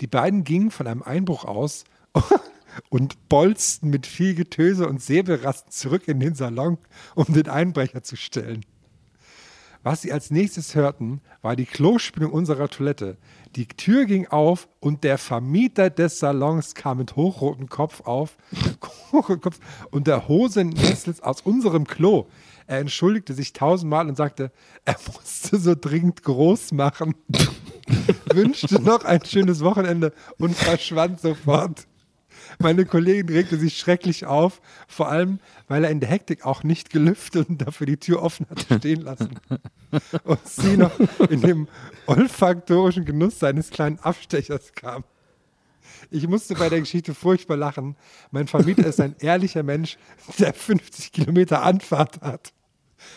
Die 0.01 0.07
beiden 0.07 0.43
gingen 0.43 0.71
von 0.71 0.87
einem 0.87 1.03
Einbruch 1.03 1.45
aus 1.45 1.85
und 2.89 3.29
bolzten 3.29 3.89
mit 3.89 4.05
viel 4.05 4.35
Getöse 4.35 4.87
und 4.87 5.01
Säbelrasten 5.01 5.71
zurück 5.71 6.07
in 6.07 6.19
den 6.19 6.35
Salon, 6.35 6.77
um 7.15 7.25
den 7.33 7.49
Einbrecher 7.49 8.03
zu 8.03 8.15
stellen. 8.15 8.63
Was 9.89 10.01
sie 10.01 10.11
als 10.11 10.31
nächstes 10.31 10.75
hörten, 10.75 11.21
war 11.41 11.55
die 11.55 11.65
Klospülung 11.65 12.33
unserer 12.33 12.67
Toilette. 12.67 13.15
Die 13.55 13.69
Tür 13.69 14.03
ging 14.03 14.27
auf 14.27 14.67
und 14.81 15.05
der 15.05 15.17
Vermieter 15.17 15.89
des 15.89 16.19
Salons 16.19 16.75
kam 16.75 16.97
mit 16.97 17.15
hochrotem 17.15 17.69
Kopf 17.69 18.01
auf 18.01 18.35
und 19.91 20.07
der 20.07 20.27
Hosenessel 20.27 21.15
aus 21.21 21.39
unserem 21.39 21.87
Klo. 21.87 22.27
Er 22.65 22.79
entschuldigte 22.79 23.33
sich 23.33 23.53
tausendmal 23.53 24.09
und 24.09 24.17
sagte, 24.17 24.51
er 24.83 24.97
musste 25.07 25.57
so 25.57 25.73
dringend 25.73 26.21
groß 26.21 26.73
machen, 26.73 27.15
wünschte 28.33 28.81
noch 28.81 29.05
ein 29.05 29.23
schönes 29.23 29.61
Wochenende 29.63 30.11
und 30.37 30.53
verschwand 30.53 31.21
sofort. 31.21 31.87
Meine 32.59 32.85
Kollegin 32.85 33.29
regte 33.29 33.57
sich 33.57 33.77
schrecklich 33.77 34.25
auf, 34.25 34.61
vor 34.87 35.09
allem, 35.09 35.39
weil 35.67 35.83
er 35.83 35.91
in 35.91 35.99
der 35.99 36.09
Hektik 36.09 36.45
auch 36.45 36.63
nicht 36.63 36.89
gelüftet 36.89 37.49
und 37.49 37.61
dafür 37.61 37.85
die 37.85 37.97
Tür 37.97 38.23
offen 38.23 38.47
hatte 38.49 38.77
stehen 38.79 39.01
lassen. 39.01 39.39
Und 40.23 40.47
sie 40.47 40.77
noch 40.77 40.99
in 41.29 41.41
dem 41.41 41.67
olfaktorischen 42.07 43.05
Genuss 43.05 43.39
seines 43.39 43.69
kleinen 43.69 43.99
Abstechers 43.99 44.73
kam. 44.73 45.03
Ich 46.09 46.27
musste 46.27 46.55
bei 46.55 46.69
der 46.69 46.79
Geschichte 46.79 47.13
furchtbar 47.13 47.57
lachen. 47.57 47.95
Mein 48.31 48.47
Vermieter 48.47 48.87
ist 48.87 49.01
ein 49.01 49.15
ehrlicher 49.19 49.63
Mensch, 49.63 49.97
der 50.39 50.53
50 50.53 51.11
Kilometer 51.11 51.63
Anfahrt 51.63 52.21
hat 52.21 52.53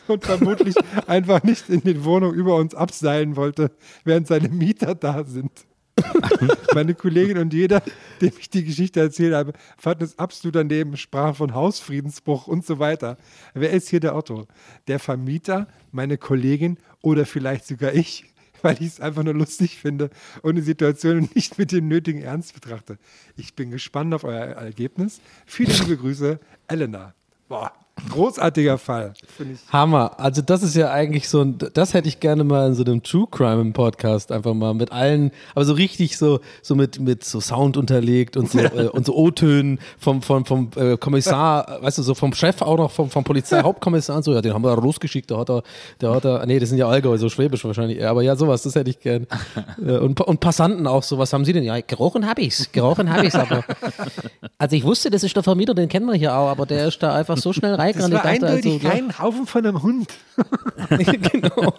und 0.07 0.24
vermutlich 0.24 0.74
einfach 1.07 1.42
nicht 1.42 1.68
in 1.68 1.81
die 1.83 2.05
Wohnung 2.05 2.35
über 2.35 2.57
uns 2.57 2.74
abseilen 2.74 3.37
wollte, 3.37 3.70
während 4.05 4.26
seine 4.26 4.48
Mieter 4.48 4.94
da 4.94 5.24
sind. 5.24 5.66
Meine 6.74 6.94
Kollegin 6.94 7.38
und 7.38 7.53
jeder, 7.53 7.83
dem 8.20 8.33
ich 8.38 8.50
die 8.50 8.64
Geschichte 8.64 9.00
erzählt 9.00 9.35
habe, 9.35 9.53
fanden 9.76 10.05
es 10.05 10.18
absolut 10.18 10.55
daneben, 10.55 10.96
sprachen 10.96 11.35
von 11.35 11.55
Hausfriedensbruch 11.55 12.46
und 12.46 12.64
so 12.64 12.79
weiter. 12.79 13.16
Wer 13.55 13.70
ist 13.70 13.88
hier 13.88 14.00
der 14.00 14.14
Otto? 14.14 14.46
Der 14.88 14.98
Vermieter, 14.98 15.68
meine 15.92 16.18
Kollegin 16.18 16.79
oder 17.03 17.26
vielleicht 17.26 17.66
sogar 17.66 17.94
ich, 17.94 18.24
weil 18.62 18.74
ich 18.74 18.88
es 18.88 19.00
einfach 19.00 19.22
nur 19.22 19.35
lustig 19.35 19.79
finde 19.79 20.11
und 20.42 20.57
die 20.57 20.62
Situation 20.62 21.29
nicht 21.35 21.59
mit 21.59 21.72
dem 21.72 21.88
nötigen 21.88 22.22
Ernst 22.22 22.55
betrachte. 22.55 22.98
Ich 23.37 23.55
bin 23.55 23.70
gespannt 23.70 24.14
auf 24.14 24.24
euer 24.24 24.46
Ergebnis. 24.46 25.20
Viele 25.46 25.72
liebe 25.72 25.96
Grüße, 25.96 26.38
Elena. 26.68 27.14
Boah, 27.48 27.72
Großartiger 28.08 28.78
Fall. 28.78 29.14
Hammer. 29.72 30.18
Also 30.18 30.42
das 30.42 30.62
ist 30.62 30.74
ja 30.76 30.90
eigentlich 30.90 31.28
so 31.28 31.42
ein, 31.42 31.58
das 31.58 31.94
hätte 31.94 32.08
ich 32.08 32.20
gerne 32.20 32.44
mal 32.44 32.68
in 32.68 32.74
so 32.74 32.84
einem 32.84 33.02
True 33.02 33.26
Crime 33.30 33.72
Podcast 33.72 34.32
einfach 34.32 34.54
mal 34.54 34.74
mit 34.74 34.92
allen, 34.92 35.30
aber 35.54 35.64
so 35.64 35.74
richtig 35.74 36.16
so, 36.16 36.40
so 36.62 36.74
mit, 36.74 36.98
mit 37.00 37.24
so 37.24 37.40
Sound 37.40 37.76
unterlegt 37.76 38.36
und 38.36 38.50
so, 38.50 38.58
äh, 38.58 38.88
und 38.88 39.06
so 39.06 39.14
O-Tönen 39.14 39.78
vom, 39.98 40.22
vom, 40.22 40.44
vom 40.44 40.70
äh, 40.76 40.96
Kommissar, 40.96 41.78
weißt 41.82 41.98
du, 41.98 42.02
so 42.02 42.14
vom 42.14 42.32
Chef 42.32 42.62
auch 42.62 42.76
noch, 42.76 42.90
vom, 42.90 43.10
vom 43.10 43.24
Polizeihauptkommissar 43.24 44.16
und 44.16 44.22
so, 44.24 44.32
ja, 44.32 44.40
den 44.40 44.54
haben 44.54 44.62
wir 44.62 44.74
da 44.74 44.80
losgeschickt, 44.80 45.30
da 45.30 45.38
hat 45.38 45.50
er, 45.50 45.62
der 46.00 46.10
hat 46.12 46.24
er, 46.24 46.46
nee, 46.46 46.58
das 46.58 46.70
sind 46.70 46.78
ja 46.78 46.88
Allgäu, 46.88 47.16
so 47.18 47.28
schwäbisch 47.28 47.64
wahrscheinlich, 47.64 48.04
aber 48.04 48.22
ja, 48.22 48.36
sowas, 48.36 48.62
das 48.62 48.74
hätte 48.74 48.90
ich 48.90 49.00
gern. 49.00 49.26
Äh, 49.84 49.98
und, 49.98 50.20
und 50.20 50.40
Passanten 50.40 50.86
auch 50.86 51.02
so, 51.02 51.18
was 51.18 51.32
haben 51.32 51.44
sie 51.44 51.52
denn? 51.52 51.62
Ja, 51.62 51.80
gerochen 51.80 52.26
habe 52.26 52.40
ich's, 52.42 52.70
gerochen 52.72 53.12
habe 53.12 53.26
ich's, 53.26 53.34
aber, 53.34 53.64
also 54.58 54.76
ich 54.76 54.84
wusste, 54.84 55.10
das 55.10 55.22
ist 55.22 55.36
der 55.36 55.42
Vermieter, 55.42 55.74
den 55.74 55.88
kennen 55.88 56.06
wir 56.06 56.14
hier 56.14 56.36
auch, 56.36 56.48
aber 56.48 56.66
der 56.66 56.88
ist 56.88 57.02
da 57.02 57.14
einfach 57.14 57.36
so 57.36 57.52
schnell 57.52 57.74
rein 57.74 57.89
das 57.92 58.11
war 58.11 58.24
eindeutig 58.24 58.85
also, 58.85 58.88
kein 58.88 59.18
Haufen 59.18 59.46
von 59.46 59.66
einem 59.66 59.83
Hund. 59.83 60.12
genau. 61.33 61.74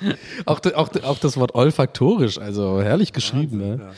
auch, 0.46 0.60
auch, 0.74 1.02
auch 1.02 1.18
das 1.18 1.36
Wort 1.36 1.54
olfaktorisch, 1.54 2.38
also 2.38 2.82
herrlich 2.82 3.12
geschrieben. 3.12 3.60
Wahnsinn, 3.60 3.78
ne? 3.78 3.92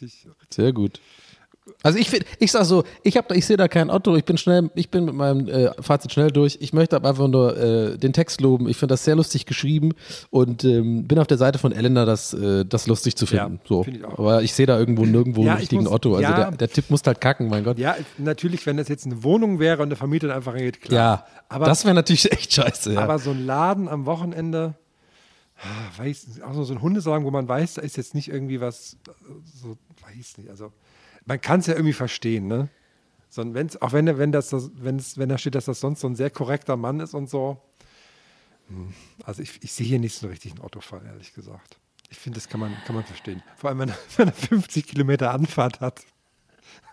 ja. 0.00 0.08
Sehr 0.50 0.72
gut. 0.72 1.00
Also 1.82 1.98
ich 1.98 2.10
finde, 2.10 2.26
ich 2.38 2.52
sag 2.52 2.64
so, 2.64 2.84
ich 3.02 3.16
habe, 3.16 3.34
ich 3.36 3.46
sehe 3.46 3.56
da 3.56 3.68
kein 3.68 3.90
Otto. 3.90 4.16
Ich 4.16 4.24
bin 4.24 4.36
schnell, 4.36 4.70
ich 4.74 4.90
bin 4.90 5.06
mit 5.06 5.14
meinem 5.14 5.48
äh, 5.48 5.70
Fazit 5.80 6.12
schnell 6.12 6.30
durch. 6.30 6.58
Ich 6.60 6.72
möchte 6.72 6.96
aber 6.96 7.08
einfach 7.08 7.28
nur 7.28 7.56
äh, 7.56 7.96
den 7.96 8.12
Text 8.12 8.40
loben. 8.40 8.68
Ich 8.68 8.76
finde 8.76 8.92
das 8.92 9.04
sehr 9.04 9.16
lustig 9.16 9.46
geschrieben 9.46 9.92
und 10.30 10.64
ähm, 10.64 11.06
bin 11.06 11.18
auf 11.18 11.26
der 11.26 11.38
Seite 11.38 11.58
von 11.58 11.72
Elena, 11.72 12.04
das, 12.04 12.34
äh, 12.34 12.64
das 12.64 12.86
lustig 12.86 13.16
zu 13.16 13.26
finden. 13.26 13.54
Ja, 13.54 13.68
so, 13.68 13.82
find 13.82 13.98
ich 13.98 14.04
aber 14.04 14.42
ich 14.42 14.52
sehe 14.52 14.66
da 14.66 14.78
irgendwo 14.78 15.04
nirgendwo 15.04 15.42
ja, 15.42 15.52
einen 15.52 15.60
richtigen 15.60 15.84
muss, 15.84 15.92
Otto. 15.92 16.16
Also 16.16 16.22
ja, 16.22 16.36
der, 16.36 16.50
der, 16.52 16.70
Tipp 16.70 16.90
muss 16.90 17.02
halt 17.06 17.20
kacken, 17.20 17.48
mein 17.48 17.64
Gott. 17.64 17.78
Ja, 17.78 17.96
natürlich, 18.18 18.66
wenn 18.66 18.76
das 18.76 18.88
jetzt 18.88 19.06
eine 19.06 19.22
Wohnung 19.22 19.58
wäre 19.58 19.82
und 19.82 19.88
der 19.88 19.96
Vermieter 19.96 20.34
einfach 20.34 20.56
geht, 20.56 20.82
klar. 20.82 20.94
Ja, 20.94 21.26
aber 21.48 21.66
das 21.66 21.84
wäre 21.84 21.94
natürlich 21.94 22.30
echt 22.32 22.52
scheiße. 22.52 22.98
Aber 22.98 23.18
so 23.18 23.30
ein 23.30 23.46
Laden 23.46 23.88
am 23.88 24.04
Wochenende 24.04 24.74
ah, 25.62 25.98
weiß, 25.98 26.40
auch 26.42 26.64
so 26.64 26.72
ein 26.72 26.82
Hundesalon, 26.82 27.24
wo 27.24 27.30
man 27.30 27.48
weiß, 27.48 27.74
da 27.74 27.82
ist 27.82 27.96
jetzt 27.96 28.14
nicht 28.14 28.28
irgendwie 28.28 28.60
was, 28.60 28.96
so, 29.62 29.76
weiß 30.02 30.38
nicht, 30.38 30.50
also 30.50 30.72
man 31.30 31.40
kann 31.40 31.60
es 31.60 31.68
ja 31.68 31.74
irgendwie 31.74 31.92
verstehen, 31.92 32.48
ne? 32.48 32.68
So, 33.28 33.54
wenn's, 33.54 33.80
auch 33.80 33.92
wenn, 33.92 34.18
wenn, 34.18 34.32
das, 34.32 34.52
wenn's, 34.82 35.16
wenn 35.16 35.28
da 35.28 35.38
steht, 35.38 35.54
dass 35.54 35.66
das 35.66 35.78
sonst 35.78 36.00
so 36.00 36.08
ein 36.08 36.16
sehr 36.16 36.28
korrekter 36.28 36.76
Mann 36.76 36.98
ist 36.98 37.14
und 37.14 37.30
so. 37.30 37.62
Hm, 38.66 38.92
also 39.22 39.40
ich, 39.40 39.62
ich 39.62 39.72
sehe 39.72 39.86
hier 39.86 40.00
nicht 40.00 40.16
so 40.16 40.26
einen 40.26 40.32
richtigen 40.32 40.60
Otto-Fall, 40.60 41.06
ehrlich 41.06 41.32
gesagt. 41.32 41.78
Ich 42.08 42.18
finde, 42.18 42.40
das 42.40 42.48
kann 42.48 42.58
man, 42.58 42.74
kann 42.84 42.96
man 42.96 43.04
verstehen. 43.04 43.44
Vor 43.54 43.70
allem, 43.70 43.78
wenn 43.78 43.90
er, 43.90 43.98
wenn 44.16 44.26
er 44.26 44.34
50 44.34 44.84
Kilometer 44.88 45.30
Anfahrt 45.30 45.78
hat. 45.78 46.00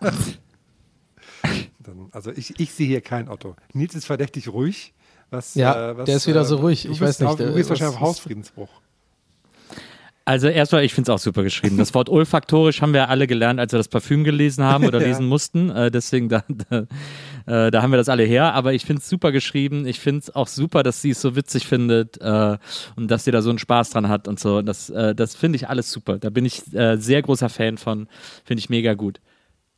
Dann, 1.80 2.08
also 2.12 2.30
ich, 2.30 2.60
ich 2.60 2.70
sehe 2.70 2.86
hier 2.86 3.00
keinen 3.00 3.28
Otto. 3.28 3.56
Nils 3.72 3.96
ist 3.96 4.04
verdächtig 4.04 4.46
ruhig. 4.50 4.94
Was, 5.30 5.56
ja, 5.56 5.90
äh, 5.90 5.96
was, 5.96 6.04
der 6.04 6.16
ist 6.16 6.28
wieder 6.28 6.44
so 6.44 6.58
äh, 6.58 6.60
ruhig. 6.60 6.88
Ich 6.88 7.00
weiß 7.00 7.18
nicht. 7.18 7.40
du 7.40 7.54
bist 7.54 7.70
wahrscheinlich 7.70 7.96
auf 7.96 8.02
Hausfriedensbruch. 8.02 8.70
Also 10.28 10.48
erstmal, 10.48 10.84
ich 10.84 10.92
finde 10.92 11.10
es 11.10 11.14
auch 11.14 11.24
super 11.24 11.42
geschrieben. 11.42 11.78
Das 11.78 11.94
Wort 11.94 12.10
olfaktorisch 12.10 12.82
haben 12.82 12.92
wir 12.92 13.08
alle 13.08 13.26
gelernt, 13.26 13.58
als 13.58 13.72
wir 13.72 13.78
das 13.78 13.88
Parfüm 13.88 14.24
gelesen 14.24 14.62
haben 14.62 14.84
oder 14.84 15.00
ja. 15.00 15.06
lesen 15.06 15.24
mussten. 15.24 15.70
Äh, 15.70 15.90
deswegen, 15.90 16.28
da, 16.28 16.44
da, 16.68 16.80
äh, 17.46 17.70
da, 17.70 17.80
haben 17.80 17.92
wir 17.92 17.96
das 17.96 18.10
alle 18.10 18.24
her. 18.24 18.52
Aber 18.52 18.74
ich 18.74 18.84
finde 18.84 19.00
es 19.00 19.08
super 19.08 19.32
geschrieben. 19.32 19.86
Ich 19.86 20.00
finde 20.00 20.18
es 20.18 20.36
auch 20.36 20.46
super, 20.46 20.82
dass 20.82 21.00
sie 21.00 21.12
es 21.12 21.22
so 21.22 21.34
witzig 21.34 21.66
findet 21.66 22.20
äh, 22.20 22.58
und 22.96 23.10
dass 23.10 23.24
sie 23.24 23.30
da 23.30 23.40
so 23.40 23.48
einen 23.48 23.58
Spaß 23.58 23.88
dran 23.88 24.10
hat 24.10 24.28
und 24.28 24.38
so. 24.38 24.60
Das, 24.60 24.90
äh, 24.90 25.14
das 25.14 25.34
finde 25.34 25.56
ich 25.56 25.70
alles 25.70 25.90
super. 25.90 26.18
Da 26.18 26.28
bin 26.28 26.44
ich 26.44 26.74
äh, 26.74 26.98
sehr 26.98 27.22
großer 27.22 27.48
Fan 27.48 27.78
von. 27.78 28.06
Finde 28.44 28.60
ich 28.60 28.68
mega 28.68 28.92
gut. 28.92 29.20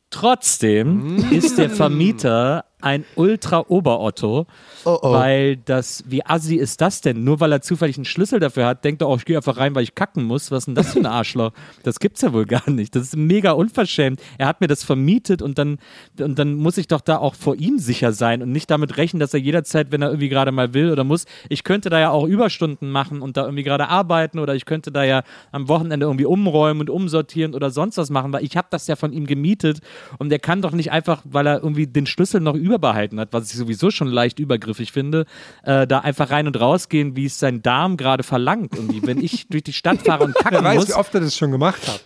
Trotzdem 0.09 1.15
mm. 1.15 1.31
ist 1.31 1.59
der 1.59 1.69
Vermieter 1.69 2.65
ein 2.81 3.05
Ultra-Ober-Otto, 3.15 4.47
Oh, 4.83 4.97
oh. 5.01 5.11
weil 5.11 5.57
das, 5.57 6.03
wie 6.07 6.25
assi 6.25 6.55
ist 6.55 6.81
das 6.81 7.01
denn? 7.01 7.23
Nur 7.23 7.39
weil 7.39 7.51
er 7.51 7.61
zufällig 7.61 7.97
einen 7.97 8.05
Schlüssel 8.05 8.39
dafür 8.39 8.65
hat, 8.65 8.83
denkt 8.83 9.01
er, 9.01 9.09
oh, 9.09 9.15
ich 9.15 9.25
gehe 9.25 9.37
einfach 9.37 9.57
rein, 9.57 9.75
weil 9.75 9.83
ich 9.83 9.93
kacken 9.93 10.23
muss. 10.23 10.49
Was 10.49 10.59
ist 10.59 10.65
denn 10.65 10.75
das 10.75 10.93
für 10.93 10.99
ein 10.99 11.05
Arschloch? 11.05 11.51
Das 11.83 11.99
gibt's 11.99 12.21
ja 12.21 12.33
wohl 12.33 12.45
gar 12.45 12.69
nicht. 12.69 12.95
Das 12.95 13.03
ist 13.03 13.15
mega 13.15 13.51
unverschämt. 13.51 14.21
Er 14.37 14.47
hat 14.47 14.61
mir 14.61 14.67
das 14.67 14.83
vermietet 14.83 15.41
und 15.41 15.57
dann, 15.57 15.77
und 16.19 16.39
dann 16.39 16.55
muss 16.55 16.77
ich 16.77 16.87
doch 16.87 17.01
da 17.01 17.17
auch 17.17 17.35
vor 17.35 17.55
ihm 17.55 17.77
sicher 17.77 18.13
sein 18.13 18.41
und 18.41 18.51
nicht 18.51 18.71
damit 18.71 18.97
rechnen, 18.97 19.19
dass 19.19 19.33
er 19.33 19.39
jederzeit, 19.39 19.91
wenn 19.91 20.01
er 20.01 20.09
irgendwie 20.09 20.29
gerade 20.29 20.51
mal 20.51 20.73
will 20.73 20.91
oder 20.91 21.03
muss, 21.03 21.25
ich 21.49 21.63
könnte 21.63 21.89
da 21.89 21.99
ja 21.99 22.09
auch 22.09 22.25
Überstunden 22.25 22.89
machen 22.89 23.21
und 23.21 23.37
da 23.37 23.43
irgendwie 23.43 23.63
gerade 23.63 23.87
arbeiten 23.87 24.39
oder 24.39 24.55
ich 24.55 24.65
könnte 24.65 24.91
da 24.91 25.03
ja 25.03 25.23
am 25.51 25.67
Wochenende 25.67 26.05
irgendwie 26.05 26.25
umräumen 26.25 26.81
und 26.81 26.89
umsortieren 26.89 27.53
oder 27.53 27.69
sonst 27.69 27.97
was 27.97 28.09
machen, 28.09 28.33
weil 28.33 28.43
ich 28.43 28.57
habe 28.57 28.67
das 28.71 28.87
ja 28.87 28.95
von 28.95 29.13
ihm 29.13 29.27
gemietet 29.27 29.79
und 30.17 30.29
der 30.29 30.39
kann 30.39 30.61
doch 30.61 30.71
nicht 30.71 30.91
einfach, 30.91 31.21
weil 31.23 31.45
er 31.45 31.61
irgendwie 31.61 31.87
den 31.87 32.07
Schlüssel 32.07 32.41
noch 32.41 32.55
überbehalten 32.75 33.19
hat, 33.19 33.29
was 33.31 33.51
ich 33.51 33.57
sowieso 33.57 33.91
schon 33.91 34.07
leicht 34.07 34.39
übergriffig 34.39 34.91
finde, 34.91 35.25
äh, 35.63 35.87
da 35.87 35.99
einfach 35.99 36.29
rein 36.31 36.47
und 36.47 36.59
rausgehen, 36.59 37.15
wie 37.15 37.25
es 37.25 37.39
sein 37.39 37.61
Darm 37.61 37.97
gerade 37.97 38.23
verlangt. 38.23 38.77
Und 38.77 39.05
wenn 39.05 39.23
ich 39.23 39.47
durch 39.47 39.63
die 39.63 39.73
Stadt 39.73 40.01
fahre 40.01 40.23
und 40.23 40.35
kacken 40.35 40.59
Wer 40.59 40.63
weiß, 40.63 40.75
muss, 40.75 40.89
wie 40.89 40.93
oft 40.93 41.13
er 41.13 41.21
das 41.21 41.35
schon 41.35 41.51
gemacht 41.51 41.87
hat. 41.87 42.03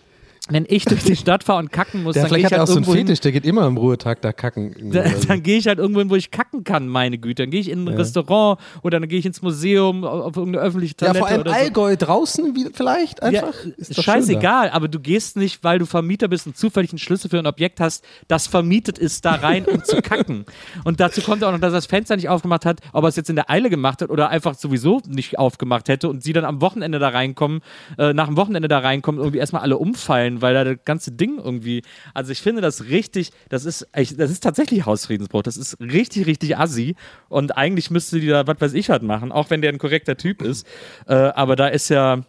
Wenn 0.48 0.64
ich 0.68 0.84
durch 0.84 1.02
die 1.04 1.16
Stadt 1.16 1.44
fahre 1.44 1.58
und 1.58 1.72
kacken 1.72 2.02
muss, 2.02 2.14
Der 2.14 2.24
dann 2.24 2.30
gehe 2.30 2.38
ich 2.38 2.44
hat 2.46 2.52
halt 2.52 2.62
auch 2.62 2.66
so 2.66 2.74
einen 2.74 2.84
irgendwo 2.84 2.98
Fetisch, 3.00 3.20
der 3.20 3.32
geht 3.32 3.44
immer 3.44 3.62
am 3.62 3.76
Ruhetag 3.76 4.20
da 4.22 4.32
kacken. 4.32 4.72
irgendwie 4.76 4.90
dann, 4.98 5.06
oder 5.06 5.16
so. 5.20 5.28
dann 5.28 5.42
gehe 5.42 5.58
ich 5.58 5.66
halt 5.66 5.78
irgendwo 5.78 6.00
hin, 6.00 6.10
wo 6.10 6.14
ich 6.16 6.30
kacken 6.30 6.64
kann, 6.64 6.88
meine 6.88 7.18
Güte. 7.18 7.42
Dann 7.42 7.50
gehe 7.50 7.60
ich 7.60 7.70
in 7.70 7.84
ein 7.86 7.88
Restaurant 7.96 8.60
oder 8.82 9.00
dann 9.00 9.08
gehe 9.08 9.18
ich 9.18 9.26
ins 9.26 9.42
Museum, 9.42 10.04
auf 10.04 10.36
irgendeine 10.36 10.64
öffentliche 10.66 10.94
Ja, 11.00 11.06
Toilette 11.08 11.18
vor 11.18 11.28
allem 11.28 11.40
oder 11.40 11.50
so. 11.50 11.56
Allgäu 11.56 11.96
draußen 11.96 12.54
wie, 12.54 12.66
vielleicht 12.72 13.22
einfach. 13.22 13.54
Ja, 13.64 14.02
scheißegal, 14.02 14.70
aber 14.70 14.88
du 14.88 15.00
gehst 15.00 15.36
nicht, 15.36 15.62
weil 15.64 15.78
du 15.78 15.86
Vermieter 15.86 16.28
bist 16.28 16.46
und 16.46 16.56
zufällig 16.56 16.90
einen 16.92 16.98
Schlüssel 16.98 17.28
für 17.30 17.38
ein 17.38 17.46
Objekt 17.46 17.80
hast, 17.80 18.04
das 18.28 18.46
vermietet 18.46 18.98
ist, 18.98 19.24
da 19.24 19.32
rein, 19.34 19.64
um 19.64 19.82
zu 19.84 19.96
kacken. 20.02 20.44
Und 20.84 21.00
dazu 21.00 21.20
kommt 21.20 21.42
auch 21.44 21.52
noch, 21.52 21.58
dass 21.60 21.72
er 21.72 21.76
das 21.78 21.86
Fenster 21.86 22.16
nicht 22.16 22.28
aufgemacht 22.28 22.64
hat, 22.66 22.80
ob 22.92 23.04
er 23.04 23.08
es 23.08 23.16
jetzt 23.16 23.30
in 23.30 23.36
der 23.36 23.50
Eile 23.50 23.70
gemacht 23.70 24.02
hat 24.02 24.10
oder 24.10 24.28
einfach 24.28 24.54
sowieso 24.54 25.00
nicht 25.08 25.38
aufgemacht 25.38 25.88
hätte 25.88 26.08
und 26.08 26.22
sie 26.22 26.32
dann 26.32 26.44
am 26.44 26.60
Wochenende 26.60 26.98
da 26.98 27.08
reinkommen, 27.08 27.60
äh, 27.98 28.12
nach 28.12 28.26
dem 28.26 28.36
Wochenende 28.36 28.68
da 28.68 28.78
reinkommen, 28.78 29.18
irgendwie 29.20 29.38
erstmal 29.38 29.62
alle 29.62 29.76
umfallen, 29.78 30.35
weil 30.42 30.54
da 30.54 30.64
das 30.64 30.78
ganze 30.84 31.12
Ding 31.12 31.38
irgendwie. 31.38 31.82
Also 32.14 32.32
ich 32.32 32.40
finde 32.40 32.60
das 32.60 32.84
richtig, 32.84 33.30
das 33.48 33.64
ist, 33.64 33.86
das 33.92 34.30
ist 34.30 34.42
tatsächlich 34.42 34.86
Hausfriedensbruch. 34.86 35.42
Das 35.42 35.56
ist 35.56 35.80
richtig, 35.80 36.26
richtig 36.26 36.56
assi. 36.56 36.96
Und 37.28 37.56
eigentlich 37.56 37.90
müsste 37.90 38.20
die 38.20 38.28
da, 38.28 38.46
was 38.46 38.60
weiß 38.60 38.74
ich, 38.74 38.88
was 38.88 39.02
machen, 39.02 39.32
auch 39.32 39.50
wenn 39.50 39.62
der 39.62 39.72
ein 39.72 39.78
korrekter 39.78 40.16
Typ 40.16 40.42
ist. 40.42 40.66
Äh, 41.06 41.14
aber 41.14 41.56
da 41.56 41.68
ist 41.68 41.88
ja 41.88 42.22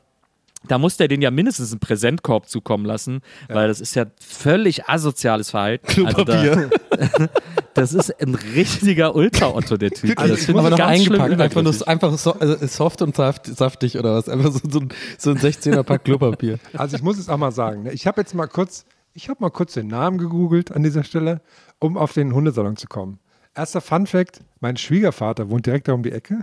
da 0.67 0.77
muss 0.77 0.97
der 0.97 1.07
den 1.07 1.21
ja 1.21 1.31
mindestens 1.31 1.71
einen 1.71 1.79
Präsentkorb 1.79 2.47
zukommen 2.47 2.85
lassen, 2.85 3.21
weil 3.47 3.67
das 3.67 3.81
ist 3.81 3.95
ja 3.95 4.05
völlig 4.19 4.85
asoziales 4.87 5.51
Verhalten. 5.51 5.87
Klopapier. 5.87 6.69
Also 6.89 7.07
da, 7.17 7.29
das 7.73 7.93
ist 7.93 8.21
ein 8.21 8.35
richtiger 8.35 9.15
Ultra-Otto, 9.15 9.77
der 9.77 9.91
Typ. 9.91 10.19
Also 10.19 10.33
das 10.33 10.41
ich 10.41 10.45
finde 10.47 10.59
Aber 10.59 10.69
ich 10.69 10.71
noch 10.71 10.77
ganz 10.77 11.03
schlimm 11.03 11.21
eingepackt, 11.21 11.41
einfach, 11.41 11.63
nur, 11.63 11.87
einfach 11.87 12.17
so, 12.17 12.33
also 12.33 12.67
soft 12.67 13.01
und 13.01 13.15
saft, 13.15 13.45
saftig 13.45 13.97
oder 13.97 14.15
was. 14.15 14.29
Einfach 14.29 14.51
so, 14.51 14.59
so, 14.69 14.79
ein, 14.79 14.89
so 15.17 15.31
ein 15.31 15.37
16er 15.37 15.83
Pack 15.83 16.05
Klopapier. 16.05 16.59
Also 16.73 16.97
ich 16.97 17.03
muss 17.03 17.17
es 17.17 17.29
auch 17.29 17.37
mal 17.37 17.51
sagen. 17.51 17.83
Ne? 17.83 17.93
Ich 17.93 18.07
habe 18.07 18.21
jetzt 18.21 18.33
mal 18.33 18.47
kurz, 18.47 18.85
ich 19.13 19.29
habe 19.29 19.41
mal 19.41 19.49
kurz 19.49 19.73
den 19.73 19.87
Namen 19.87 20.17
gegoogelt 20.17 20.71
an 20.71 20.83
dieser 20.83 21.03
Stelle, 21.03 21.41
um 21.79 21.97
auf 21.97 22.13
den 22.13 22.33
Hundesalon 22.33 22.77
zu 22.77 22.87
kommen. 22.87 23.19
Erster 23.55 23.81
Fun 23.81 24.05
Fact: 24.05 24.41
Mein 24.59 24.77
Schwiegervater 24.77 25.49
wohnt 25.49 25.65
direkt 25.65 25.87
da 25.87 25.93
um 25.93 26.03
die 26.03 26.11
Ecke. 26.11 26.41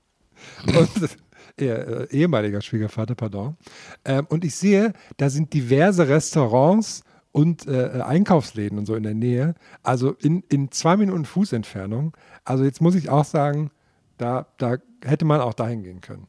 und, 0.66 0.90
äh, 1.58 1.66
äh, 1.66 2.10
ehemaliger 2.10 2.60
Schwiegervater, 2.60 3.14
pardon. 3.14 3.56
Ähm, 4.04 4.26
und 4.28 4.44
ich 4.44 4.54
sehe, 4.54 4.92
da 5.16 5.30
sind 5.30 5.52
diverse 5.52 6.08
Restaurants 6.08 7.02
und 7.32 7.66
äh, 7.66 7.98
äh, 7.98 8.02
Einkaufsläden 8.02 8.78
und 8.78 8.86
so 8.86 8.94
in 8.94 9.02
der 9.02 9.14
Nähe. 9.14 9.54
Also 9.82 10.12
in, 10.12 10.42
in 10.48 10.70
zwei 10.70 10.96
Minuten 10.96 11.24
Fußentfernung. 11.24 12.16
Also 12.44 12.64
jetzt 12.64 12.80
muss 12.80 12.94
ich 12.94 13.08
auch 13.08 13.24
sagen, 13.24 13.70
da, 14.18 14.46
da 14.58 14.76
hätte 15.04 15.24
man 15.24 15.40
auch 15.40 15.54
dahin 15.54 15.82
gehen 15.82 16.00
können. 16.00 16.26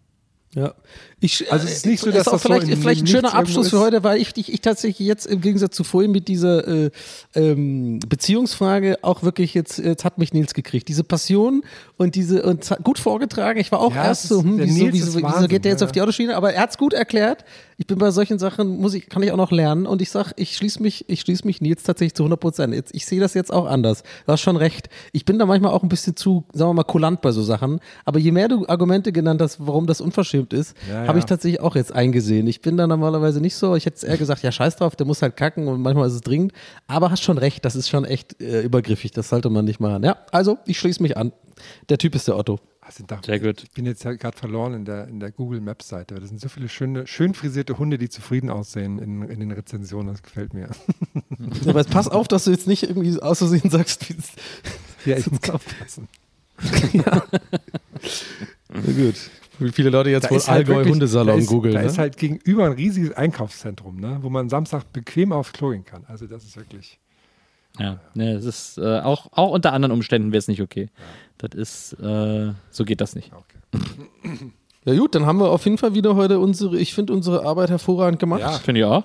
Ja. 0.56 0.74
Ich, 1.20 1.52
Also 1.52 1.66
es 1.66 1.78
ist 1.78 1.86
nicht 1.88 2.00
so, 2.02 2.12
dass 2.12 2.28
auch 2.28 2.34
das 2.34 2.44
so 2.44 2.48
vielleicht, 2.50 2.68
in- 2.68 2.80
vielleicht 2.80 3.02
ein 3.04 3.08
schöner 3.08 3.34
Abschluss 3.34 3.70
für 3.70 3.78
ist. 3.78 3.82
heute, 3.82 4.04
weil 4.04 4.22
ich, 4.22 4.32
ich, 4.36 4.54
ich 4.54 4.62
tatsächlich 4.62 5.08
jetzt 5.08 5.26
im 5.26 5.42
Gegensatz 5.42 5.76
zu 5.76 5.84
vorhin 5.84 6.12
mit 6.12 6.28
dieser 6.28 6.68
äh, 6.68 6.92
ähm, 7.34 8.00
Beziehungsfrage 8.08 8.98
auch 9.04 9.24
wirklich 9.24 9.54
jetzt, 9.54 9.80
jetzt 9.80 10.06
hat 10.06 10.18
mich 10.18 10.34
Nils 10.34 10.54
gekriegt. 10.54 10.88
Diese 10.90 11.04
Passion 11.04 11.64
und 11.98 12.16
diese 12.16 12.44
und 12.44 12.64
es 12.64 12.72
hat 12.72 12.84
gut 12.84 13.00
vorgetragen. 13.00 13.60
Ich 13.60 13.72
war 13.72 13.80
auch 13.80 13.96
Ja, 13.96 14.06
erst 14.06 14.28
so, 14.28 14.40
ist- 14.40 14.44
hm, 14.44 14.60
wieso, 14.60 14.92
wieso, 14.94 15.20
ist 15.20 15.26
wieso 15.36 15.48
geht 15.48 15.66
der 15.66 15.72
jetzt 15.72 15.82
ja, 15.82 15.88
auf 15.88 15.92
die 15.92 16.02
Autoschiene? 16.02 16.36
Aber 16.36 16.54
er 16.54 16.62
hat 16.62 16.72
es 16.72 16.78
gut 16.78 16.94
erklärt. 16.94 17.46
Ich 17.78 17.88
bin 17.88 17.98
bei 17.98 18.12
solchen 18.12 18.40
Sachen, 18.40 18.78
muss 18.80 18.94
ich, 18.94 19.10
kann 19.10 19.24
ich 19.24 19.32
auch 19.32 19.38
noch 19.38 19.52
lernen 19.52 19.86
und 19.86 20.02
ich 20.02 20.12
sag, 20.12 20.34
ich 20.38 20.56
schließe 20.56 20.82
mich, 20.82 21.10
ich 21.10 21.22
schließe 21.22 21.46
mich 21.46 21.62
Nils 21.62 21.84
tatsächlich 21.84 22.14
zu 22.14 22.24
100 22.24 22.40
Prozent. 22.40 22.74
Jetzt, 22.74 22.94
ich 22.94 23.06
sehe 23.06 23.20
das 23.20 23.34
jetzt 23.34 23.52
auch 23.52 23.66
anders. 23.66 24.04
Du 24.26 24.32
hast 24.32 24.42
schon 24.42 24.58
recht. 24.58 24.90
Ich 25.12 25.26
bin 25.26 25.40
da 25.40 25.46
manchmal 25.46 25.72
auch 25.72 25.84
ein 25.84 25.90
bisschen 25.90 26.16
zu, 26.16 26.46
sagen 26.54 26.70
wir 26.70 26.74
mal, 26.76 26.84
kulant 26.84 27.22
bei 27.22 27.32
so 27.32 27.42
Sachen. 27.42 27.80
Aber 28.06 28.20
je 28.20 28.32
mehr 28.32 28.48
du 28.48 28.68
Argumente 28.68 29.12
genannt 29.12 29.42
hast, 29.42 29.58
warum 29.66 29.88
das 29.88 30.02
unverschämt 30.02 30.54
ist, 30.54 30.76
Ja, 30.90 31.08
habe 31.08 31.20
ich 31.20 31.26
tatsächlich 31.26 31.62
auch 31.62 31.76
jetzt 31.76 31.94
eingesehen. 31.94 32.48
Ich 32.48 32.62
bin 32.62 32.78
da 32.78 32.88
normalerweise 32.88 33.42
nicht 33.42 33.56
so. 33.56 33.76
Ich 33.76 33.86
hätte 33.86 34.06
eher 34.06 34.18
gesagt, 34.18 34.44
ja, 34.44 34.52
scheiß 34.52 34.76
drauf, 34.78 34.96
der 34.96 35.06
muss 35.06 35.22
halt 35.22 35.38
kacken 35.38 35.68
und 35.68 35.82
manchmal 35.82 36.08
ist 36.08 36.14
es 36.14 36.22
dringend. 36.22 36.54
Aber 36.88 37.12
hast 37.12 37.24
schon 37.24 37.38
recht, 37.38 37.66
das 37.66 37.76
ist 37.76 37.90
schon 37.90 38.06
echt 38.06 38.42
äh, 38.42 38.62
übergriffig. 38.62 39.12
Das 39.12 39.30
sollte 39.30 39.50
man 39.50 39.66
nicht 39.66 39.80
machen. 39.80 40.04
Ja, 40.04 40.18
also 40.32 40.58
ich 40.66 40.80
schließe 40.80 41.02
mich 41.02 41.18
an. 41.18 41.32
Der 41.90 41.98
Typ 41.98 42.16
ist 42.16 42.28
der 42.28 42.38
Otto. 42.38 42.60
Also 42.94 43.06
da, 43.08 43.20
Sehr 43.26 43.40
gut. 43.40 43.64
Ich 43.64 43.72
bin 43.72 43.86
jetzt 43.86 44.04
gerade 44.04 44.38
verloren 44.38 44.74
in 44.76 44.86
der, 44.86 45.08
in 45.08 45.20
der 45.20 45.32
Google 45.32 45.62
Maps 45.62 45.88
Seite. 45.88 46.16
Das 46.16 46.30
sind 46.30 46.40
so 46.40 46.48
viele 46.48 46.70
schöne, 46.70 47.08
schön 47.08 47.34
frisierte 47.34 47.80
Hunde, 47.80 47.98
die 47.98 48.08
zufrieden 48.10 48.50
aussehen 48.52 49.00
in, 49.00 49.24
in 49.24 49.40
den 49.40 49.52
Rezensionen. 49.52 50.14
Das 50.14 50.22
gefällt 50.22 50.54
mir. 50.54 50.70
Aber 51.66 51.80
jetzt 51.80 51.90
pass 51.90 52.08
auf, 52.08 52.28
dass 52.28 52.44
du 52.44 52.52
jetzt 52.52 52.68
nicht 52.68 52.84
irgendwie 52.84 53.20
aus 53.20 53.40
Versehen 53.40 53.70
sagst, 53.70 54.08
wie 54.10 54.14
es- 54.18 54.34
Ja, 55.06 55.18
ich 55.18 55.30
muss 55.32 55.50
aufpassen. 55.50 56.08
Na 57.02 57.22
gut. 58.82 59.16
Wie 59.60 59.72
viele 59.72 59.90
Leute 59.90 60.10
jetzt 60.10 60.30
wohl 60.30 60.38
ist 60.38 60.48
halt 60.48 60.60
Allgäu 60.60 60.76
wirklich- 60.76 60.88
da 60.88 60.92
Hundesalon 60.94 61.40
ist, 61.40 61.48
googeln. 61.48 61.74
Da 61.74 61.82
ne? 61.82 61.88
ist 61.88 61.98
halt 61.98 62.18
gegenüber 62.18 62.66
ein 62.66 62.72
riesiges 62.74 63.12
Einkaufszentrum, 63.12 64.00
ne, 64.00 64.20
wo 64.22 64.30
man 64.30 64.50
Samstag 64.50 64.92
bequem 64.94 65.32
aufs 65.32 65.52
Klo 65.54 65.70
gehen 65.72 65.86
kann. 65.86 66.06
Also 66.08 66.28
das 66.28 66.44
ist 66.44 66.58
wirklich. 66.58 67.00
Ja, 67.80 68.00
ne, 68.14 68.34
es 68.34 68.46
ist 68.46 68.78
äh, 68.78 69.00
auch, 69.00 69.32
auch 69.32 69.52
unter 69.52 69.74
anderen 69.74 69.92
Umständen 69.92 70.32
wäre 70.32 70.40
es 70.40 70.48
nicht 70.48 70.62
okay. 70.62 70.90
Das 71.38 71.52
ist, 71.56 71.94
äh, 72.02 72.52
so 72.72 72.86
geht 72.86 73.02
das 73.02 73.16
nicht. 73.16 73.32
Ja 74.86 74.96
gut, 74.98 75.16
dann 75.16 75.26
haben 75.26 75.40
wir 75.40 75.50
auf 75.50 75.66
jeden 75.66 75.78
Fall 75.78 75.94
wieder 75.96 76.16
heute 76.16 76.40
unsere, 76.40 76.78
ich 76.78 76.94
finde 76.94 77.14
unsere 77.14 77.46
Arbeit 77.46 77.70
hervorragend 77.70 78.20
gemacht. 78.20 78.42
Ja. 78.42 78.52
Finde 78.52 78.82
ich 78.82 78.86
auch. 78.86 79.04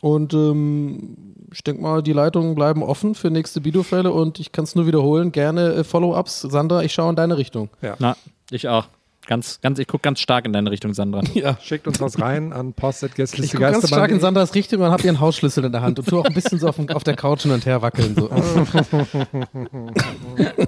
Und 0.00 0.32
ähm, 0.34 1.34
ich 1.52 1.64
denke 1.64 1.82
mal, 1.82 2.02
die 2.02 2.12
Leitungen 2.12 2.54
bleiben 2.54 2.82
offen 2.82 3.14
für 3.14 3.30
nächste 3.30 3.64
Videofälle 3.64 4.12
und 4.12 4.38
ich 4.38 4.52
kann 4.52 4.64
es 4.64 4.74
nur 4.76 4.86
wiederholen. 4.86 5.32
Gerne 5.32 5.72
äh, 5.74 5.84
Follow-ups. 5.84 6.42
Sandra, 6.42 6.82
ich 6.82 6.92
schaue 6.92 7.10
in 7.10 7.16
deine 7.16 7.38
Richtung. 7.38 7.68
Na, 7.98 8.16
ich 8.50 8.68
auch. 8.68 8.88
Ganz, 9.26 9.60
ganz, 9.60 9.78
ich 9.78 9.86
gucke 9.86 10.00
ganz 10.00 10.20
stark 10.20 10.46
in 10.46 10.54
deine 10.54 10.70
Richtung, 10.70 10.94
Sandra. 10.94 11.20
Ja. 11.34 11.58
Schickt 11.60 11.86
uns 11.86 12.00
was 12.00 12.18
rein 12.18 12.50
an 12.54 12.70
Ich 12.70 12.76
post.gästeliste 12.76 13.58
gucke 13.58 13.70
ganz 13.70 13.86
stark 13.86 14.08
in 14.10 14.14
Geisterbahn. 14.14 14.20
Sandras 14.20 14.54
Richtung 14.54 14.80
und 14.80 14.90
habe 14.90 15.02
ihren 15.02 15.20
Hausschlüssel 15.20 15.64
in 15.66 15.72
der 15.72 15.82
Hand 15.82 15.98
und 15.98 16.08
tue 16.08 16.20
auch 16.20 16.24
ein 16.24 16.32
bisschen 16.32 16.58
so 16.58 16.66
auf, 16.68 16.76
dem- 16.76 16.88
auf 16.88 17.04
der 17.04 17.14
Couch 17.14 17.42
hin 17.42 17.50
und 17.50 17.66
her 17.66 17.82
wackeln. 17.82 18.14
So. 18.16 18.30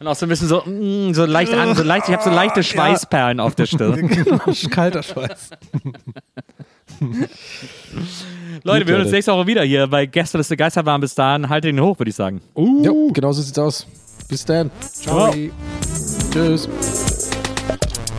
Und 0.00 0.08
auch 0.08 0.16
so 0.16 0.24
ein 0.24 0.30
bisschen 0.30 0.48
so, 0.48 0.62
mm, 0.64 1.12
so 1.12 1.26
leicht 1.26 1.52
an, 1.52 1.76
so 1.76 1.82
leicht, 1.82 2.08
ich 2.08 2.14
habe 2.14 2.24
so 2.24 2.30
leichte 2.30 2.62
Schweißperlen 2.64 3.38
auf 3.38 3.54
der 3.54 3.66
Stirn. 3.66 4.08
Kalter 4.70 5.02
Schweiß. 5.02 5.50
Leute, 8.64 8.86
wir 8.86 8.94
hören 8.94 9.02
uns 9.02 9.12
nächste 9.12 9.32
Woche 9.32 9.46
wieder 9.46 9.62
hier 9.62 9.86
bei 9.86 10.06
Gästeliste 10.06 10.56
Geisterbahn. 10.56 11.02
Bis 11.02 11.14
dahin, 11.14 11.50
haltet 11.50 11.72
ihn 11.72 11.80
hoch, 11.80 11.98
würde 11.98 12.08
ich 12.08 12.16
sagen. 12.16 12.40
Ja, 12.56 12.92
genau 13.12 13.32
so 13.32 13.42
sieht's 13.42 13.58
aus. 13.58 13.86
Bis 14.26 14.42
dann. 14.46 14.70
Ciao. 14.80 15.34
Tschüss. 16.32 16.66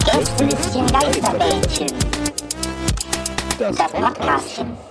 Gästelistchen 0.05 0.85
Geisterbällchen. 0.85 1.87
Das 3.57 3.75
Podcastchen. 3.75 4.90